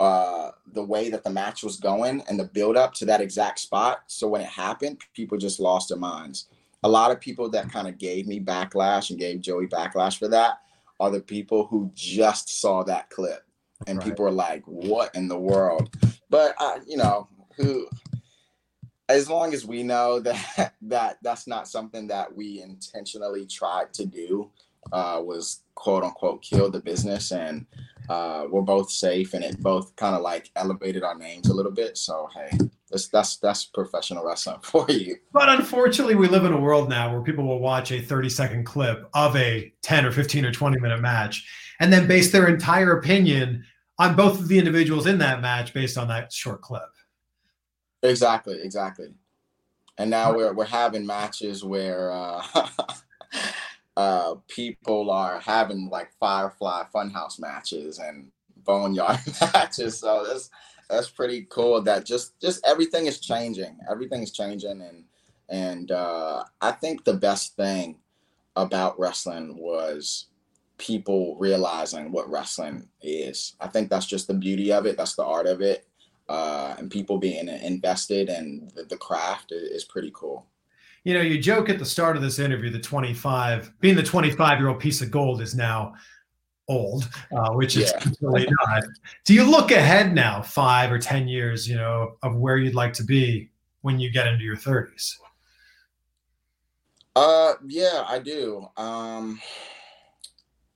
uh 0.01 0.51
the 0.73 0.83
way 0.83 1.11
that 1.11 1.25
the 1.25 1.31
match 1.31 1.63
was 1.63 1.77
going 1.77 2.23
and 2.29 2.39
the 2.39 2.45
build 2.45 2.77
up 2.77 2.95
to 2.95 3.05
that 3.05 3.21
exact 3.21 3.59
spot. 3.59 4.01
So 4.07 4.27
when 4.27 4.41
it 4.41 4.49
happened, 4.49 5.03
people 5.15 5.37
just 5.37 5.61
lost 5.61 5.91
their 5.91 5.99
minds. 5.99 6.49
A 6.85 6.89
lot 6.89 7.11
of 7.11 7.21
people 7.21 7.51
that 7.51 7.71
kind 7.71 7.89
of 7.89 7.99
gave 7.99 8.27
me 8.27 8.41
backlash 8.41 9.11
and 9.11 9.19
gave 9.19 9.41
Joey 9.41 9.67
backlash 9.67 10.19
for 10.19 10.29
that 10.29 10.61
are 11.01 11.11
the 11.11 11.21
people 11.21 11.67
who 11.67 11.91
just 11.95 12.61
saw 12.61 12.83
that 12.85 13.11
clip 13.11 13.45
and 13.87 13.99
right. 13.99 14.07
people 14.07 14.25
were 14.25 14.31
like, 14.31 14.63
"What 14.65 15.15
in 15.15 15.29
the 15.29 15.39
world?" 15.39 15.95
But 16.31 16.55
uh, 16.59 16.79
you 16.87 16.97
know, 16.97 17.29
who 17.59 17.89
as 19.09 19.29
long 19.29 19.53
as 19.53 19.67
we 19.67 19.83
know 19.83 20.21
that 20.21 20.75
that 20.83 21.19
that's 21.23 21.47
not 21.47 21.69
something 21.69 22.07
that 22.07 22.35
we 22.35 22.63
intentionally 22.63 23.47
tried 23.47 23.93
to 23.93 24.07
do 24.07 24.51
uh, 24.93 25.21
was 25.23 25.63
quote 25.75 26.05
unquote 26.05 26.43
kill 26.43 26.71
the 26.71 26.81
business 26.81 27.33
and 27.33 27.67
uh, 28.09 28.47
we're 28.51 28.63
both 28.63 28.91
safe 28.91 29.35
and 29.35 29.45
it 29.45 29.61
both 29.61 29.95
kind 29.97 30.17
of 30.17 30.23
like 30.23 30.51
elevated 30.57 31.03
our 31.03 31.15
names 31.15 31.51
a 31.51 31.55
little 31.55 31.73
bit. 31.73 31.99
So 31.99 32.29
hey 32.35 32.57
that's 32.91 33.09
that's 33.09 33.37
that's 33.37 33.65
professional 33.67 34.25
wrestling 34.25 34.59
for 34.63 34.87
you. 34.89 35.17
But 35.33 35.49
unfortunately 35.49 36.15
we 36.15 36.29
live 36.29 36.45
in 36.45 36.53
a 36.53 36.61
world 36.61 36.89
now 36.89 37.13
where 37.13 37.21
people 37.21 37.47
will 37.47 37.61
watch 37.61 37.93
a 37.93 38.01
30 38.01 38.29
second 38.31 38.65
clip 38.65 39.09
of 39.15 39.37
a 39.37 39.73
10 39.83 40.07
or 40.07 40.13
15 40.13 40.47
or 40.47 40.53
20 40.53 40.81
minute 40.81 41.01
match 41.01 41.47
and 41.81 41.93
then 41.93 42.09
base 42.09 42.33
their 42.33 42.49
entire 42.49 42.99
opinion 42.99 43.65
on 43.99 44.17
both 44.17 44.39
of 44.39 44.49
the 44.49 44.59
individuals 44.59 45.07
in 45.07 45.19
that 45.19 45.43
match 45.43 45.75
based 45.75 45.99
on 45.99 46.09
that 46.09 46.33
short 46.33 46.63
clip 46.63 46.89
Exactly, 48.03 48.61
exactly. 48.63 49.09
And 49.99 50.11
now 50.11 50.35
we're 50.37 50.55
we're 50.55 50.65
having 50.67 51.07
matches 51.07 51.65
where 51.65 52.13
uh, 52.13 52.43
uh, 53.97 54.35
people 54.49 55.11
are 55.11 55.41
having 55.41 55.89
like 55.91 56.11
Firefly 56.21 56.85
Funhouse 56.95 57.41
matches 57.41 57.99
and 57.99 58.31
Boneyard 58.65 59.19
matches. 59.55 59.99
So 60.01 60.25
that's 60.29 60.51
that's 60.89 61.11
pretty 61.11 61.47
cool. 61.51 61.83
That 61.83 62.05
just 62.07 62.41
just 62.41 62.67
everything 62.67 63.07
is 63.07 63.21
changing. 63.21 63.79
Everything 63.91 64.23
is 64.23 64.33
changing, 64.33 64.83
and 64.83 65.05
and 65.49 65.91
uh, 65.91 66.45
I 66.61 66.73
think 66.73 67.05
the 67.05 67.15
best 67.15 67.57
thing 67.57 67.99
about 68.57 68.99
wrestling 69.01 69.59
was 69.59 70.27
people 70.79 71.37
realizing 71.39 72.13
what 72.13 72.31
wrestling 72.31 72.89
is. 73.03 73.55
I 73.61 73.69
think 73.69 73.91
that's 73.91 74.07
just 74.07 74.29
the 74.29 74.35
beauty 74.35 74.73
of 74.73 74.87
it. 74.87 74.99
That's 74.99 75.17
the 75.17 75.25
art 75.25 75.47
of 75.49 75.63
it 75.63 75.88
uh, 76.29 76.75
and 76.79 76.91
people 76.91 77.19
being 77.19 77.49
invested 77.49 78.29
in 78.29 78.71
the, 78.75 78.85
the 78.85 78.97
craft 78.97 79.53
is, 79.53 79.85
pretty 79.85 80.11
cool. 80.15 80.47
You 81.05 81.15
know, 81.15 81.23
you 81.23 81.39
joke 81.39 81.71
at 81.71 81.79
the 81.79 81.87
start 81.87 82.17
of 82.17 82.23
this 82.23 82.39
interview 82.39 82.71
the 82.71 82.79
25, 82.79 83.73
being 83.81 83.97
the 83.97 84.03
25 84.03 84.59
year 84.59 84.69
old 84.69 84.79
piece 84.79 85.01
of 85.01 85.11
gold 85.11 85.41
is 85.41 85.55
now 85.55 85.95
old, 86.69 87.09
uh, 87.33 87.53
which 87.53 87.77
is 87.77 87.93
yeah. 87.97 88.11
really 88.21 88.47
not. 88.67 88.85
Do 89.25 89.33
you 89.33 89.51
look 89.51 89.71
ahead 89.71 90.15
now, 90.15 90.43
five 90.43 90.93
or 90.93 90.99
10 90.99 91.29
years, 91.29 91.67
you 91.67 91.77
know, 91.77 92.17
of 92.23 92.37
where 92.37 92.59
you'd 92.59 92.75
like 92.75 92.93
to 92.95 93.05
be 93.05 93.51
when 93.81 93.99
you 93.99 94.11
get 94.11 94.27
into 94.27 94.45
your 94.45 94.57
30s? 94.57 95.15
Uh, 97.17 97.55
yeah, 97.67 98.05
I 98.07 98.19
do. 98.19 98.69
Um, 98.77 99.41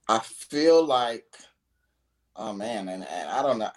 I 0.09 0.19
feel 0.21 0.85
like, 0.85 1.27
oh 2.37 2.55
man, 2.55 2.89
and, 2.89 3.07
and 3.07 3.29
I 3.29 3.43
don't 3.43 3.59
know 3.59 3.71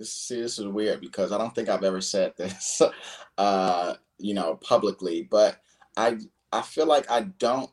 this 0.00 0.12
see 0.12 0.40
this 0.40 0.58
is 0.58 0.66
weird 0.66 1.00
because 1.00 1.30
I 1.30 1.38
don't 1.38 1.54
think 1.54 1.68
I've 1.68 1.84
ever 1.84 2.00
said 2.00 2.32
this 2.36 2.82
uh 3.38 3.94
you 4.18 4.34
know 4.34 4.56
publicly 4.56 5.28
but 5.30 5.58
I 5.96 6.18
I 6.52 6.62
feel 6.62 6.86
like 6.86 7.08
I 7.10 7.20
don't 7.20 7.70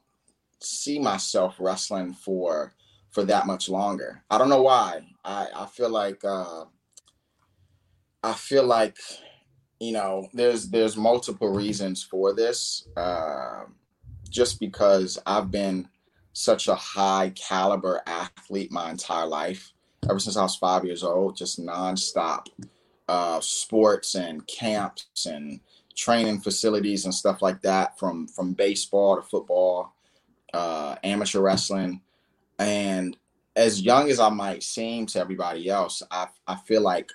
see 0.62 1.00
myself 1.00 1.56
wrestling 1.60 2.14
for 2.14 2.74
for 3.10 3.24
that 3.24 3.48
much 3.48 3.70
longer. 3.70 4.24
I 4.30 4.38
don't 4.38 4.50
know 4.50 4.62
why. 4.62 5.02
I 5.24 5.48
I 5.56 5.66
feel 5.66 5.90
like 5.90 6.24
uh 6.24 6.66
I 8.24 8.34
feel 8.34 8.66
like 8.66 8.98
you 9.80 9.94
know 9.94 10.28
there's 10.34 10.70
there's 10.70 10.98
multiple 10.98 11.54
reasons 11.54 12.04
for 12.04 12.34
this 12.34 12.88
uh, 12.98 13.64
just 14.30 14.60
because 14.60 15.18
I've 15.26 15.52
been 15.52 15.88
such 16.34 16.68
a 16.68 16.76
high 16.76 17.32
caliber 17.36 18.02
athlete 18.06 18.72
my 18.72 18.92
entire 18.92 19.26
life 19.26 19.72
ever 20.10 20.20
since 20.20 20.38
I 20.38 20.44
was 20.44 20.56
five 20.56 20.86
years 20.86 21.04
old, 21.04 21.36
just 21.36 21.60
nonstop 21.60 22.48
uh, 23.08 23.40
sports 23.42 24.16
and 24.16 24.46
camps 24.48 25.26
and 25.26 25.60
training 25.96 26.40
facilities 26.42 27.06
and 27.06 27.14
stuff 27.14 27.42
like 27.42 27.62
that 27.62 27.98
from 27.98 28.28
from 28.28 28.54
baseball 28.54 29.16
to 29.16 29.22
football, 29.22 29.94
uh, 30.54 30.96
amateur 31.04 31.42
wrestling, 31.42 32.02
and 32.60 33.18
as 33.56 33.82
young 33.82 34.10
as 34.10 34.20
I 34.20 34.30
might 34.30 34.64
seem 34.64 35.06
to 35.08 35.20
everybody 35.20 35.70
else, 35.70 36.04
I 36.12 36.28
I 36.48 36.56
feel 36.56 36.82
like 36.82 37.12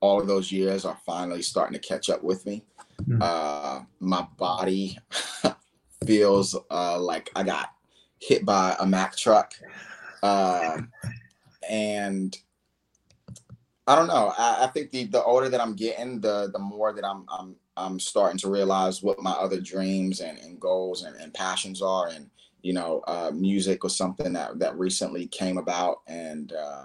all 0.00 0.20
of 0.20 0.28
those 0.28 0.52
years 0.52 0.84
are 0.84 0.98
finally 1.04 1.42
starting 1.42 1.78
to 1.78 1.88
catch 1.88 2.08
up 2.08 2.22
with 2.22 2.44
me. 2.46 2.64
Mm-hmm. 3.02 3.18
Uh, 3.20 3.80
my 4.00 4.26
body 4.36 4.98
feels 6.06 6.56
uh, 6.70 7.00
like 7.00 7.30
I 7.34 7.42
got 7.42 7.70
hit 8.20 8.44
by 8.44 8.76
a 8.78 8.86
Mack 8.86 9.16
truck. 9.16 9.54
Uh, 10.22 10.82
and 11.68 12.36
I 13.86 13.94
don't 13.94 14.06
know. 14.06 14.34
I, 14.36 14.64
I, 14.64 14.66
think 14.66 14.90
the 14.90 15.04
the 15.04 15.22
older 15.22 15.48
that 15.48 15.60
I'm 15.62 15.74
getting, 15.74 16.20
the 16.20 16.50
the 16.52 16.58
more 16.58 16.92
that 16.92 17.04
I'm 17.04 17.24
I'm 17.28 17.56
I'm 17.76 17.98
starting 17.98 18.38
to 18.40 18.50
realize 18.50 19.02
what 19.02 19.22
my 19.22 19.30
other 19.30 19.60
dreams 19.60 20.20
and, 20.20 20.38
and 20.38 20.60
goals 20.60 21.04
and, 21.04 21.16
and 21.16 21.32
passions 21.32 21.80
are. 21.80 22.08
And 22.08 22.28
you 22.60 22.72
know, 22.74 23.02
uh, 23.06 23.30
music 23.32 23.84
was 23.84 23.96
something 23.96 24.32
that 24.34 24.58
that 24.58 24.78
recently 24.78 25.26
came 25.28 25.56
about, 25.56 26.02
and 26.06 26.52
uh, 26.52 26.84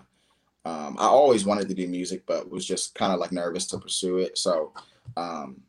um, 0.66 0.96
I 0.98 1.06
always 1.06 1.46
wanted 1.46 1.68
to 1.68 1.74
do 1.74 1.88
music, 1.88 2.24
but 2.26 2.50
was 2.50 2.66
just 2.66 2.96
kind 2.96 3.12
of 3.12 3.20
like 3.20 3.34
nervous 3.34 3.68
to 3.68 3.80
pursue 3.80 4.20
it. 4.20 4.38
So, 4.38 4.72
um, 5.18 5.62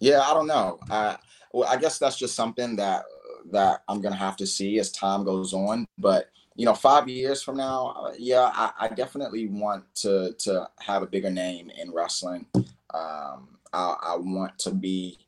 yeah, 0.00 0.20
I 0.22 0.34
don't 0.34 0.48
know. 0.48 0.80
I 0.90 1.16
well, 1.52 1.68
I 1.68 1.76
guess 1.76 1.98
that's 1.98 2.16
just 2.16 2.34
something 2.34 2.74
that 2.76 3.04
that 3.52 3.82
I'm 3.88 4.00
gonna 4.00 4.16
have 4.16 4.36
to 4.38 4.46
see 4.46 4.80
as 4.80 4.90
time 4.90 5.22
goes 5.22 5.52
on, 5.52 5.86
but 5.98 6.30
you 6.54 6.66
know, 6.66 6.74
five 6.74 7.08
years 7.08 7.42
from 7.42 7.56
now, 7.56 7.94
uh, 7.96 8.12
yeah, 8.18 8.50
I, 8.54 8.72
I, 8.80 8.88
definitely 8.88 9.46
want 9.46 9.84
to 9.96 10.34
to 10.40 10.68
have 10.80 11.02
a 11.02 11.06
bigger 11.06 11.30
name 11.30 11.70
in 11.70 11.92
wrestling. 11.92 12.46
Um, 12.54 13.56
I, 13.72 13.96
I, 14.02 14.16
want 14.18 14.58
to 14.60 14.70
be, 14.70 15.18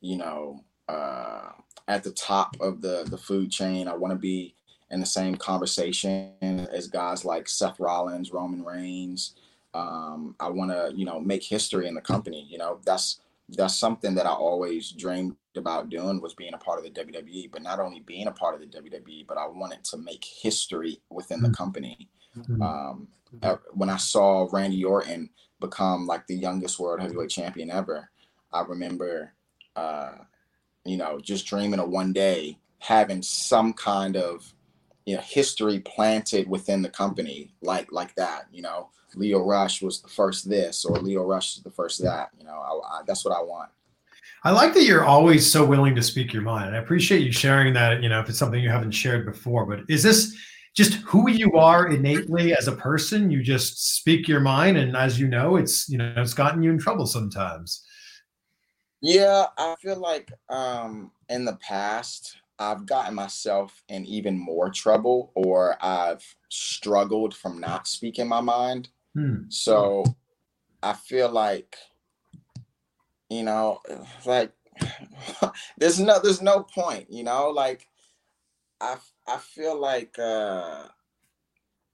you 0.00 0.16
know, 0.16 0.62
uh, 0.88 1.50
at 1.88 2.04
the 2.04 2.10
top 2.12 2.56
of 2.60 2.82
the 2.82 3.04
the 3.08 3.18
food 3.18 3.50
chain. 3.50 3.88
I 3.88 3.94
want 3.94 4.12
to 4.12 4.18
be 4.18 4.54
in 4.90 5.00
the 5.00 5.06
same 5.06 5.36
conversation 5.36 6.32
as 6.70 6.86
guys 6.86 7.24
like 7.24 7.48
Seth 7.48 7.80
Rollins, 7.80 8.32
Roman 8.32 8.64
Reigns. 8.64 9.34
Um, 9.72 10.36
I 10.38 10.50
want 10.50 10.70
to, 10.70 10.92
you 10.94 11.04
know, 11.04 11.18
make 11.18 11.42
history 11.42 11.88
in 11.88 11.94
the 11.94 12.00
company. 12.00 12.46
You 12.48 12.58
know, 12.58 12.78
that's 12.84 13.20
that's 13.48 13.74
something 13.74 14.14
that 14.14 14.26
I 14.26 14.32
always 14.32 14.90
dreamed 14.92 15.36
about 15.56 15.88
doing 15.88 16.20
was 16.20 16.34
being 16.34 16.54
a 16.54 16.58
part 16.58 16.78
of 16.78 16.84
the 16.84 17.00
WWE, 17.00 17.50
but 17.50 17.62
not 17.62 17.80
only 17.80 18.00
being 18.00 18.26
a 18.26 18.32
part 18.32 18.54
of 18.54 18.60
the 18.60 18.66
WWE, 18.66 19.26
but 19.26 19.38
I 19.38 19.46
wanted 19.46 19.84
to 19.84 19.98
make 19.98 20.24
history 20.24 21.00
within 21.10 21.40
the 21.40 21.48
mm-hmm. 21.48 21.54
company. 21.54 22.08
Mm-hmm. 22.36 22.62
Um, 22.62 23.08
when 23.72 23.90
I 23.90 23.96
saw 23.96 24.48
Randy 24.52 24.84
Orton 24.84 25.30
become 25.60 26.06
like 26.06 26.26
the 26.26 26.36
youngest 26.36 26.78
world 26.78 27.00
heavyweight 27.00 27.30
champion 27.30 27.70
ever, 27.70 28.10
I 28.52 28.62
remember, 28.62 29.32
uh, 29.76 30.12
you 30.84 30.96
know, 30.96 31.18
just 31.18 31.46
dreaming 31.46 31.80
of 31.80 31.88
one 31.88 32.12
day 32.12 32.58
having 32.78 33.22
some 33.22 33.72
kind 33.72 34.16
of, 34.16 34.52
you 35.06 35.16
know, 35.16 35.22
history 35.22 35.80
planted 35.80 36.48
within 36.48 36.82
the 36.82 36.88
company 36.88 37.52
like 37.62 37.90
like 37.90 38.14
that. 38.14 38.46
You 38.52 38.62
know, 38.62 38.90
Lio 39.14 39.44
Rush 39.44 39.82
was 39.82 40.00
the 40.00 40.08
first 40.08 40.48
this, 40.48 40.84
or 40.84 40.98
Lio 40.98 41.24
Rush 41.24 41.56
is 41.56 41.62
the 41.62 41.70
first 41.70 42.02
that. 42.02 42.30
You 42.38 42.44
know, 42.44 42.52
I, 42.52 42.98
I, 42.98 43.02
that's 43.06 43.24
what 43.24 43.36
I 43.36 43.42
want. 43.42 43.70
I 44.44 44.50
like 44.50 44.74
that 44.74 44.84
you're 44.84 45.04
always 45.04 45.50
so 45.50 45.64
willing 45.64 45.94
to 45.94 46.02
speak 46.02 46.32
your 46.32 46.42
mind. 46.42 46.76
I 46.76 46.78
appreciate 46.78 47.22
you 47.22 47.32
sharing 47.32 47.72
that. 47.74 48.02
You 48.02 48.10
know, 48.10 48.20
if 48.20 48.28
it's 48.28 48.38
something 48.38 48.62
you 48.62 48.68
haven't 48.68 48.92
shared 48.92 49.24
before, 49.24 49.64
but 49.64 49.80
is 49.88 50.02
this 50.02 50.36
just 50.74 50.94
who 50.94 51.30
you 51.30 51.52
are 51.54 51.88
innately 51.88 52.54
as 52.54 52.68
a 52.68 52.72
person? 52.72 53.30
You 53.30 53.42
just 53.42 53.96
speak 53.96 54.28
your 54.28 54.40
mind, 54.40 54.76
and 54.76 54.96
as 54.96 55.18
you 55.18 55.28
know, 55.28 55.56
it's 55.56 55.88
you 55.88 55.96
know 55.96 56.12
it's 56.18 56.34
gotten 56.34 56.62
you 56.62 56.70
in 56.70 56.78
trouble 56.78 57.06
sometimes. 57.06 57.84
Yeah, 59.00 59.46
I 59.58 59.76
feel 59.80 59.98
like 59.98 60.32
um, 60.48 61.10
in 61.28 61.44
the 61.44 61.56
past, 61.56 62.36
I've 62.58 62.86
gotten 62.86 63.14
myself 63.14 63.82
in 63.88 64.04
even 64.06 64.38
more 64.38 64.70
trouble 64.70 65.32
or 65.34 65.76
I've 65.84 66.24
struggled 66.48 67.34
from 67.34 67.60
not 67.60 67.86
speaking 67.86 68.28
my 68.28 68.40
mind. 68.40 68.88
Hmm. 69.14 69.42
So 69.48 70.04
I 70.82 70.94
feel 70.94 71.30
like, 71.30 71.76
you 73.34 73.42
know, 73.42 73.80
like 74.24 74.52
there's 75.78 76.00
no 76.00 76.20
there's 76.20 76.42
no 76.42 76.62
point, 76.62 77.10
you 77.10 77.24
know, 77.24 77.50
like 77.50 77.88
I 78.80 78.96
I 79.26 79.38
feel 79.38 79.78
like 79.78 80.18
uh 80.18 80.84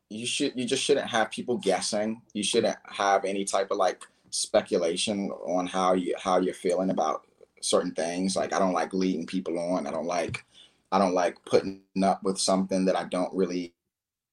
you 0.09 0.27
should 0.27 0.53
you 0.57 0.67
just 0.67 0.83
shouldn't 0.83 1.09
have 1.09 1.31
people 1.31 1.57
guessing. 1.59 2.23
You 2.35 2.43
shouldn't 2.43 2.77
have 2.91 3.25
any 3.25 3.45
type 3.45 3.71
of 3.71 3.79
like 3.79 4.03
speculation 4.31 5.31
on 5.31 5.67
how 5.67 5.95
you 5.95 6.15
how 6.19 6.39
you're 6.39 6.55
feeling 6.55 6.91
about 6.91 7.27
certain 7.61 7.93
things. 7.93 8.37
Like 8.37 8.53
I 8.53 8.59
don't 8.59 8.73
like 8.73 8.93
leading 8.93 9.27
people 9.27 9.59
on. 9.59 9.87
I 9.87 9.91
don't 9.91 10.07
like 10.07 10.45
I 10.93 10.99
don't 10.99 11.15
like 11.15 11.37
putting 11.45 11.83
up 12.03 12.23
with 12.25 12.39
something 12.39 12.85
that 12.87 12.97
I 12.97 13.05
don't 13.05 13.33
really 13.33 13.73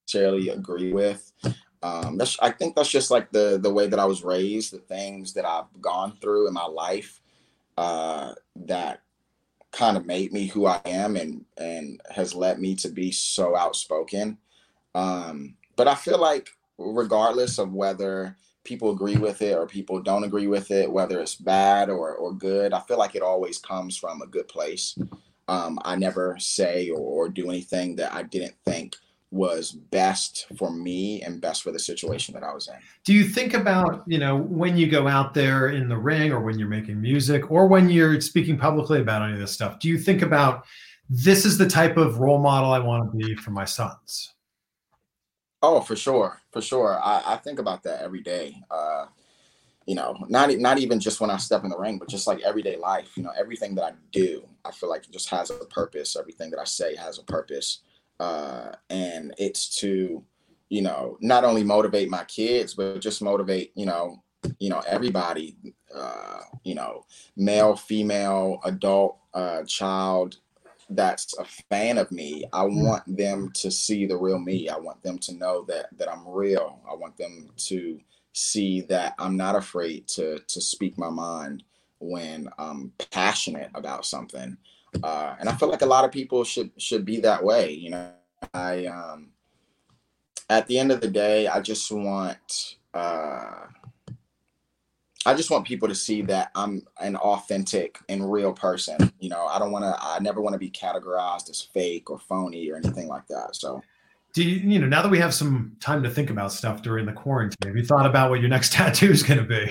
necessarily 0.07 0.49
agree 0.49 0.91
with. 0.91 1.31
Um, 1.83 2.17
that's 2.17 2.37
I 2.39 2.51
think 2.51 2.75
that's 2.75 2.89
just 2.89 3.11
like 3.11 3.31
the 3.31 3.59
the 3.61 3.73
way 3.73 3.87
that 3.87 3.99
I 3.99 4.05
was 4.05 4.23
raised, 4.23 4.73
the 4.73 4.79
things 4.79 5.33
that 5.33 5.45
I've 5.45 5.81
gone 5.81 6.17
through 6.19 6.47
in 6.47 6.53
my 6.53 6.65
life 6.65 7.21
uh, 7.77 8.33
that 8.55 9.01
kind 9.71 9.97
of 9.97 10.05
made 10.05 10.33
me 10.33 10.47
who 10.47 10.65
I 10.65 10.81
am 10.85 11.15
and 11.15 11.45
and 11.57 12.01
has 12.09 12.33
led 12.33 12.59
me 12.59 12.75
to 12.75 12.89
be 12.89 13.11
so 13.11 13.55
outspoken. 13.55 14.37
Um, 14.95 15.55
but 15.75 15.87
I 15.87 15.95
feel 15.95 16.19
like 16.19 16.49
regardless 16.77 17.59
of 17.59 17.73
whether 17.73 18.35
people 18.67 18.91
agree 18.91 19.15
with 19.15 19.41
it 19.41 19.55
or 19.55 19.65
people 19.65 20.01
don't 20.01 20.25
agree 20.25 20.47
with 20.47 20.71
it, 20.71 20.91
whether 20.91 21.19
it's 21.21 21.35
bad 21.35 21.89
or, 21.89 22.15
or 22.15 22.33
good. 22.33 22.73
I 22.73 22.81
feel 22.81 22.97
like 22.97 23.15
it 23.15 23.21
always 23.21 23.57
comes 23.57 23.97
from 23.97 24.21
a 24.21 24.27
good 24.27 24.47
place. 24.49 24.95
Um, 25.47 25.79
I 25.83 25.95
never 25.95 26.37
say 26.37 26.89
or, 26.89 26.99
or 26.99 27.29
do 27.29 27.49
anything 27.49 27.95
that 27.95 28.13
I 28.13 28.23
didn't 28.23 28.55
think 28.65 28.97
was 29.31 29.71
best 29.71 30.45
for 30.57 30.71
me 30.71 31.21
and 31.21 31.41
best 31.41 31.61
for 31.61 31.71
the 31.71 31.79
situation 31.79 32.33
that 32.33 32.43
I 32.43 32.53
was 32.53 32.67
in. 32.69 32.75
Do 33.03 33.13
you 33.13 33.25
think 33.25 33.53
about, 33.53 34.03
you 34.07 34.19
know, 34.19 34.37
when 34.37 34.77
you 34.77 34.87
go 34.87 35.07
out 35.07 35.33
there 35.33 35.69
in 35.69 35.89
the 35.89 35.97
ring 35.97 36.31
or 36.31 36.39
when 36.39 36.57
you're 36.57 36.69
making 36.69 37.01
music 37.01 37.51
or 37.51 37.67
when 37.67 37.89
you're 37.89 38.21
speaking 38.21 38.57
publicly 38.57 39.01
about 39.01 39.23
any 39.23 39.33
of 39.33 39.39
this 39.39 39.51
stuff, 39.51 39.79
do 39.79 39.89
you 39.89 39.97
think 39.97 40.21
about 40.21 40.65
this 41.09 41.45
is 41.45 41.57
the 41.57 41.67
type 41.67 41.97
of 41.97 42.19
role 42.19 42.39
model 42.39 42.71
I 42.71 42.79
want 42.79 43.11
to 43.11 43.17
be 43.17 43.35
for 43.35 43.51
my 43.51 43.65
sons? 43.65 44.33
Oh, 45.61 45.81
for 45.81 45.95
sure, 45.95 46.41
for 46.51 46.61
sure. 46.61 46.99
I, 47.03 47.21
I 47.25 47.35
think 47.37 47.59
about 47.59 47.83
that 47.83 48.01
every 48.01 48.21
day. 48.21 48.61
Uh, 48.69 49.07
you 49.85 49.95
know, 49.95 50.17
not 50.27 50.55
not 50.57 50.77
even 50.77 50.99
just 50.99 51.21
when 51.21 51.29
I 51.29 51.37
step 51.37 51.63
in 51.63 51.69
the 51.69 51.77
ring, 51.77 51.97
but 51.97 52.09
just 52.09 52.27
like 52.27 52.41
everyday 52.41 52.75
life. 52.75 53.09
You 53.15 53.23
know, 53.23 53.31
everything 53.37 53.73
that 53.75 53.85
I 53.85 53.91
do, 54.11 54.45
I 54.65 54.71
feel 54.71 54.89
like 54.89 55.05
it 55.05 55.11
just 55.11 55.29
has 55.29 55.49
a 55.49 55.65
purpose. 55.65 56.15
Everything 56.17 56.51
that 56.51 56.59
I 56.59 56.65
say 56.65 56.95
has 56.97 57.19
a 57.19 57.23
purpose, 57.23 57.79
uh, 58.19 58.71
and 58.89 59.33
it's 59.37 59.79
to, 59.79 60.23
you 60.69 60.81
know, 60.81 61.17
not 61.21 61.43
only 61.43 61.63
motivate 61.63 62.09
my 62.09 62.23
kids, 62.25 62.73
but 62.73 62.99
just 62.99 63.21
motivate, 63.21 63.71
you 63.75 63.85
know, 63.85 64.23
you 64.59 64.69
know 64.69 64.81
everybody, 64.87 65.55
uh, 65.93 66.41
you 66.63 66.75
know, 66.75 67.05
male, 67.35 67.75
female, 67.75 68.59
adult, 68.63 69.17
uh, 69.33 69.63
child, 69.63 70.37
that's 70.89 71.37
a 71.37 71.45
fan 71.69 71.97
of 71.97 72.11
me. 72.11 72.45
I 72.53 72.63
want 72.63 73.03
them 73.17 73.51
to 73.55 73.69
see 73.69 74.05
the 74.05 74.15
real 74.15 74.39
me. 74.39 74.69
I 74.69 74.77
want 74.77 75.03
them 75.03 75.17
to 75.19 75.33
know 75.33 75.65
that 75.67 75.87
that 75.97 76.09
i'm 76.09 76.27
real. 76.27 76.79
I 76.89 76.95
want 76.95 77.17
them 77.17 77.49
to 77.57 77.99
see 78.37 78.81
that 78.81 79.15
i'm 79.17 79.35
not 79.35 79.55
afraid 79.55 80.07
to 80.07 80.37
to 80.47 80.61
speak 80.61 80.95
my 80.95 81.09
mind 81.09 81.63
when 81.97 82.47
i'm 82.59 82.93
passionate 83.11 83.71
about 83.73 84.05
something 84.05 84.55
uh, 85.03 85.35
and 85.39 85.49
i 85.49 85.55
feel 85.55 85.69
like 85.69 85.81
a 85.81 85.85
lot 85.85 86.05
of 86.05 86.11
people 86.11 86.43
should 86.43 86.71
should 86.77 87.05
be 87.05 87.19
that 87.19 87.43
way 87.43 87.71
you 87.71 87.89
know 87.89 88.11
i 88.53 88.85
um 88.85 89.29
at 90.49 90.67
the 90.67 90.77
end 90.77 90.91
of 90.91 91.01
the 91.01 91.07
day 91.07 91.47
i 91.47 91.59
just 91.59 91.91
want 91.91 92.77
uh 92.93 93.65
I 95.27 95.33
just 95.33 95.51
want 95.51 95.67
people 95.67 95.89
to 95.89 95.95
see 95.95 96.21
that 96.21 96.51
I'm 96.55 96.83
an 97.01 97.17
authentic 97.17 97.99
and 98.07 98.31
real 98.31 98.53
person. 98.53 99.11
You 99.19 99.27
know, 99.27 99.45
I 99.45 99.59
don't 99.59 99.73
want 99.73 99.83
to, 99.83 99.93
I 99.99 100.19
never 100.19 100.39
want 100.41 100.53
to 100.53 100.57
be 100.57 100.71
categorized 100.71 101.49
as 101.49 101.61
fake 101.61 102.09
or 102.09 102.17
phony 102.17 102.71
or 102.71 102.77
anything 102.77 103.09
like 103.09 103.27
that. 103.27 103.53
So, 103.57 103.81
do 104.33 104.41
you, 104.41 104.69
you 104.69 104.79
know, 104.79 104.87
now 104.87 105.01
that 105.01 105.11
we 105.11 105.19
have 105.19 105.33
some 105.33 105.75
time 105.81 106.01
to 106.03 106.09
think 106.09 106.29
about 106.29 106.53
stuff 106.53 106.81
during 106.81 107.05
the 107.05 107.11
quarantine, 107.11 107.57
have 107.65 107.75
you 107.75 107.83
thought 107.83 108.05
about 108.05 108.29
what 108.29 108.39
your 108.39 108.47
next 108.47 108.71
tattoo 108.73 109.11
is 109.11 109.21
going 109.21 109.39
to 109.39 109.43
be? 109.43 109.69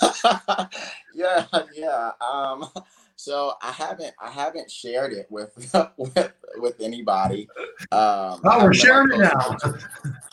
yeah, 1.14 1.44
yeah. 1.74 2.12
Um, 2.22 2.70
so 3.18 3.54
I 3.60 3.72
haven't, 3.72 4.14
I 4.22 4.30
haven't 4.30 4.70
shared 4.70 5.12
it 5.12 5.26
with, 5.28 5.50
with, 5.96 6.32
with 6.56 6.80
anybody. 6.80 7.48
Um, 7.90 8.40
oh, 8.44 8.60
we're 8.62 8.72
sharing 8.72 9.10
it 9.10 9.18
now. 9.18 9.56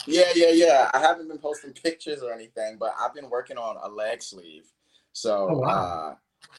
yeah, 0.05 0.31
yeah, 0.35 0.51
yeah. 0.51 0.91
I 0.93 0.99
haven't 0.99 1.27
been 1.27 1.39
posting 1.39 1.73
pictures 1.73 2.21
or 2.21 2.31
anything, 2.31 2.77
but 2.79 2.93
I've 3.01 3.15
been 3.15 3.31
working 3.31 3.57
on 3.57 3.77
a 3.81 3.89
leg 3.89 4.21
sleeve. 4.21 4.71
So, 5.13 5.47
oh, 5.49 5.57
wow. 5.57 5.67
uh, 5.67 6.15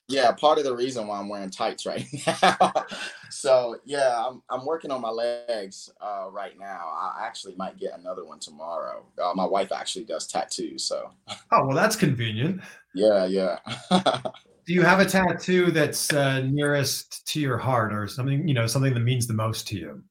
yeah, 0.09 0.33
part 0.33 0.59
of 0.59 0.65
the 0.65 0.75
reason 0.75 1.07
why 1.07 1.21
I'm 1.21 1.29
wearing 1.29 1.51
tights 1.51 1.87
right 1.87 2.05
now. 2.27 2.73
so 3.31 3.77
yeah, 3.85 4.21
I'm 4.27 4.43
I'm 4.51 4.67
working 4.67 4.91
on 4.91 5.01
my 5.01 5.11
legs 5.11 5.91
uh, 6.01 6.27
right 6.31 6.59
now. 6.59 6.91
I 6.93 7.25
actually 7.25 7.55
might 7.57 7.79
get 7.79 7.97
another 7.97 8.25
one 8.25 8.41
tomorrow. 8.41 9.07
Uh, 9.23 9.33
my 9.35 9.45
wife 9.45 9.71
actually 9.71 10.07
does 10.07 10.27
tattoos, 10.27 10.83
so. 10.83 11.11
Oh 11.53 11.67
well, 11.67 11.77
that's 11.77 11.95
convenient. 11.95 12.63
Yeah, 12.95 13.27
yeah. 13.27 13.59
Do 14.67 14.75
you 14.75 14.83
have 14.83 14.99
a 14.99 15.05
tattoo 15.05 15.71
that's 15.71 16.13
uh, 16.13 16.41
nearest 16.41 17.25
to 17.29 17.41
your 17.41 17.57
heart, 17.57 17.93
or 17.93 18.09
something 18.09 18.49
you 18.49 18.55
know, 18.55 18.67
something 18.67 18.93
that 18.95 19.01
means 19.01 19.27
the 19.27 19.35
most 19.35 19.69
to 19.69 19.77
you? 19.77 20.03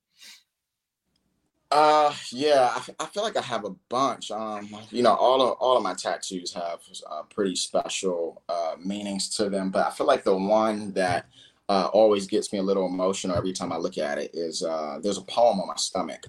Uh, 1.71 2.13
yeah, 2.31 2.71
I, 2.73 3.03
I 3.03 3.05
feel 3.07 3.23
like 3.23 3.35
I 3.35 3.41
have 3.41 3.65
a 3.65 3.71
bunch. 3.89 4.31
Um, 4.31 4.73
you 4.91 5.03
know, 5.03 5.13
all 5.13 5.41
of 5.41 5.57
all 5.59 5.75
of 5.75 5.83
my 5.83 5.93
tattoos 5.93 6.53
have 6.53 6.79
uh, 7.09 7.23
pretty 7.23 7.57
special 7.57 8.43
uh, 8.47 8.75
meanings 8.81 9.29
to 9.35 9.49
them, 9.49 9.71
but 9.71 9.85
I 9.85 9.89
feel 9.89 10.07
like 10.07 10.23
the 10.23 10.37
one 10.37 10.93
that 10.93 11.25
uh, 11.67 11.89
always 11.91 12.25
gets 12.25 12.53
me 12.53 12.59
a 12.59 12.63
little 12.63 12.85
emotional 12.85 13.35
every 13.35 13.51
time 13.51 13.73
I 13.73 13.77
look 13.77 13.97
at 13.97 14.17
it 14.17 14.31
is 14.33 14.63
uh, 14.63 14.99
there's 15.03 15.17
a 15.17 15.23
poem 15.23 15.59
on 15.59 15.67
my 15.67 15.75
stomach 15.75 16.27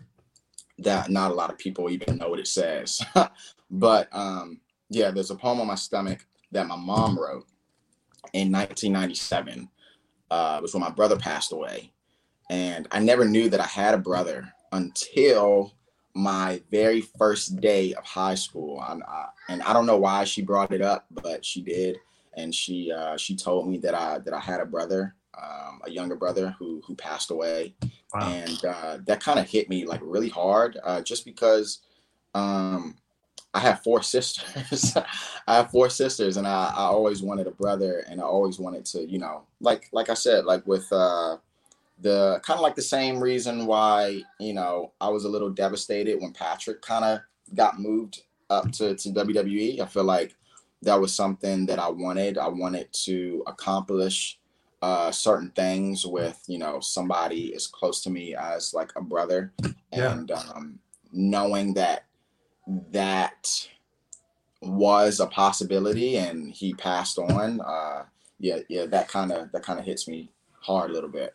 that 0.79 1.11
not 1.11 1.31
a 1.31 1.35
lot 1.35 1.51
of 1.51 1.59
people 1.59 1.91
even 1.91 2.17
know 2.17 2.29
what 2.29 2.41
it 2.41 2.49
says, 2.49 3.01
but 3.71 4.09
um, 4.11 4.61
yeah, 4.91 5.13
there's 5.13 5.31
a 5.31 5.37
poem 5.37 5.61
on 5.61 5.69
my 5.69 5.77
stomach 5.77 6.27
that 6.51 6.67
my 6.67 6.77
mom 6.77 7.17
wrote 7.17 7.47
in 8.33 8.53
1997. 8.53 9.69
Uh, 10.29 10.59
was 10.61 10.75
when 10.75 10.83
my 10.83 10.91
brother 10.91 11.17
passed 11.17 11.53
away, 11.53 11.93
and 12.51 12.89
I 12.91 12.99
never 12.99 13.25
knew 13.25 13.49
that 13.49 13.61
I 13.61 13.67
had 13.67 13.95
a 13.95 13.99
brother 13.99 14.53
until 14.73 15.73
my 16.17 16.63
very 16.71 17.03
first 17.03 17.61
day 17.61 17.93
of 17.95 18.05
high 18.05 18.35
school. 18.35 18.81
I, 18.81 18.99
I, 19.07 19.27
and 19.49 19.63
I 19.63 19.73
don't 19.73 19.87
know 19.87 19.99
why 19.99 20.25
she 20.25 20.43
brought 20.43 20.73
it 20.73 20.81
up, 20.81 21.07
but 21.11 21.45
she 21.45 21.63
did, 21.63 21.99
and 22.35 22.55
she 22.55 22.91
uh, 22.91 23.17
she 23.17 23.37
told 23.37 23.69
me 23.69 23.79
that 23.79 23.95
I 23.95 24.19
that 24.19 24.35
I 24.35 24.41
had 24.41 24.61
a 24.61 24.67
brother, 24.67 25.15
um, 25.41 25.81
a 25.85 25.91
younger 25.91 26.17
brother 26.17 26.57
who 26.59 26.83
who 26.87 26.95
passed 26.97 27.31
away, 27.31 27.75
wow. 28.15 28.29
and 28.29 28.65
uh, 28.65 28.99
that 29.07 29.21
kind 29.21 29.39
of 29.39 29.49
hit 29.49 29.69
me 29.69 29.85
like 29.85 30.01
really 30.03 30.29
hard, 30.29 30.79
uh, 30.83 31.03
just 31.03 31.25
because. 31.25 31.81
Um, 32.35 32.97
I 33.57 33.61
have 33.61 33.83
four 33.83 34.03
sisters. 34.03 34.95
I 35.47 35.57
have 35.57 35.71
four 35.71 35.89
sisters, 35.89 36.37
and 36.37 36.47
I, 36.47 36.75
I 36.77 36.85
always 36.85 37.23
wanted 37.23 37.47
a 37.47 37.53
brother, 37.53 38.05
and 38.07 38.21
I 38.21 38.25
always 38.25 38.59
wanted 38.59 38.85
to, 38.87 39.11
you 39.11 39.19
know, 39.19 39.45
like 39.61 39.89
like 39.93 40.11
I 40.11 40.15
said, 40.15 40.45
like 40.45 40.67
with 40.67 40.87
uh, 40.93 41.39
the 42.03 42.39
kind 42.45 42.59
of 42.59 42.63
like 42.63 42.75
the 42.75 42.83
same 42.83 43.19
reason 43.19 43.65
why 43.65 44.21
you 44.39 44.53
know 44.53 44.93
I 45.01 45.09
was 45.09 45.25
a 45.25 45.31
little 45.31 45.49
devastated 45.49 46.21
when 46.21 46.35
Patrick 46.35 46.83
kind 46.83 47.07
of 47.07 47.21
got 47.55 47.81
moved 47.81 48.25
up 48.51 48.71
to, 48.73 48.95
to 48.95 49.09
WWE. 49.09 49.81
I 49.81 49.87
feel 49.87 50.05
like 50.05 50.37
that 50.83 51.01
was 51.01 51.15
something 51.15 51.65
that 51.65 51.79
I 51.79 51.89
wanted. 51.89 52.37
I 52.37 52.49
wanted 52.49 52.93
to 53.05 53.43
accomplish 53.47 54.39
uh, 54.83 55.11
certain 55.11 55.51
things 55.53 56.05
with 56.05 56.43
you 56.47 56.59
know 56.59 56.81
somebody 56.81 57.55
as 57.55 57.67
close 57.67 58.03
to 58.03 58.11
me 58.11 58.35
as 58.35 58.75
like 58.75 58.93
a 58.97 59.01
brother, 59.01 59.55
and 59.93 60.31
um, 60.31 60.79
knowing 61.11 61.73
that 61.73 62.05
that 62.91 63.69
was 64.63 65.21
a 65.21 65.27
possibility 65.27 66.17
and 66.17 66.53
he 66.53 66.75
passed 66.75 67.19
on. 67.19 67.61
Uh, 67.61 68.05
yeah, 68.39 68.59
yeah, 68.69 68.87
that 68.87 69.09
kind 69.09 69.33
of 69.33 69.51
that 69.53 69.63
kind 69.63 69.79
of 69.79 69.85
hits 69.85 70.09
me 70.09 70.31
hard 70.61 70.91
a 70.91 70.93
little 70.93 71.11
bit. 71.11 71.35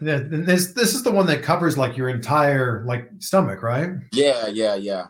Yeah, 0.00 0.20
this 0.24 0.72
this 0.72 0.94
is 0.94 1.02
the 1.02 1.12
one 1.12 1.26
that 1.26 1.42
covers 1.42 1.78
like 1.78 1.96
your 1.96 2.08
entire 2.08 2.84
like 2.86 3.10
stomach, 3.18 3.62
right? 3.62 3.90
Yeah, 4.12 4.48
yeah, 4.48 4.74
yeah. 4.74 5.06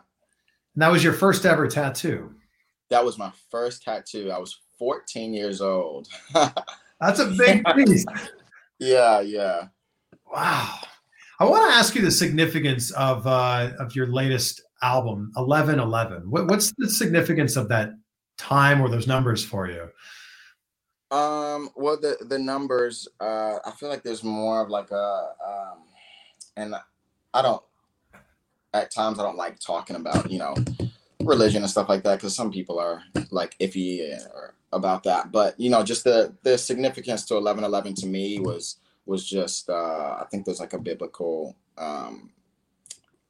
And 0.75 0.81
that 0.81 0.91
was 0.91 1.03
your 1.03 1.13
first 1.13 1.45
ever 1.45 1.67
tattoo. 1.67 2.33
That 2.89 3.03
was 3.03 3.17
my 3.17 3.31
first 3.49 3.83
tattoo. 3.83 4.31
I 4.31 4.37
was 4.37 4.59
14 4.77 5.33
years 5.33 5.61
old. 5.61 6.07
That's 6.33 7.19
a 7.19 7.33
big 7.37 7.63
piece. 7.75 8.05
yeah, 8.79 9.21
yeah. 9.21 9.67
Wow. 10.31 10.79
I 11.39 11.45
want 11.45 11.69
to 11.69 11.75
ask 11.77 11.95
you 11.95 12.01
the 12.01 12.11
significance 12.11 12.91
of 12.91 13.25
uh, 13.25 13.71
of 13.79 13.95
your 13.95 14.07
latest 14.07 14.61
album, 14.83 15.31
1111. 15.35 16.29
What, 16.29 16.47
what's 16.47 16.73
the 16.77 16.89
significance 16.89 17.55
of 17.55 17.69
that 17.69 17.91
time 18.37 18.81
or 18.81 18.89
those 18.89 19.07
numbers 19.07 19.43
for 19.43 19.67
you? 19.67 19.89
Um, 21.15 21.69
well, 21.75 21.99
the 21.99 22.17
the 22.27 22.39
numbers, 22.39 23.07
uh, 23.19 23.59
I 23.63 23.71
feel 23.71 23.89
like 23.89 24.01
there's 24.01 24.23
more 24.23 24.61
of 24.61 24.69
like 24.69 24.89
a, 24.89 25.29
um, 25.45 25.83
and 26.57 26.75
I 27.33 27.41
don't. 27.41 27.61
At 28.73 28.89
times, 28.89 29.19
I 29.19 29.23
don't 29.23 29.37
like 29.37 29.59
talking 29.59 29.95
about 29.95 30.31
you 30.31 30.39
know 30.39 30.55
religion 31.21 31.61
and 31.61 31.69
stuff 31.69 31.87
like 31.87 32.03
that 32.03 32.15
because 32.15 32.35
some 32.35 32.51
people 32.51 32.79
are 32.79 33.03
like 33.29 33.55
iffy 33.59 34.01
or 34.33 34.55
about 34.71 35.03
that. 35.03 35.31
But 35.31 35.59
you 35.59 35.69
know, 35.69 35.83
just 35.83 36.03
the 36.03 36.35
the 36.41 36.57
significance 36.57 37.25
to 37.25 37.37
eleven 37.37 37.63
eleven 37.63 37.93
to 37.95 38.07
me 38.07 38.39
was 38.39 38.77
was 39.05 39.27
just 39.27 39.69
uh, 39.69 40.17
I 40.19 40.25
think 40.31 40.45
there's 40.45 40.59
like 40.59 40.73
a 40.73 40.79
biblical 40.79 41.55
um, 41.77 42.31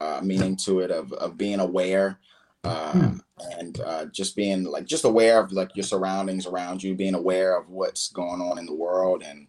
uh, 0.01 0.21
meaning 0.23 0.55
to 0.57 0.79
it 0.79 0.91
of 0.91 1.11
of 1.13 1.37
being 1.37 1.59
aware 1.59 2.19
uh, 2.63 2.91
hmm. 2.91 3.17
and 3.59 3.79
uh, 3.81 4.05
just 4.05 4.35
being 4.35 4.63
like 4.63 4.85
just 4.85 5.05
aware 5.05 5.39
of 5.39 5.51
like 5.51 5.75
your 5.75 5.83
surroundings 5.83 6.45
around 6.45 6.81
you, 6.81 6.95
being 6.95 7.15
aware 7.15 7.57
of 7.57 7.69
what's 7.69 8.09
going 8.11 8.41
on 8.41 8.57
in 8.57 8.65
the 8.65 8.73
world, 8.73 9.23
and 9.25 9.47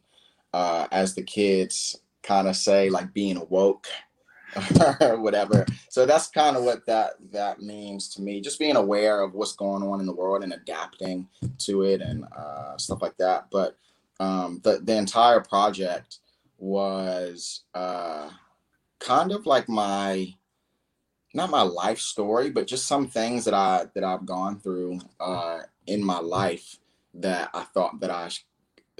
uh, 0.52 0.86
as 0.90 1.14
the 1.14 1.22
kids 1.22 1.96
kind 2.22 2.48
of 2.48 2.56
say, 2.56 2.90
like 2.90 3.12
being 3.12 3.40
woke 3.50 3.86
or 5.00 5.20
whatever. 5.20 5.66
So 5.90 6.06
that's 6.06 6.28
kind 6.28 6.56
of 6.56 6.64
what 6.64 6.86
that 6.86 7.14
that 7.30 7.60
means 7.60 8.08
to 8.14 8.22
me. 8.22 8.40
Just 8.40 8.58
being 8.58 8.76
aware 8.76 9.20
of 9.20 9.34
what's 9.34 9.54
going 9.54 9.82
on 9.82 10.00
in 10.00 10.06
the 10.06 10.14
world 10.14 10.42
and 10.42 10.52
adapting 10.52 11.28
to 11.58 11.82
it 11.82 12.00
and 12.00 12.24
uh, 12.36 12.76
stuff 12.78 13.02
like 13.02 13.16
that. 13.18 13.46
But 13.50 13.76
um, 14.18 14.60
the 14.64 14.80
the 14.82 14.96
entire 14.96 15.40
project 15.40 16.18
was 16.58 17.62
uh, 17.74 18.30
kind 19.04 19.32
of 19.32 19.46
like 19.46 19.68
my 19.68 20.34
not 21.34 21.50
my 21.50 21.62
life 21.62 21.98
story, 21.98 22.48
but 22.48 22.66
just 22.66 22.86
some 22.86 23.08
things 23.08 23.44
that 23.44 23.54
I 23.54 23.86
that 23.94 24.04
I've 24.04 24.24
gone 24.24 24.58
through 24.58 25.00
uh, 25.20 25.60
in 25.86 26.02
my 26.02 26.18
life 26.20 26.78
that 27.14 27.50
I 27.52 27.64
thought 27.64 28.00
that 28.00 28.10
I 28.10 28.28
sh- 28.28 28.46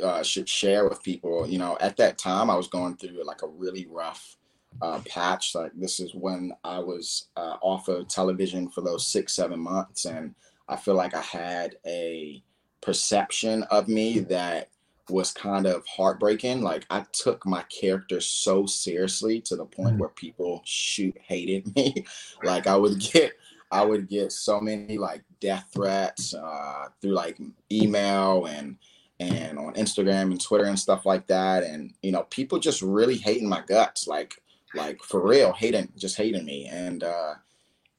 uh, 0.03 0.23
should 0.23 0.49
share 0.49 0.89
with 0.89 1.03
people. 1.03 1.47
You 1.49 1.59
know, 1.59 1.79
at 1.81 1.97
that 1.97 2.19
time, 2.19 2.51
I 2.51 2.57
was 2.57 2.69
going 2.69 2.97
through 2.97 3.25
like 3.25 3.43
a 3.43 3.49
really 3.49 3.87
rough 3.87 4.37
uh, 4.83 5.01
patch. 5.09 5.55
Like 5.55 5.73
this 5.77 6.01
is 6.01 6.15
when 6.15 6.53
I 6.65 6.81
was 6.81 7.29
uh, 7.37 7.57
off 7.63 7.89
of 7.89 8.09
television 8.09 8.69
for 8.69 8.83
those 8.83 9.07
six 9.07 9.35
seven 9.35 9.61
months, 9.61 10.05
and 10.05 10.35
I 10.69 10.77
feel 10.77 10.95
like 10.95 11.15
I 11.15 11.23
had 11.23 11.77
a 11.87 12.43
perception 12.81 13.63
of 13.65 13.89
me 13.89 14.19
that 14.19 14.69
was 15.11 15.33
kind 15.33 15.67
of 15.67 15.85
heartbreaking. 15.87 16.63
Like 16.63 16.87
I 16.91 17.05
took 17.13 17.45
my 17.47 17.63
character 17.65 18.21
so 18.21 18.67
seriously 18.67 19.41
to 19.43 19.57
the 19.57 19.65
point 19.67 19.91
mm-hmm. 19.91 19.99
where 19.99 20.09
people 20.11 20.63
shoot 20.65 21.17
hated 21.21 21.75
me. 21.77 22.05
like 22.43 22.67
I 22.67 22.77
would 22.77 22.99
get 23.01 23.33
I 23.71 23.85
would 23.85 24.09
get 24.09 24.33
so 24.33 24.61
many 24.61 24.99
like 24.99 25.23
death 25.41 25.69
threats 25.73 26.35
uh, 26.35 26.89
through 27.01 27.13
like 27.13 27.39
email 27.73 28.47
and 28.47 28.77
and 29.21 29.59
on 29.59 29.75
Instagram 29.75 30.31
and 30.31 30.41
Twitter 30.41 30.65
and 30.65 30.79
stuff 30.79 31.07
like 31.07 31.27
that. 31.29 31.63
And 31.63 31.95
you 32.03 32.13
know, 32.13 32.23
people 32.25 32.59
just 32.59 32.83
really 32.83 33.17
hating 33.17 33.49
my 33.49 33.63
guts, 33.67 34.07
like 34.07 34.41
like 34.75 35.03
for 35.03 35.27
real, 35.27 35.53
hating 35.53 35.93
just 35.97 36.17
hating 36.17 36.45
me. 36.45 36.67
And 36.67 37.05
uh, 37.05 37.35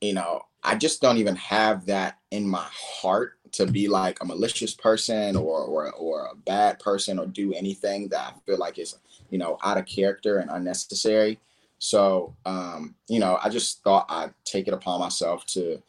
you 0.01 0.13
know, 0.13 0.41
I 0.63 0.75
just 0.75 1.01
don't 1.01 1.17
even 1.17 1.35
have 1.35 1.85
that 1.85 2.19
in 2.31 2.47
my 2.47 2.65
heart 2.71 3.34
to 3.55 3.65
be 3.65 3.87
like 3.87 4.17
a 4.21 4.25
malicious 4.25 4.73
person 4.73 5.37
or 5.37 5.61
or 5.61 5.91
or 5.93 6.25
a 6.25 6.35
bad 6.35 6.77
person 6.79 7.17
or 7.17 7.25
do 7.25 7.53
anything 7.53 8.09
that 8.09 8.33
I 8.35 8.39
feel 8.45 8.57
like 8.57 8.77
is 8.77 8.97
you 9.29 9.37
know 9.37 9.57
out 9.63 9.77
of 9.77 9.85
character 9.85 10.39
and 10.39 10.49
unnecessary. 10.51 11.39
So 11.79 12.35
um, 12.45 12.95
you 13.07 13.19
know, 13.19 13.39
I 13.41 13.49
just 13.49 13.81
thought 13.81 14.07
I'd 14.09 14.33
take 14.43 14.67
it 14.67 14.73
upon 14.73 14.99
myself 14.99 15.45
to 15.47 15.81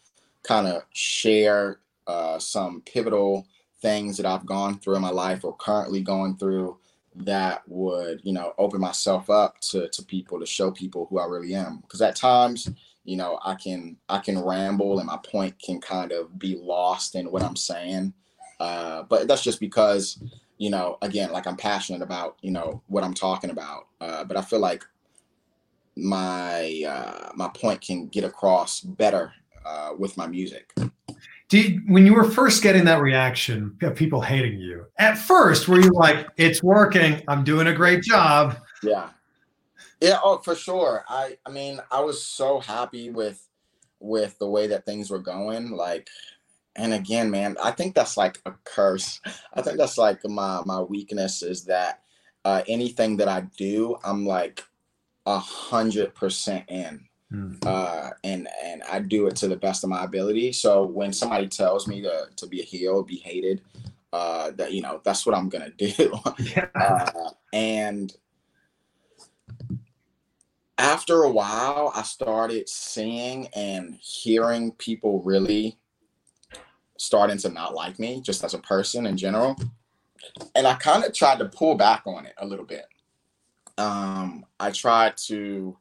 kind 0.44 0.68
of 0.68 0.82
share 0.92 1.80
uh, 2.06 2.38
some 2.38 2.82
pivotal 2.82 3.46
things 3.82 4.16
that 4.16 4.26
I've 4.26 4.46
gone 4.46 4.78
through 4.78 4.96
in 4.96 5.02
my 5.02 5.10
life 5.10 5.44
or 5.44 5.56
currently 5.56 6.02
going 6.02 6.36
through 6.36 6.78
that 7.16 7.62
would 7.66 8.20
you 8.22 8.32
know 8.32 8.52
open 8.58 8.80
myself 8.80 9.28
up 9.28 9.58
to 9.60 9.88
to 9.88 10.04
people 10.04 10.38
to 10.38 10.46
show 10.46 10.70
people 10.70 11.06
who 11.10 11.18
I 11.18 11.26
really 11.26 11.54
am 11.54 11.78
because 11.78 12.00
at 12.02 12.14
times 12.14 12.68
you 13.06 13.16
know 13.16 13.38
i 13.44 13.54
can 13.54 13.96
i 14.08 14.18
can 14.18 14.38
ramble 14.38 14.98
and 14.98 15.06
my 15.06 15.18
point 15.18 15.56
can 15.62 15.80
kind 15.80 16.12
of 16.12 16.38
be 16.38 16.56
lost 16.56 17.14
in 17.14 17.30
what 17.30 17.42
i'm 17.42 17.56
saying. 17.56 18.12
Uh, 18.58 19.02
but 19.02 19.28
that's 19.28 19.42
just 19.42 19.60
because 19.60 20.22
you 20.58 20.70
know 20.70 20.98
again 21.02 21.30
like 21.30 21.46
i'm 21.46 21.56
passionate 21.56 22.02
about 22.02 22.36
you 22.42 22.50
know 22.50 22.82
what 22.88 23.04
i'm 23.04 23.14
talking 23.14 23.50
about. 23.50 23.86
Uh, 24.00 24.24
but 24.24 24.36
i 24.36 24.42
feel 24.42 24.60
like 24.60 24.84
my 25.96 26.82
uh, 26.86 27.32
my 27.34 27.48
point 27.48 27.80
can 27.80 28.08
get 28.08 28.24
across 28.24 28.80
better 28.80 29.32
uh, 29.64 29.92
with 29.98 30.16
my 30.16 30.26
music. 30.26 30.74
Did 31.48 31.88
when 31.88 32.04
you 32.04 32.12
were 32.12 32.28
first 32.28 32.62
getting 32.62 32.84
that 32.86 33.00
reaction 33.00 33.76
of 33.82 33.94
people 33.94 34.20
hating 34.20 34.58
you 34.58 34.86
at 34.98 35.16
first 35.16 35.68
were 35.68 35.80
you 35.80 35.90
like 35.90 36.26
it's 36.36 36.62
working. 36.62 37.22
I'm 37.28 37.44
doing 37.44 37.68
a 37.68 37.72
great 37.72 38.02
job. 38.02 38.58
Yeah 38.82 39.10
yeah, 40.00 40.18
oh, 40.22 40.38
for 40.38 40.54
sure. 40.54 41.04
I 41.08 41.38
I 41.46 41.50
mean, 41.50 41.80
I 41.90 42.00
was 42.00 42.22
so 42.22 42.60
happy 42.60 43.10
with 43.10 43.46
with 44.00 44.38
the 44.38 44.48
way 44.48 44.66
that 44.68 44.84
things 44.84 45.10
were 45.10 45.18
going. 45.18 45.70
Like, 45.70 46.08
and 46.74 46.92
again, 46.92 47.30
man, 47.30 47.56
I 47.62 47.70
think 47.70 47.94
that's 47.94 48.16
like 48.16 48.40
a 48.44 48.52
curse. 48.64 49.20
I 49.54 49.62
think 49.62 49.78
that's 49.78 49.98
like 49.98 50.24
my 50.24 50.62
my 50.64 50.80
weakness 50.80 51.42
is 51.42 51.64
that 51.64 52.02
uh, 52.44 52.62
anything 52.68 53.16
that 53.16 53.28
I 53.28 53.42
do, 53.56 53.96
I'm 54.04 54.26
like 54.26 54.64
a 55.24 55.38
hundred 55.38 56.14
percent 56.14 56.64
in. 56.68 57.06
Mm. 57.32 57.66
Uh, 57.66 58.10
and 58.22 58.48
and 58.62 58.82
I 58.84 59.00
do 59.00 59.26
it 59.26 59.36
to 59.36 59.48
the 59.48 59.56
best 59.56 59.82
of 59.82 59.90
my 59.90 60.04
ability. 60.04 60.52
So 60.52 60.84
when 60.84 61.12
somebody 61.12 61.48
tells 61.48 61.88
me 61.88 62.02
to 62.02 62.28
to 62.36 62.46
be 62.46 62.60
a 62.60 62.64
heel, 62.64 63.02
be 63.02 63.16
hated, 63.16 63.62
uh, 64.12 64.52
that 64.52 64.72
you 64.72 64.82
know 64.82 65.00
that's 65.04 65.26
what 65.26 65.34
I'm 65.34 65.48
gonna 65.48 65.70
do. 65.78 66.12
Yeah. 66.38 66.68
Uh, 66.74 67.30
and 67.52 68.14
after 70.78 71.22
a 71.22 71.30
while, 71.30 71.92
I 71.94 72.02
started 72.02 72.68
seeing 72.68 73.48
and 73.54 73.96
hearing 74.00 74.72
people 74.72 75.22
really 75.22 75.78
starting 76.98 77.38
to 77.38 77.50
not 77.50 77.74
like 77.74 77.98
me 77.98 78.20
just 78.20 78.44
as 78.44 78.54
a 78.54 78.58
person 78.58 79.06
in 79.06 79.16
general. 79.16 79.56
And 80.54 80.66
I 80.66 80.74
kind 80.74 81.04
of 81.04 81.14
tried 81.14 81.38
to 81.38 81.46
pull 81.46 81.74
back 81.76 82.02
on 82.06 82.26
it 82.26 82.34
a 82.38 82.46
little 82.46 82.64
bit. 82.64 82.86
Um, 83.78 84.44
I 84.58 84.70
tried 84.70 85.16
to, 85.28 85.76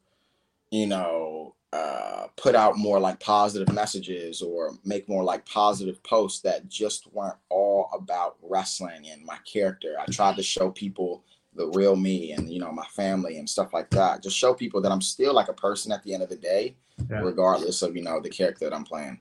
you 0.72 0.88
know, 0.88 1.56
uh, 1.74 2.28
put 2.38 2.56
out 2.56 2.78
more 2.78 3.00
like 3.00 3.20
positive 3.20 3.74
messages 3.74 4.42
or 4.42 4.78
make 4.86 5.10
more 5.10 5.24
like 5.24 5.46
positive 5.46 6.02
posts 6.04 6.42
that 6.42 6.70
just 6.70 7.12
weren't 7.14 7.36
all 7.50 7.90
about 7.94 8.38
wrestling 8.42 9.08
and 9.10 9.26
my 9.26 9.38
character. 9.52 9.96
I 10.00 10.06
tried 10.06 10.38
to 10.38 10.44
show 10.44 10.72
people 10.72 11.24
the 11.56 11.68
real 11.68 11.96
me 11.96 12.32
and 12.32 12.50
you 12.52 12.60
know 12.60 12.72
my 12.72 12.86
family 12.88 13.38
and 13.38 13.50
stuff 13.50 13.74
like 13.74 13.90
that. 13.92 14.22
Just 14.22 14.38
show 14.38 14.54
people 14.54 14.82
that 14.82 14.92
I'm 14.92 15.02
still 15.02 15.34
like 15.34 15.48
a 15.48 15.54
person 15.54 15.92
at 15.92 16.04
the 16.04 16.14
end 16.14 16.24
of 16.24 16.30
the 16.30 16.36
day, 16.36 16.76
yeah. 17.10 17.20
regardless 17.20 17.82
of 17.82 17.96
you 17.96 18.04
know 18.04 18.20
the 18.20 18.30
character 18.30 18.66
that 18.66 18.76
I'm 18.76 18.84
playing. 18.84 19.20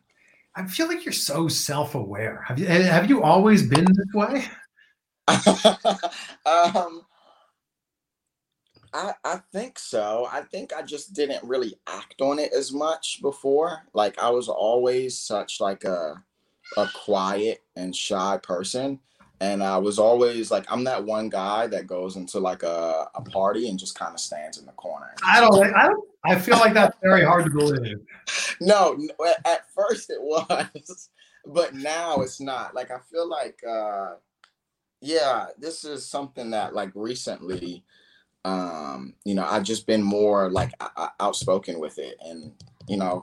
I 0.57 0.67
feel 0.67 0.87
like 0.87 1.05
you're 1.05 1.13
so 1.13 1.49
self-aware. 1.49 2.45
Have 2.47 2.59
you 2.59 2.67
have 2.67 3.09
you 3.09 3.23
always 3.23 3.67
been 3.67 3.85
this 3.85 4.15
way? 4.15 4.45
um, 6.47 7.03
I 8.93 9.13
I 9.25 9.41
think 9.53 9.79
so. 9.79 10.29
I 10.31 10.43
think 10.43 10.73
I 10.73 10.83
just 10.83 11.13
didn't 11.13 11.43
really 11.45 11.75
act 11.87 12.21
on 12.21 12.39
it 12.39 12.53
as 12.53 12.73
much 12.73 13.21
before. 13.21 13.83
Like 13.93 14.19
I 14.19 14.31
was 14.31 14.49
always 14.49 15.19
such 15.19 15.61
like 15.61 15.85
a 15.85 16.23
a 16.77 16.89
quiet 16.95 17.63
and 17.77 17.95
shy 17.95 18.39
person 18.43 19.01
and 19.41 19.63
I 19.63 19.77
was 19.79 19.99
always 19.99 20.51
like, 20.51 20.65
I'm 20.71 20.85
that 20.85 21.05
one 21.05 21.29
guy 21.29 21.67
that 21.67 21.87
goes 21.87 22.17
into 22.17 22.39
like 22.39 22.63
a, 22.63 23.09
a 23.15 23.21
party 23.21 23.69
and 23.69 23.79
just 23.79 23.99
kind 23.99 24.15
of 24.15 24.21
stands 24.21 24.59
in 24.59 24.67
the 24.67 24.73
corner. 24.73 25.15
I 25.25 25.41
don't, 25.41 25.75
I 25.75 25.89
don't, 25.89 26.09
I 26.25 26.39
feel 26.39 26.57
like 26.59 26.75
that's 26.75 26.97
very 27.03 27.25
hard 27.25 27.45
to 27.45 27.51
believe. 27.51 27.99
no, 28.61 28.99
at 29.45 29.71
first 29.75 30.11
it 30.11 30.23
was, 30.23 31.11
but 31.47 31.75
now 31.75 32.21
it's 32.21 32.41
not. 32.41 32.75
Like, 32.75 32.91
I 32.91 32.99
feel 33.11 33.29
like, 33.29 33.59
uh, 33.69 34.15
yeah, 35.01 35.47
this 35.59 35.85
is 35.85 36.07
something 36.07 36.51
that 36.51 36.75
like 36.75 36.91
recently, 36.95 37.85
um, 38.45 39.15
you 39.25 39.35
know, 39.35 39.45
I've 39.45 39.65
just 39.65 39.87
been 39.87 40.03
more 40.03 40.49
like 40.51 40.73
outspoken 41.19 41.81
with 41.81 41.99
it. 41.99 42.17
And, 42.25 42.53
you 42.89 42.97
know, 42.97 43.23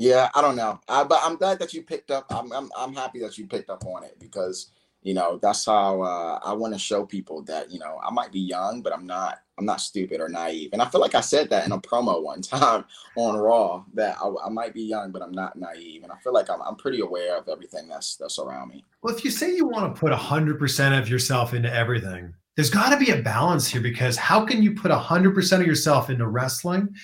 yeah, 0.00 0.30
I 0.34 0.40
don't 0.40 0.56
know. 0.56 0.80
I, 0.88 1.04
but 1.04 1.20
I'm 1.22 1.36
glad 1.36 1.58
that 1.58 1.74
you 1.74 1.82
picked 1.82 2.10
up. 2.10 2.24
I'm, 2.30 2.50
I'm 2.52 2.70
I'm 2.74 2.94
happy 2.94 3.20
that 3.20 3.36
you 3.36 3.46
picked 3.46 3.68
up 3.68 3.84
on 3.84 4.02
it 4.02 4.18
because 4.18 4.72
you 5.02 5.12
know 5.12 5.38
that's 5.42 5.66
how 5.66 6.00
uh, 6.00 6.40
I 6.42 6.54
want 6.54 6.72
to 6.72 6.78
show 6.78 7.04
people 7.04 7.42
that 7.42 7.70
you 7.70 7.78
know 7.78 8.00
I 8.02 8.10
might 8.10 8.32
be 8.32 8.40
young, 8.40 8.80
but 8.80 8.94
I'm 8.94 9.06
not. 9.06 9.40
I'm 9.58 9.66
not 9.66 9.82
stupid 9.82 10.22
or 10.22 10.30
naive. 10.30 10.70
And 10.72 10.80
I 10.80 10.86
feel 10.86 11.02
like 11.02 11.14
I 11.14 11.20
said 11.20 11.50
that 11.50 11.66
in 11.66 11.72
a 11.72 11.78
promo 11.78 12.22
one 12.22 12.40
time 12.42 12.86
on 13.14 13.36
Raw 13.36 13.84
that 13.92 14.16
I, 14.18 14.46
I 14.46 14.48
might 14.48 14.72
be 14.72 14.80
young, 14.80 15.12
but 15.12 15.20
I'm 15.20 15.32
not 15.32 15.58
naive. 15.58 16.02
And 16.02 16.10
I 16.10 16.16
feel 16.24 16.32
like 16.32 16.48
I'm, 16.48 16.62
I'm 16.62 16.76
pretty 16.76 17.00
aware 17.00 17.36
of 17.36 17.46
everything 17.46 17.86
that's 17.86 18.16
that's 18.16 18.38
around 18.38 18.70
me. 18.70 18.86
Well, 19.02 19.14
if 19.14 19.22
you 19.22 19.30
say 19.30 19.54
you 19.54 19.66
want 19.66 19.94
to 19.94 20.00
put 20.00 20.14
100% 20.14 20.98
of 20.98 21.10
yourself 21.10 21.52
into 21.52 21.70
everything, 21.70 22.32
there's 22.56 22.70
got 22.70 22.88
to 22.88 22.96
be 22.96 23.10
a 23.10 23.20
balance 23.20 23.68
here 23.68 23.82
because 23.82 24.16
how 24.16 24.46
can 24.46 24.62
you 24.62 24.72
put 24.72 24.90
100% 24.90 25.60
of 25.60 25.66
yourself 25.66 26.08
into 26.08 26.26
wrestling 26.26 26.94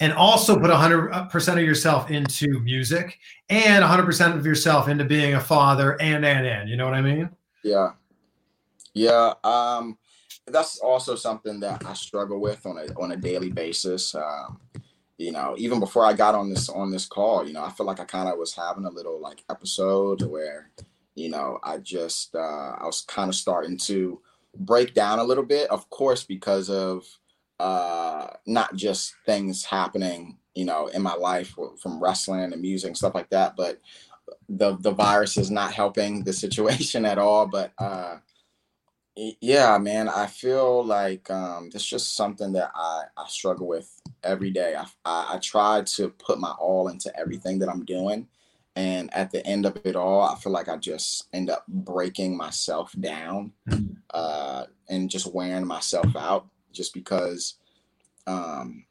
and 0.00 0.12
also 0.12 0.58
put 0.58 0.70
100% 0.70 1.52
of 1.52 1.58
yourself 1.62 2.10
into 2.10 2.60
music 2.60 3.18
and 3.48 3.84
100% 3.84 4.36
of 4.36 4.44
yourself 4.44 4.88
into 4.88 5.04
being 5.04 5.34
a 5.34 5.40
father 5.40 6.00
and 6.00 6.24
and 6.24 6.46
and 6.46 6.68
you 6.68 6.76
know 6.76 6.84
what 6.84 6.94
i 6.94 7.00
mean 7.00 7.28
Yeah. 7.62 7.92
Yeah. 8.94 9.34
Um, 9.42 9.98
that's 10.46 10.78
also 10.78 11.16
something 11.16 11.58
that 11.60 11.84
I 11.86 11.94
struggle 11.94 12.40
with 12.40 12.64
on 12.66 12.78
a 12.78 12.84
on 13.00 13.12
a 13.12 13.16
daily 13.16 13.50
basis. 13.50 14.14
Um, 14.14 14.60
you 15.16 15.32
know, 15.32 15.54
even 15.56 15.80
before 15.80 16.04
I 16.04 16.12
got 16.12 16.34
on 16.34 16.50
this 16.50 16.68
on 16.68 16.90
this 16.90 17.06
call, 17.06 17.46
you 17.46 17.54
know, 17.54 17.64
I 17.64 17.70
feel 17.70 17.86
like 17.86 18.00
I 18.00 18.04
kind 18.04 18.28
of 18.28 18.38
was 18.38 18.54
having 18.54 18.84
a 18.84 18.90
little 18.90 19.20
like 19.20 19.42
episode 19.48 20.22
where, 20.22 20.70
you 21.14 21.30
know, 21.30 21.58
I 21.62 21.78
just 21.78 22.34
uh, 22.34 22.76
I 22.78 22.84
was 22.84 23.00
kind 23.02 23.28
of 23.30 23.34
starting 23.34 23.78
to 23.78 24.20
break 24.58 24.92
down 24.94 25.18
a 25.18 25.24
little 25.24 25.44
bit. 25.44 25.70
Of 25.70 25.88
course, 25.90 26.24
because 26.24 26.68
of 26.68 27.06
uh, 27.60 28.28
not 28.46 28.74
just 28.74 29.14
things 29.26 29.64
happening, 29.64 30.38
you 30.54 30.64
know, 30.64 30.88
in 30.88 31.02
my 31.02 31.14
life 31.14 31.54
from 31.80 32.02
wrestling 32.02 32.52
and 32.52 32.62
music 32.62 32.88
and 32.88 32.96
stuff 32.96 33.14
like 33.14 33.30
that, 33.30 33.56
but 33.56 33.80
the 34.48 34.76
the 34.78 34.90
virus 34.90 35.36
is 35.36 35.50
not 35.50 35.72
helping 35.72 36.24
the 36.24 36.32
situation 36.44 37.04
at 37.04 37.18
all. 37.18 37.46
But 37.46 37.72
uh, 37.78 38.18
yeah, 39.40 39.78
man, 39.78 40.08
I 40.08 40.26
feel 40.26 40.84
like 40.84 41.30
um, 41.30 41.70
it's 41.72 41.86
just 41.86 42.16
something 42.16 42.52
that 42.52 42.70
I 42.74 43.04
I 43.16 43.26
struggle 43.28 43.66
with 43.66 43.90
every 44.22 44.50
day. 44.50 44.74
I, 44.74 44.86
I 45.04 45.34
I 45.34 45.38
try 45.38 45.82
to 45.82 46.08
put 46.10 46.38
my 46.38 46.50
all 46.52 46.88
into 46.88 47.16
everything 47.18 47.58
that 47.60 47.68
I'm 47.68 47.84
doing, 47.84 48.28
and 48.76 49.12
at 49.14 49.30
the 49.30 49.46
end 49.46 49.66
of 49.66 49.78
it 49.84 49.96
all, 49.96 50.22
I 50.22 50.34
feel 50.36 50.52
like 50.52 50.68
I 50.68 50.76
just 50.76 51.28
end 51.32 51.48
up 51.50 51.64
breaking 51.68 52.36
myself 52.36 52.92
down, 52.98 53.52
uh, 54.12 54.64
and 54.88 55.08
just 55.08 55.32
wearing 55.32 55.66
myself 55.66 56.16
out, 56.16 56.48
just 56.74 56.94
because, 56.94 57.54
um, 58.26 58.84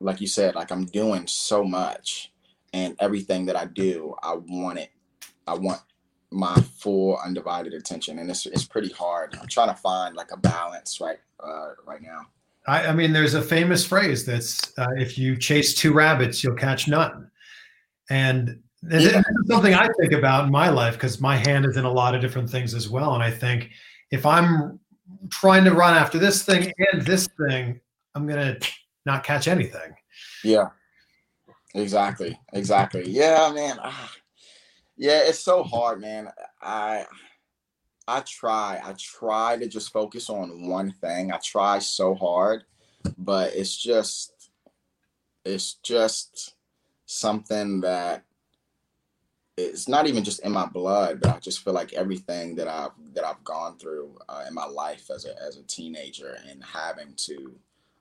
like 0.00 0.20
you 0.20 0.26
said, 0.26 0.54
like 0.54 0.70
I'm 0.70 0.86
doing 0.86 1.26
so 1.26 1.64
much, 1.64 2.32
and 2.72 2.96
everything 3.00 3.46
that 3.46 3.56
I 3.56 3.66
do, 3.66 4.14
I 4.22 4.34
want 4.34 4.78
it. 4.78 4.90
I 5.46 5.54
want 5.54 5.80
my 6.30 6.54
full 6.78 7.18
undivided 7.24 7.74
attention, 7.74 8.18
and 8.18 8.30
it's 8.30 8.46
it's 8.46 8.64
pretty 8.64 8.92
hard. 8.92 9.36
I'm 9.40 9.48
trying 9.48 9.68
to 9.68 9.80
find 9.80 10.16
like 10.16 10.30
a 10.32 10.36
balance 10.36 11.00
right 11.00 11.18
uh, 11.40 11.70
right 11.86 12.02
now. 12.02 12.26
I, 12.66 12.86
I 12.88 12.92
mean, 12.92 13.12
there's 13.12 13.34
a 13.34 13.42
famous 13.42 13.86
phrase 13.86 14.24
that's 14.24 14.76
uh, 14.78 14.86
if 14.96 15.18
you 15.18 15.36
chase 15.36 15.74
two 15.74 15.92
rabbits, 15.92 16.42
you'll 16.42 16.56
catch 16.56 16.88
none. 16.88 17.30
And 18.10 18.60
is 18.90 19.14
something 19.46 19.74
I 19.74 19.88
think 19.98 20.12
about 20.12 20.44
in 20.44 20.50
my 20.50 20.68
life 20.68 20.94
because 20.94 21.20
my 21.20 21.36
hand 21.36 21.64
is 21.64 21.76
in 21.76 21.84
a 21.84 21.92
lot 21.92 22.14
of 22.14 22.20
different 22.20 22.50
things 22.50 22.74
as 22.74 22.88
well. 22.88 23.14
And 23.14 23.22
I 23.22 23.30
think 23.30 23.70
if 24.10 24.26
I'm 24.26 24.78
trying 25.30 25.64
to 25.64 25.72
run 25.72 25.94
after 25.94 26.18
this 26.18 26.42
thing 26.42 26.72
and 26.92 27.02
this 27.02 27.28
thing, 27.48 27.80
I'm 28.14 28.28
to 28.28 28.58
not 29.06 29.24
catch 29.24 29.48
anything. 29.48 29.94
Yeah, 30.42 30.68
exactly, 31.74 32.38
exactly. 32.52 33.08
Yeah, 33.08 33.50
man. 33.54 33.78
Ah, 33.82 34.12
yeah, 34.96 35.20
it's 35.24 35.40
so 35.40 35.62
hard, 35.62 36.00
man. 36.00 36.28
I 36.62 37.06
I 38.06 38.20
try. 38.20 38.80
I 38.84 38.94
try 38.98 39.56
to 39.58 39.66
just 39.66 39.92
focus 39.92 40.28
on 40.28 40.68
one 40.68 40.92
thing. 40.92 41.32
I 41.32 41.38
try 41.38 41.78
so 41.78 42.14
hard, 42.14 42.64
but 43.18 43.54
it's 43.54 43.76
just 43.76 44.50
it's 45.44 45.74
just 45.82 46.54
something 47.06 47.80
that 47.82 48.24
it's 49.56 49.88
not 49.88 50.06
even 50.06 50.24
just 50.24 50.40
in 50.40 50.52
my 50.52 50.66
blood, 50.66 51.20
but 51.20 51.36
I 51.36 51.38
just 51.38 51.62
feel 51.62 51.72
like 51.74 51.92
everything 51.92 52.56
that 52.56 52.68
I've 52.68 52.90
that 53.14 53.24
I've 53.24 53.42
gone 53.44 53.78
through 53.78 54.18
uh, 54.28 54.44
in 54.48 54.54
my 54.54 54.66
life 54.66 55.10
as 55.14 55.24
a 55.24 55.34
as 55.42 55.56
a 55.56 55.62
teenager 55.64 56.38
and 56.48 56.62
having 56.64 57.14
to 57.16 57.54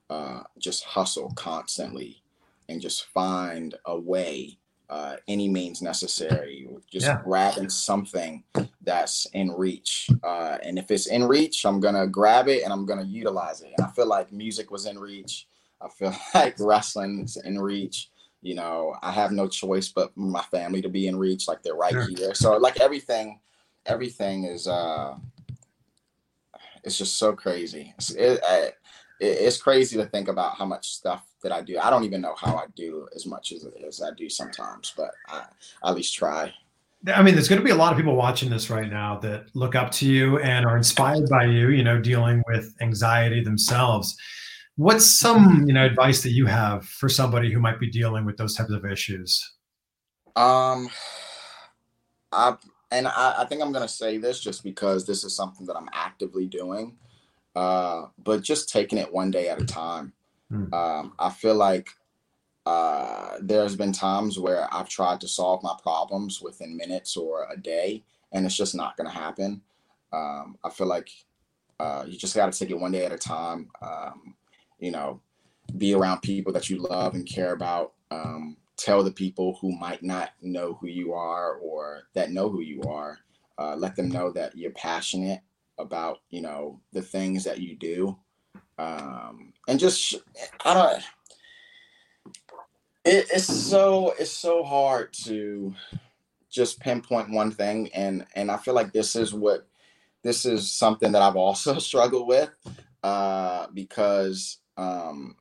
uh, 0.10 0.44
just 0.60 0.84
hustle 0.84 1.32
constantly 1.36 2.22
and 2.70 2.82
just 2.82 3.06
find 3.08 3.76
a 3.86 3.98
way, 4.00 4.58
uh, 4.90 5.16
any 5.28 5.48
means 5.50 5.82
necessary, 5.82 6.68
just 6.92 7.08
Yeah. 7.08 7.22
grabbing 7.24 7.70
something 7.70 8.44
that's 8.82 9.26
in 9.34 9.52
reach. 9.52 10.10
Uh, 10.24 10.58
and 10.64 10.78
if 10.78 10.92
it's 10.92 11.08
in 11.08 11.24
reach, 11.24 11.66
I'm 11.66 11.80
gonna 11.80 12.08
grab 12.08 12.48
it 12.48 12.64
and 12.64 12.72
I'm 12.72 12.86
gonna 12.86 13.04
utilize 13.06 13.62
it. 13.62 13.74
And 13.78 13.86
I 13.86 13.92
feel 13.92 14.08
like 14.08 14.32
music 14.32 14.72
was 14.72 14.86
in 14.86 15.00
reach. 15.00 15.48
I 15.82 15.90
feel 15.90 16.14
like 16.36 16.56
wrestling's 16.60 17.38
in 17.38 17.60
reach. 17.60 18.10
You 18.42 18.56
know, 18.56 18.96
I 19.02 19.12
have 19.12 19.32
no 19.32 19.48
choice 19.48 19.88
but 19.90 20.16
my 20.18 20.42
family 20.44 20.82
to 20.82 20.90
be 20.90 21.08
in 21.08 21.18
reach, 21.18 21.48
like 21.48 21.64
they're 21.64 21.76
right 21.76 21.94
Sure. 21.94 22.08
here. 22.08 22.34
So 22.34 22.58
like 22.58 22.80
everything, 22.82 23.40
everything 23.86 24.46
is 24.46 24.68
uh 24.68 25.16
it's 26.84 26.98
just 26.98 27.18
so 27.18 27.34
crazy. 27.34 27.94
It's, 27.98 28.12
it, 28.12 28.40
it, 28.44 28.76
it's 29.20 29.62
crazy 29.62 29.96
to 29.98 30.06
think 30.06 30.28
about 30.28 30.58
how 30.58 30.66
much 30.66 30.90
stuff 30.90 31.26
that 31.42 31.52
I 31.52 31.62
do. 31.62 31.80
I 31.80 31.90
don't 31.90 32.04
even 32.04 32.22
know 32.22 32.36
how 32.38 32.56
I 32.56 32.66
do 32.76 33.08
as 33.16 33.26
much 33.26 33.52
as, 33.52 33.66
as 33.88 34.02
I 34.02 34.12
do 34.18 34.30
sometimes, 34.30 34.94
but 34.96 35.12
I, 35.30 35.44
I 35.82 35.90
at 35.90 35.96
least 35.96 36.16
try. 36.16 36.54
I 37.14 37.22
mean, 37.22 37.36
there's 37.36 37.50
going 37.50 37.60
to 37.60 37.66
be 37.66 37.72
a 37.72 37.76
lot 37.76 37.92
of 37.92 37.98
people 37.98 38.16
watching 38.16 38.50
this 38.50 38.70
right 38.70 38.90
now 38.90 39.20
that 39.20 39.46
look 39.54 39.76
up 39.76 39.92
to 39.92 40.08
you 40.08 40.40
and 40.40 40.66
are 40.66 40.78
inspired 40.78 41.30
by 41.30 41.46
you, 41.46 41.70
you 41.70 41.84
know, 41.84 42.00
dealing 42.00 42.44
with 42.48 42.74
anxiety 42.82 43.44
themselves. 43.44 44.16
What's 44.76 45.06
some, 45.06 45.66
you 45.68 45.74
know, 45.74 45.86
advice 45.86 46.24
that 46.24 46.32
you 46.32 46.46
have 46.48 46.86
for 46.86 47.10
somebody 47.10 47.52
who 47.52 47.60
might 47.60 47.80
be 47.80 47.90
dealing 47.90 48.26
with 48.26 48.38
those 48.38 48.56
types 48.56 48.72
of 48.72 48.86
issues? 48.86 49.54
Um, 50.36 50.90
I 52.32 52.56
and 52.94 53.08
I, 53.08 53.36
I 53.40 53.46
think 53.46 53.62
I'm 53.62 53.72
gonna 53.72 53.88
say 53.88 54.18
this 54.18 54.40
just 54.40 54.64
because 54.64 55.06
this 55.06 55.24
is 55.24 55.36
something 55.36 55.66
that 55.66 55.76
I'm 55.76 55.90
actively 55.94 56.46
doing. 56.46 56.98
Uh, 57.56 58.08
but 58.24 58.42
just 58.42 58.70
taking 58.70 58.98
it 58.98 59.14
one 59.14 59.30
day 59.30 59.50
at 59.50 59.62
a 59.62 59.66
time. 59.66 60.14
Hmm. 60.50 60.74
Um, 60.74 61.14
I 61.20 61.30
feel 61.30 61.56
like 61.56 61.90
uh, 62.66 63.38
there's 63.42 63.76
been 63.76 63.92
times 63.92 64.40
where 64.40 64.74
I've 64.74 64.90
tried 64.90 65.22
to 65.22 65.28
solve 65.28 65.62
my 65.64 65.76
problems 65.82 66.42
within 66.42 66.78
minutes 66.78 67.18
or 67.18 67.48
a 67.52 67.58
day, 67.58 68.04
and 68.32 68.46
it's 68.46 68.58
just 68.58 68.76
not 68.76 68.96
gonna 68.96 69.10
happen. 69.10 69.62
Um, 70.12 70.58
I 70.64 70.70
feel 70.70 70.88
like 70.88 71.10
uh, 71.80 72.06
you 72.08 72.18
just 72.18 72.36
got 72.36 72.52
to 72.52 72.58
take 72.58 72.70
it 72.70 72.80
one 72.80 72.92
day 72.92 73.06
at 73.06 73.12
a 73.12 73.18
time. 73.18 73.70
Um, 73.82 74.36
you 74.80 74.92
know, 74.92 75.22
be 75.78 75.94
around 75.94 76.22
people 76.22 76.54
that 76.54 76.70
you 76.70 76.78
love 76.78 77.16
and 77.16 77.26
care 77.26 77.54
about. 77.54 77.94
Um, 78.12 78.58
tell 78.84 79.04
the 79.04 79.12
people 79.12 79.58
who 79.62 79.72
might 79.78 80.04
not 80.04 80.32
know 80.42 80.74
who 80.74 80.88
you 80.88 81.14
are 81.14 81.56
or 81.56 82.04
that 82.14 82.32
know 82.32 82.50
who 82.50 82.62
you 82.62 82.82
are. 82.84 83.18
Uh, 83.58 83.76
let 83.76 83.96
them 83.96 84.10
know 84.10 84.32
that 84.32 84.58
you're 84.58 84.72
passionate 84.72 85.40
about 85.78 86.20
you 86.30 86.42
know 86.42 86.80
the 86.92 87.02
things 87.02 87.44
that 87.44 87.60
you 87.60 87.76
do, 87.76 88.18
um, 88.78 89.54
and 89.68 89.80
just 89.80 90.16
I 90.66 90.74
don't. 90.74 91.04
It, 93.06 93.28
it's 93.32 93.46
so 93.46 94.14
it's 94.20 94.32
so 94.32 94.64
hard 94.64 95.14
to 95.26 95.74
just 96.50 96.80
pinpoint 96.80 97.30
one 97.30 97.52
thing, 97.52 97.90
and 97.94 98.26
and 98.36 98.50
I 98.50 98.58
feel 98.58 98.74
like 98.74 98.92
this 98.92 99.16
is 99.16 99.34
what 99.34 99.68
this 100.24 100.46
is 100.46 100.72
something 100.72 101.12
that 101.12 101.22
I've 101.22 101.36
also 101.36 101.78
struggled 101.80 102.28
with 102.28 102.50
uh, 103.04 103.68
because 103.74 104.58
um, 104.78 105.36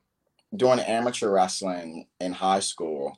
doing 0.55 0.79
amateur 0.79 1.29
wrestling 1.29 2.07
in 2.19 2.31
high 2.31 2.59
school, 2.59 3.17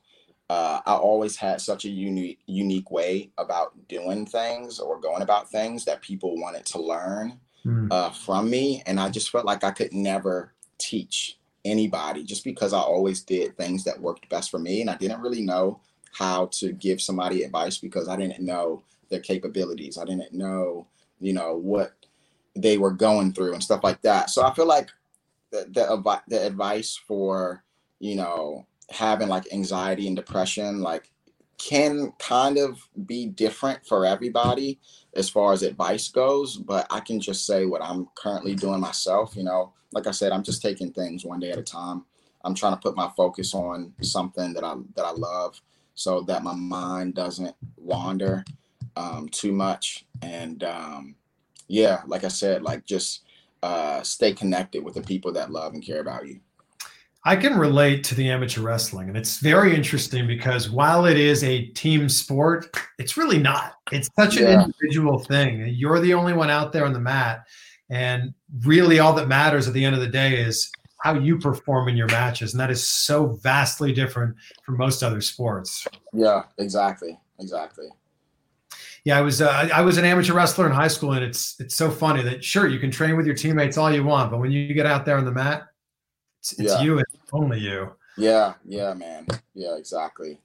uh, 0.50 0.82
I 0.86 0.93
always 0.93 1.36
had 1.36 1.60
such 1.60 1.86
a 1.86 1.89
unique 1.89 2.39
unique 2.46 2.91
way 2.91 3.32
about 3.38 3.88
doing 3.88 4.26
things 4.26 4.80
or 4.80 5.00
going 5.00 5.22
about 5.22 5.50
things 5.50 5.86
that 5.86 6.02
people 6.02 6.39
wanted 6.39 6.66
to 6.68 6.82
learn 6.82 7.39
Hmm. 7.64 7.88
uh, 7.89 8.12
from 8.12 8.48
me, 8.48 8.84
and 8.86 9.00
I 9.00 9.10
just 9.10 9.32
felt 9.32 9.43
like 9.43 9.64
I 9.64 9.72
could 9.72 9.91
never 9.91 10.54
teach 10.78 11.39
anybody 11.66 12.24
just 12.24 12.43
because 12.43 12.74
I 12.74 12.80
always 12.80 13.24
did 13.24 13.58
things 13.58 13.84
that 13.86 14.00
worked 14.00 14.30
best 14.30 14.52
for 14.52 14.60
me, 14.60 14.82
and 14.82 14.89
I 14.89 14.96
didn't 14.98 15.22
really 15.22 15.41
know 15.41 15.80
how 16.14 16.46
to 16.60 16.72
give 16.74 17.02
somebody 17.02 17.41
advice 17.41 17.80
because 17.80 18.08
I 18.08 18.18
didn't 18.18 18.46
know 18.46 18.84
their 19.10 19.20
capabilities. 19.20 19.98
I 19.98 20.06
didn't 20.06 20.32
know, 20.32 20.86
you 21.20 21.34
know, 21.34 21.56
what 21.56 21.93
they 22.56 22.78
were 22.78 22.91
going 22.91 23.34
through 23.34 23.54
and 23.54 23.64
stuff 23.64 23.84
like 23.84 24.02
that. 24.04 24.30
So 24.30 24.43
I 24.43 24.54
feel 24.54 24.68
like 24.68 24.89
the 25.52 25.66
the, 25.72 26.22
the 26.28 26.46
advice 26.46 26.96
for 27.08 27.64
you 28.00 28.16
know 28.16 28.68
having 28.92 29.28
like 29.28 29.52
anxiety 29.54 30.08
and 30.08 30.16
depression 30.16 30.82
like 30.82 31.12
can 31.58 32.12
kind 32.20 32.58
of 32.58 32.88
be 33.06 33.28
different 33.28 33.86
for 33.86 34.06
everybody 34.06 34.80
as 35.16 35.30
far 35.30 35.54
as 35.54 35.64
advice 35.64 36.10
goes 36.10 36.58
but 36.58 36.86
i 36.92 37.00
can 37.00 37.20
just 37.20 37.46
say 37.46 37.66
what 37.66 37.82
i'm 37.82 38.08
currently 38.16 38.56
doing 38.56 38.80
myself 38.82 39.36
you 39.36 39.44
know? 39.44 39.74
Like 39.94 40.08
i 40.08 40.12
said 40.12 40.32
i'm 40.32 40.44
just 40.44 40.62
taking 40.62 40.92
things 40.92 41.26
one 41.26 41.40
day 41.40 41.52
at 41.52 41.58
a 41.60 41.64
time. 41.64 42.06
I'm 42.44 42.56
trying 42.56 42.74
to 42.74 42.80
put 42.80 42.96
my 42.98 43.10
focus 43.18 43.54
on 43.56 43.94
something 44.02 44.54
that 44.54 44.64
i 44.64 44.76
that 44.96 45.06
i 45.06 45.12
love 45.12 45.62
so 45.96 46.22
that 46.24 46.44
my 46.44 46.54
mind 46.56 47.16
doesn't 47.16 47.56
wander 47.78 48.46
um, 48.98 49.30
too 49.30 49.52
much 49.54 50.06
and 50.22 50.64
um, 50.64 51.16
yeah 51.68 52.02
like 52.08 52.24
i 52.24 52.28
said 52.30 52.62
like 52.64 52.86
just 52.86 53.24
uh, 53.64 54.04
stay 54.04 54.34
connected 54.34 54.84
with 54.84 54.96
the 54.96 55.02
people 55.02 55.34
that 55.34 55.52
love 55.52 55.74
and 55.74 55.84
care 55.86 56.02
about 56.02 56.28
you 56.28 56.40
I 57.28 57.36
can 57.36 57.58
relate 57.58 58.04
to 58.06 58.16
the 58.16 58.30
amateur 58.30 58.62
wrestling, 58.62 59.08
and 59.08 59.18
it's 59.18 59.40
very 59.40 59.76
interesting 59.76 60.28
because 60.28 60.70
while 60.70 61.06
it 61.06 61.18
is 61.18 61.44
a 61.44 61.66
team 61.70 62.08
sport, 62.08 62.78
it's 63.00 63.18
really 63.18 63.40
not. 63.40 63.74
It's 63.92 64.12
such 64.16 64.38
an 64.38 64.62
individual 64.62 65.18
thing. 65.18 65.68
You're 65.70 66.00
the 66.00 66.14
only 66.14 66.34
one 66.34 66.52
out 66.52 66.72
there 66.72 66.86
on 66.86 66.94
the 66.94 67.00
mat, 67.00 67.46
and 67.90 68.32
really 68.64 69.00
all 69.00 69.14
that 69.14 69.28
matters 69.28 69.68
at 69.68 69.74
the 69.74 69.84
end 69.84 69.96
of 69.96 70.02
the 70.02 70.08
day 70.08 70.40
is 70.40 70.72
how 71.02 71.16
you 71.16 71.40
perform 71.40 71.90
in 71.90 71.98
your 71.98 72.08
matches, 72.08 72.54
and 72.54 72.60
that 72.60 72.70
is 72.70 72.88
so 72.88 73.40
vastly 73.42 73.92
different 73.92 74.36
from 74.64 74.78
most 74.78 75.02
other 75.02 75.20
sports. 75.22 75.88
Yeah, 76.14 76.44
exactly, 76.60 77.20
exactly. 77.40 77.88
Yeah, 79.04 79.18
I 79.18 79.22
was 79.22 79.42
uh, 79.42 79.70
I 79.74 79.82
was 79.82 79.98
an 79.98 80.06
amateur 80.06 80.34
wrestler 80.34 80.68
in 80.68 80.72
high 80.72 80.88
school, 80.88 81.14
and 81.14 81.24
it's 81.26 81.60
it's 81.60 81.76
so 81.76 81.90
funny 81.90 82.22
that 82.22 82.44
sure 82.44 82.68
you 82.68 82.78
can 82.80 82.92
train 82.92 83.18
with 83.18 83.26
your 83.26 83.36
teammates 83.36 83.78
all 83.78 83.92
you 83.92 84.04
want, 84.04 84.30
but 84.30 84.40
when 84.40 84.52
you 84.52 84.74
get 84.76 84.86
out 84.86 85.06
there 85.06 85.18
on 85.18 85.26
the 85.26 85.32
mat, 85.32 85.68
it's, 86.40 86.54
it's 86.54 86.74
Yeah. 86.74 86.82
you 86.82 86.98
and 86.98 87.06
only 87.34 87.60
you. 87.60 87.92
Yeah, 88.18 88.54
yeah, 88.66 88.94
man. 88.94 89.28
Yeah, 89.54 89.76
exactly. 89.76 90.40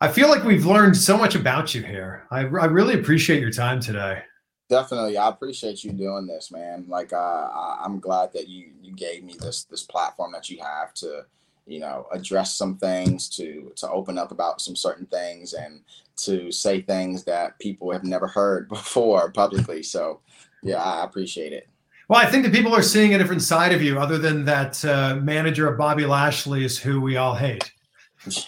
I 0.00 0.08
feel 0.08 0.28
like 0.28 0.44
we've 0.44 0.66
learned 0.66 0.96
so 0.96 1.16
much 1.16 1.34
about 1.34 1.74
you 1.74 1.82
here. 1.82 2.26
I, 2.30 2.40
I 2.40 2.64
really 2.64 2.94
appreciate 2.94 3.40
your 3.40 3.50
time 3.52 3.80
today. 3.80 4.22
Definitely, 4.68 5.18
I 5.18 5.28
appreciate 5.28 5.82
you 5.84 5.92
doing 5.92 6.26
this, 6.26 6.50
man. 6.52 6.86
Like, 6.88 7.12
uh, 7.12 7.16
I- 7.16 7.82
I'm 7.84 7.98
glad 8.00 8.32
that 8.34 8.48
you 8.48 8.70
you 8.82 8.92
gave 8.94 9.24
me 9.24 9.34
this 9.40 9.64
this 9.64 9.82
platform 9.82 10.32
that 10.32 10.48
you 10.48 10.58
have 10.62 10.94
to, 10.94 11.24
you 11.66 11.80
know, 11.80 12.06
address 12.12 12.54
some 12.54 12.76
things, 12.76 13.28
to 13.36 13.72
to 13.76 13.90
open 13.90 14.16
up 14.16 14.30
about 14.30 14.60
some 14.60 14.76
certain 14.76 15.06
things, 15.06 15.54
and 15.54 15.80
to 16.18 16.52
say 16.52 16.82
things 16.82 17.24
that 17.24 17.58
people 17.58 17.90
have 17.92 18.04
never 18.04 18.26
heard 18.28 18.68
before 18.76 19.30
publicly. 19.32 19.82
So, 19.82 20.20
yeah, 20.62 20.82
I 20.82 21.04
appreciate 21.04 21.52
it. 21.52 21.68
Well, 22.10 22.18
I 22.18 22.26
think 22.26 22.42
that 22.42 22.52
people 22.52 22.74
are 22.74 22.82
seeing 22.82 23.14
a 23.14 23.18
different 23.18 23.40
side 23.40 23.72
of 23.72 23.80
you, 23.80 24.00
other 24.00 24.18
than 24.18 24.44
that 24.46 24.84
uh, 24.84 25.14
manager 25.22 25.68
of 25.68 25.78
Bobby 25.78 26.04
Lashley 26.04 26.64
is 26.64 26.76
who 26.76 27.00
we 27.00 27.16
all 27.16 27.36
hate. 27.36 27.70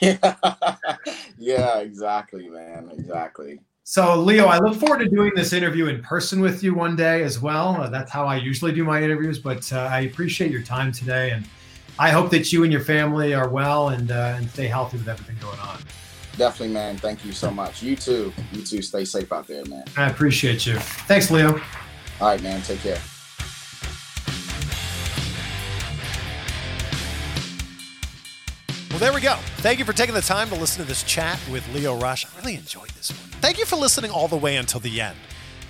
Yeah, 0.01 0.35
yeah, 1.39 1.79
exactly, 1.79 2.49
man, 2.49 2.91
exactly. 2.93 3.61
So, 3.85 4.21
Lio, 4.21 4.47
I 4.47 4.59
look 4.59 4.81
forward 4.81 4.99
to 4.99 5.09
doing 5.09 5.31
this 5.37 5.53
interview 5.53 5.87
in 5.87 6.03
person 6.03 6.41
with 6.41 6.65
you 6.65 6.75
one 6.75 6.97
day 6.97 7.23
as 7.23 7.41
well. 7.41 7.81
Uh, 7.81 7.89
that's 7.89 8.11
how 8.11 8.27
I 8.27 8.35
usually 8.35 8.73
do 8.73 8.83
my 8.83 9.01
interviews, 9.01 9.39
but 9.39 9.73
uh, 9.73 9.89
I 9.93 10.01
appreciate 10.01 10.51
your 10.51 10.63
time 10.63 10.91
today, 10.91 11.31
and 11.31 11.47
I 12.01 12.11
hope 12.11 12.33
that 12.33 12.53
you 12.53 12.65
and 12.65 12.73
your 12.73 12.83
family 12.83 13.33
are 13.33 13.49
well 13.49 13.91
and 13.91 14.11
uh, 14.11 14.35
and 14.39 14.51
stay 14.51 14.67
healthy 14.67 14.97
with 14.97 15.09
everything 15.09 15.37
going 15.41 15.61
on. 15.61 15.79
Definitely, 16.37 16.75
man. 16.75 16.97
Thank 16.97 17.25
you 17.25 17.31
so 17.31 17.53
much. 17.53 17.81
You 17.81 17.95
too. 17.95 18.33
You 18.51 18.63
too. 18.63 18.83
Stay 18.83 19.05
safe 19.05 19.33
out 19.33 19.47
there, 19.47 19.65
man. 19.67 19.85
I 19.97 20.11
appreciate 20.11 20.67
you. 20.67 20.81
Thanks, 21.07 21.31
Lio. 21.31 21.61
All 22.21 22.29
right, 22.29 22.43
man. 22.43 22.61
Take 22.63 22.81
care. 22.81 22.99
There 29.03 29.13
we 29.13 29.21
go. 29.21 29.35
Thank 29.57 29.81
you 29.81 29.85
for 29.85 29.93
taking 29.93 30.15
the 30.15 30.21
time 30.21 30.49
to 30.51 30.55
listen 30.55 30.81
to 30.81 30.87
this 30.87 31.03
chat 31.03 31.37
with 31.51 31.69
Lio 31.75 31.99
Rush. 31.99 32.25
I 32.25 32.39
really 32.39 32.55
enjoyed 32.55 32.91
this 32.91 33.11
one. 33.11 33.19
Thank 33.41 33.59
you 33.59 33.65
for 33.65 33.75
listening 33.75 34.13
all 34.13 34.29
the 34.29 34.37
way 34.37 34.55
until 34.55 34.79
the 34.79 35.01
end 35.01 35.17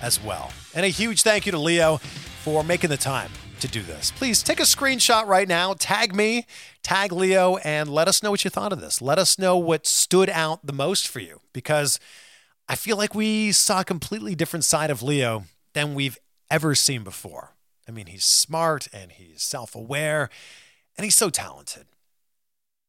as 0.03 0.23
well. 0.23 0.53
And 0.75 0.85
a 0.85 0.89
huge 0.89 1.23
thank 1.23 1.47
you 1.47 1.51
to 1.51 1.57
Lio 1.57 1.97
for 1.97 2.63
making 2.63 2.91
the 2.91 2.97
time 2.97 3.31
to 3.61 3.67
do 3.67 3.81
this. 3.81 4.11
Please 4.11 4.43
take 4.43 4.59
a 4.59 4.63
screenshot 4.65 5.25
right 5.25 5.47
now, 5.47 5.73
tag 5.73 6.13
me, 6.13 6.45
tag 6.83 7.11
Lio, 7.11 7.57
and 7.63 7.89
let 7.89 8.07
us 8.07 8.21
know 8.21 8.29
what 8.29 8.43
you 8.43 8.51
thought 8.51 8.71
of 8.71 8.79
this. 8.79 9.01
Let 9.01 9.17
us 9.17 9.39
know 9.39 9.57
what 9.57 9.87
stood 9.87 10.29
out 10.29 10.63
the 10.63 10.71
most 10.71 11.07
for 11.07 11.19
you 11.19 11.41
because 11.53 11.99
I 12.69 12.75
feel 12.75 12.97
like 12.97 13.15
we 13.15 13.51
saw 13.51 13.79
a 13.79 13.83
completely 13.83 14.35
different 14.35 14.63
side 14.63 14.91
of 14.91 15.01
Lio 15.01 15.45
than 15.73 15.95
we've 15.95 16.19
ever 16.51 16.75
seen 16.75 17.03
before. 17.03 17.55
I 17.87 17.93
mean, 17.93 18.05
he's 18.05 18.25
smart 18.25 18.89
and 18.93 19.11
he's 19.11 19.41
self 19.41 19.73
aware 19.73 20.29
and 20.95 21.03
he's 21.03 21.17
so 21.17 21.31
talented. 21.31 21.87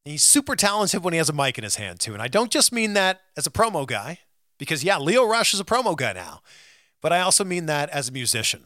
He's 0.05 0.23
super 0.23 0.55
talented 0.55 1.03
when 1.03 1.13
he 1.13 1.17
has 1.17 1.29
a 1.29 1.33
mic 1.33 1.57
in 1.57 1.63
his 1.63 1.75
hand, 1.75 1.99
too. 1.99 2.13
And 2.13 2.21
I 2.21 2.27
don't 2.27 2.51
just 2.51 2.71
mean 2.71 2.93
that 2.93 3.21
as 3.35 3.47
a 3.47 3.51
promo 3.51 3.87
guy, 3.87 4.19
because, 4.59 4.83
yeah, 4.83 4.97
Lio 4.97 5.25
Rush 5.25 5.53
is 5.53 5.59
a 5.59 5.65
promo 5.65 5.97
guy 5.97 6.13
now, 6.13 6.41
but 7.01 7.11
I 7.11 7.21
also 7.21 7.43
mean 7.43 7.65
that 7.65 7.89
as 7.89 8.09
a 8.09 8.11
musician. 8.11 8.65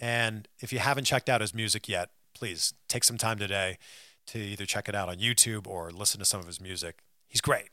And 0.00 0.48
if 0.58 0.72
you 0.72 0.80
haven't 0.80 1.04
checked 1.04 1.28
out 1.28 1.40
his 1.40 1.54
music 1.54 1.88
yet, 1.88 2.10
please 2.34 2.74
take 2.88 3.04
some 3.04 3.18
time 3.18 3.38
today 3.38 3.78
to 4.26 4.38
either 4.38 4.66
check 4.66 4.88
it 4.88 4.94
out 4.94 5.08
on 5.08 5.18
YouTube 5.18 5.66
or 5.66 5.90
listen 5.90 6.18
to 6.18 6.24
some 6.24 6.40
of 6.40 6.46
his 6.46 6.60
music. 6.60 6.98
He's 7.28 7.40
great. 7.40 7.68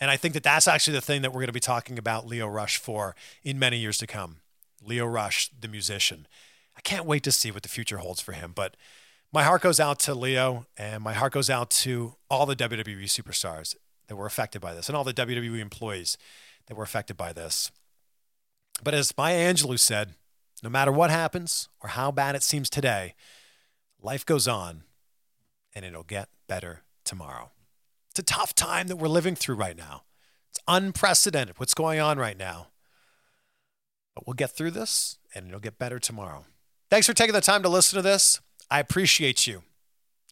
And 0.00 0.10
I 0.10 0.16
think 0.16 0.34
that 0.34 0.42
that's 0.42 0.66
actually 0.68 0.94
the 0.94 1.00
thing 1.00 1.22
that 1.22 1.30
we're 1.30 1.40
going 1.40 1.46
to 1.46 1.52
be 1.52 1.60
talking 1.60 1.98
about 1.98 2.26
Lio 2.26 2.48
Rush 2.48 2.78
for 2.78 3.14
in 3.42 3.58
many 3.58 3.78
years 3.78 3.98
to 3.98 4.06
come. 4.06 4.38
Lio 4.82 5.06
Rush, 5.06 5.50
the 5.58 5.68
musician. 5.68 6.26
I 6.76 6.80
can't 6.80 7.06
wait 7.06 7.22
to 7.22 7.32
see 7.32 7.50
what 7.50 7.62
the 7.62 7.68
future 7.68 7.98
holds 7.98 8.20
for 8.20 8.32
him. 8.32 8.52
But 8.54 8.76
my 9.32 9.42
heart 9.42 9.62
goes 9.62 9.80
out 9.80 9.98
to 10.00 10.14
Lio 10.14 10.66
and 10.76 11.02
my 11.02 11.12
heart 11.12 11.32
goes 11.32 11.50
out 11.50 11.70
to 11.70 12.14
all 12.30 12.46
the 12.46 12.56
WWE 12.56 13.04
superstars 13.04 13.74
that 14.08 14.16
were 14.16 14.26
affected 14.26 14.60
by 14.60 14.74
this 14.74 14.88
and 14.88 14.96
all 14.96 15.04
the 15.04 15.12
WWE 15.14 15.60
employees 15.60 16.16
that 16.66 16.76
were 16.76 16.84
affected 16.84 17.16
by 17.16 17.32
this. 17.32 17.70
But 18.82 18.94
as 18.94 19.16
Maya 19.16 19.52
Angelou 19.52 19.78
said, 19.78 20.14
no 20.62 20.70
matter 20.70 20.92
what 20.92 21.10
happens 21.10 21.68
or 21.82 21.90
how 21.90 22.10
bad 22.10 22.34
it 22.34 22.42
seems 22.42 22.70
today, 22.70 23.14
life 24.00 24.24
goes 24.24 24.46
on 24.48 24.82
and 25.74 25.84
it'll 25.84 26.02
get 26.02 26.28
better 26.46 26.82
tomorrow. 27.04 27.50
It's 28.10 28.20
a 28.20 28.22
tough 28.22 28.54
time 28.54 28.88
that 28.88 28.96
we're 28.96 29.08
living 29.08 29.34
through 29.34 29.56
right 29.56 29.76
now. 29.76 30.04
It's 30.50 30.60
unprecedented 30.66 31.58
what's 31.58 31.74
going 31.74 32.00
on 32.00 32.18
right 32.18 32.38
now. 32.38 32.68
But 34.14 34.26
we'll 34.26 34.34
get 34.34 34.52
through 34.52 34.70
this 34.70 35.18
and 35.34 35.48
it'll 35.48 35.60
get 35.60 35.78
better 35.78 35.98
tomorrow. 35.98 36.44
Thanks 36.90 37.06
for 37.06 37.12
taking 37.12 37.34
the 37.34 37.40
time 37.40 37.62
to 37.62 37.68
listen 37.68 37.96
to 37.96 38.02
this. 38.02 38.40
I 38.70 38.80
appreciate 38.80 39.46
you. 39.46 39.62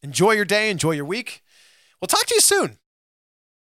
Enjoy 0.03 0.31
your 0.31 0.45
day, 0.45 0.69
enjoy 0.69 0.91
your 0.91 1.05
week. 1.05 1.41
We'll 1.99 2.07
talk 2.07 2.25
to 2.27 2.35
you 2.35 2.41
soon. 2.41 2.77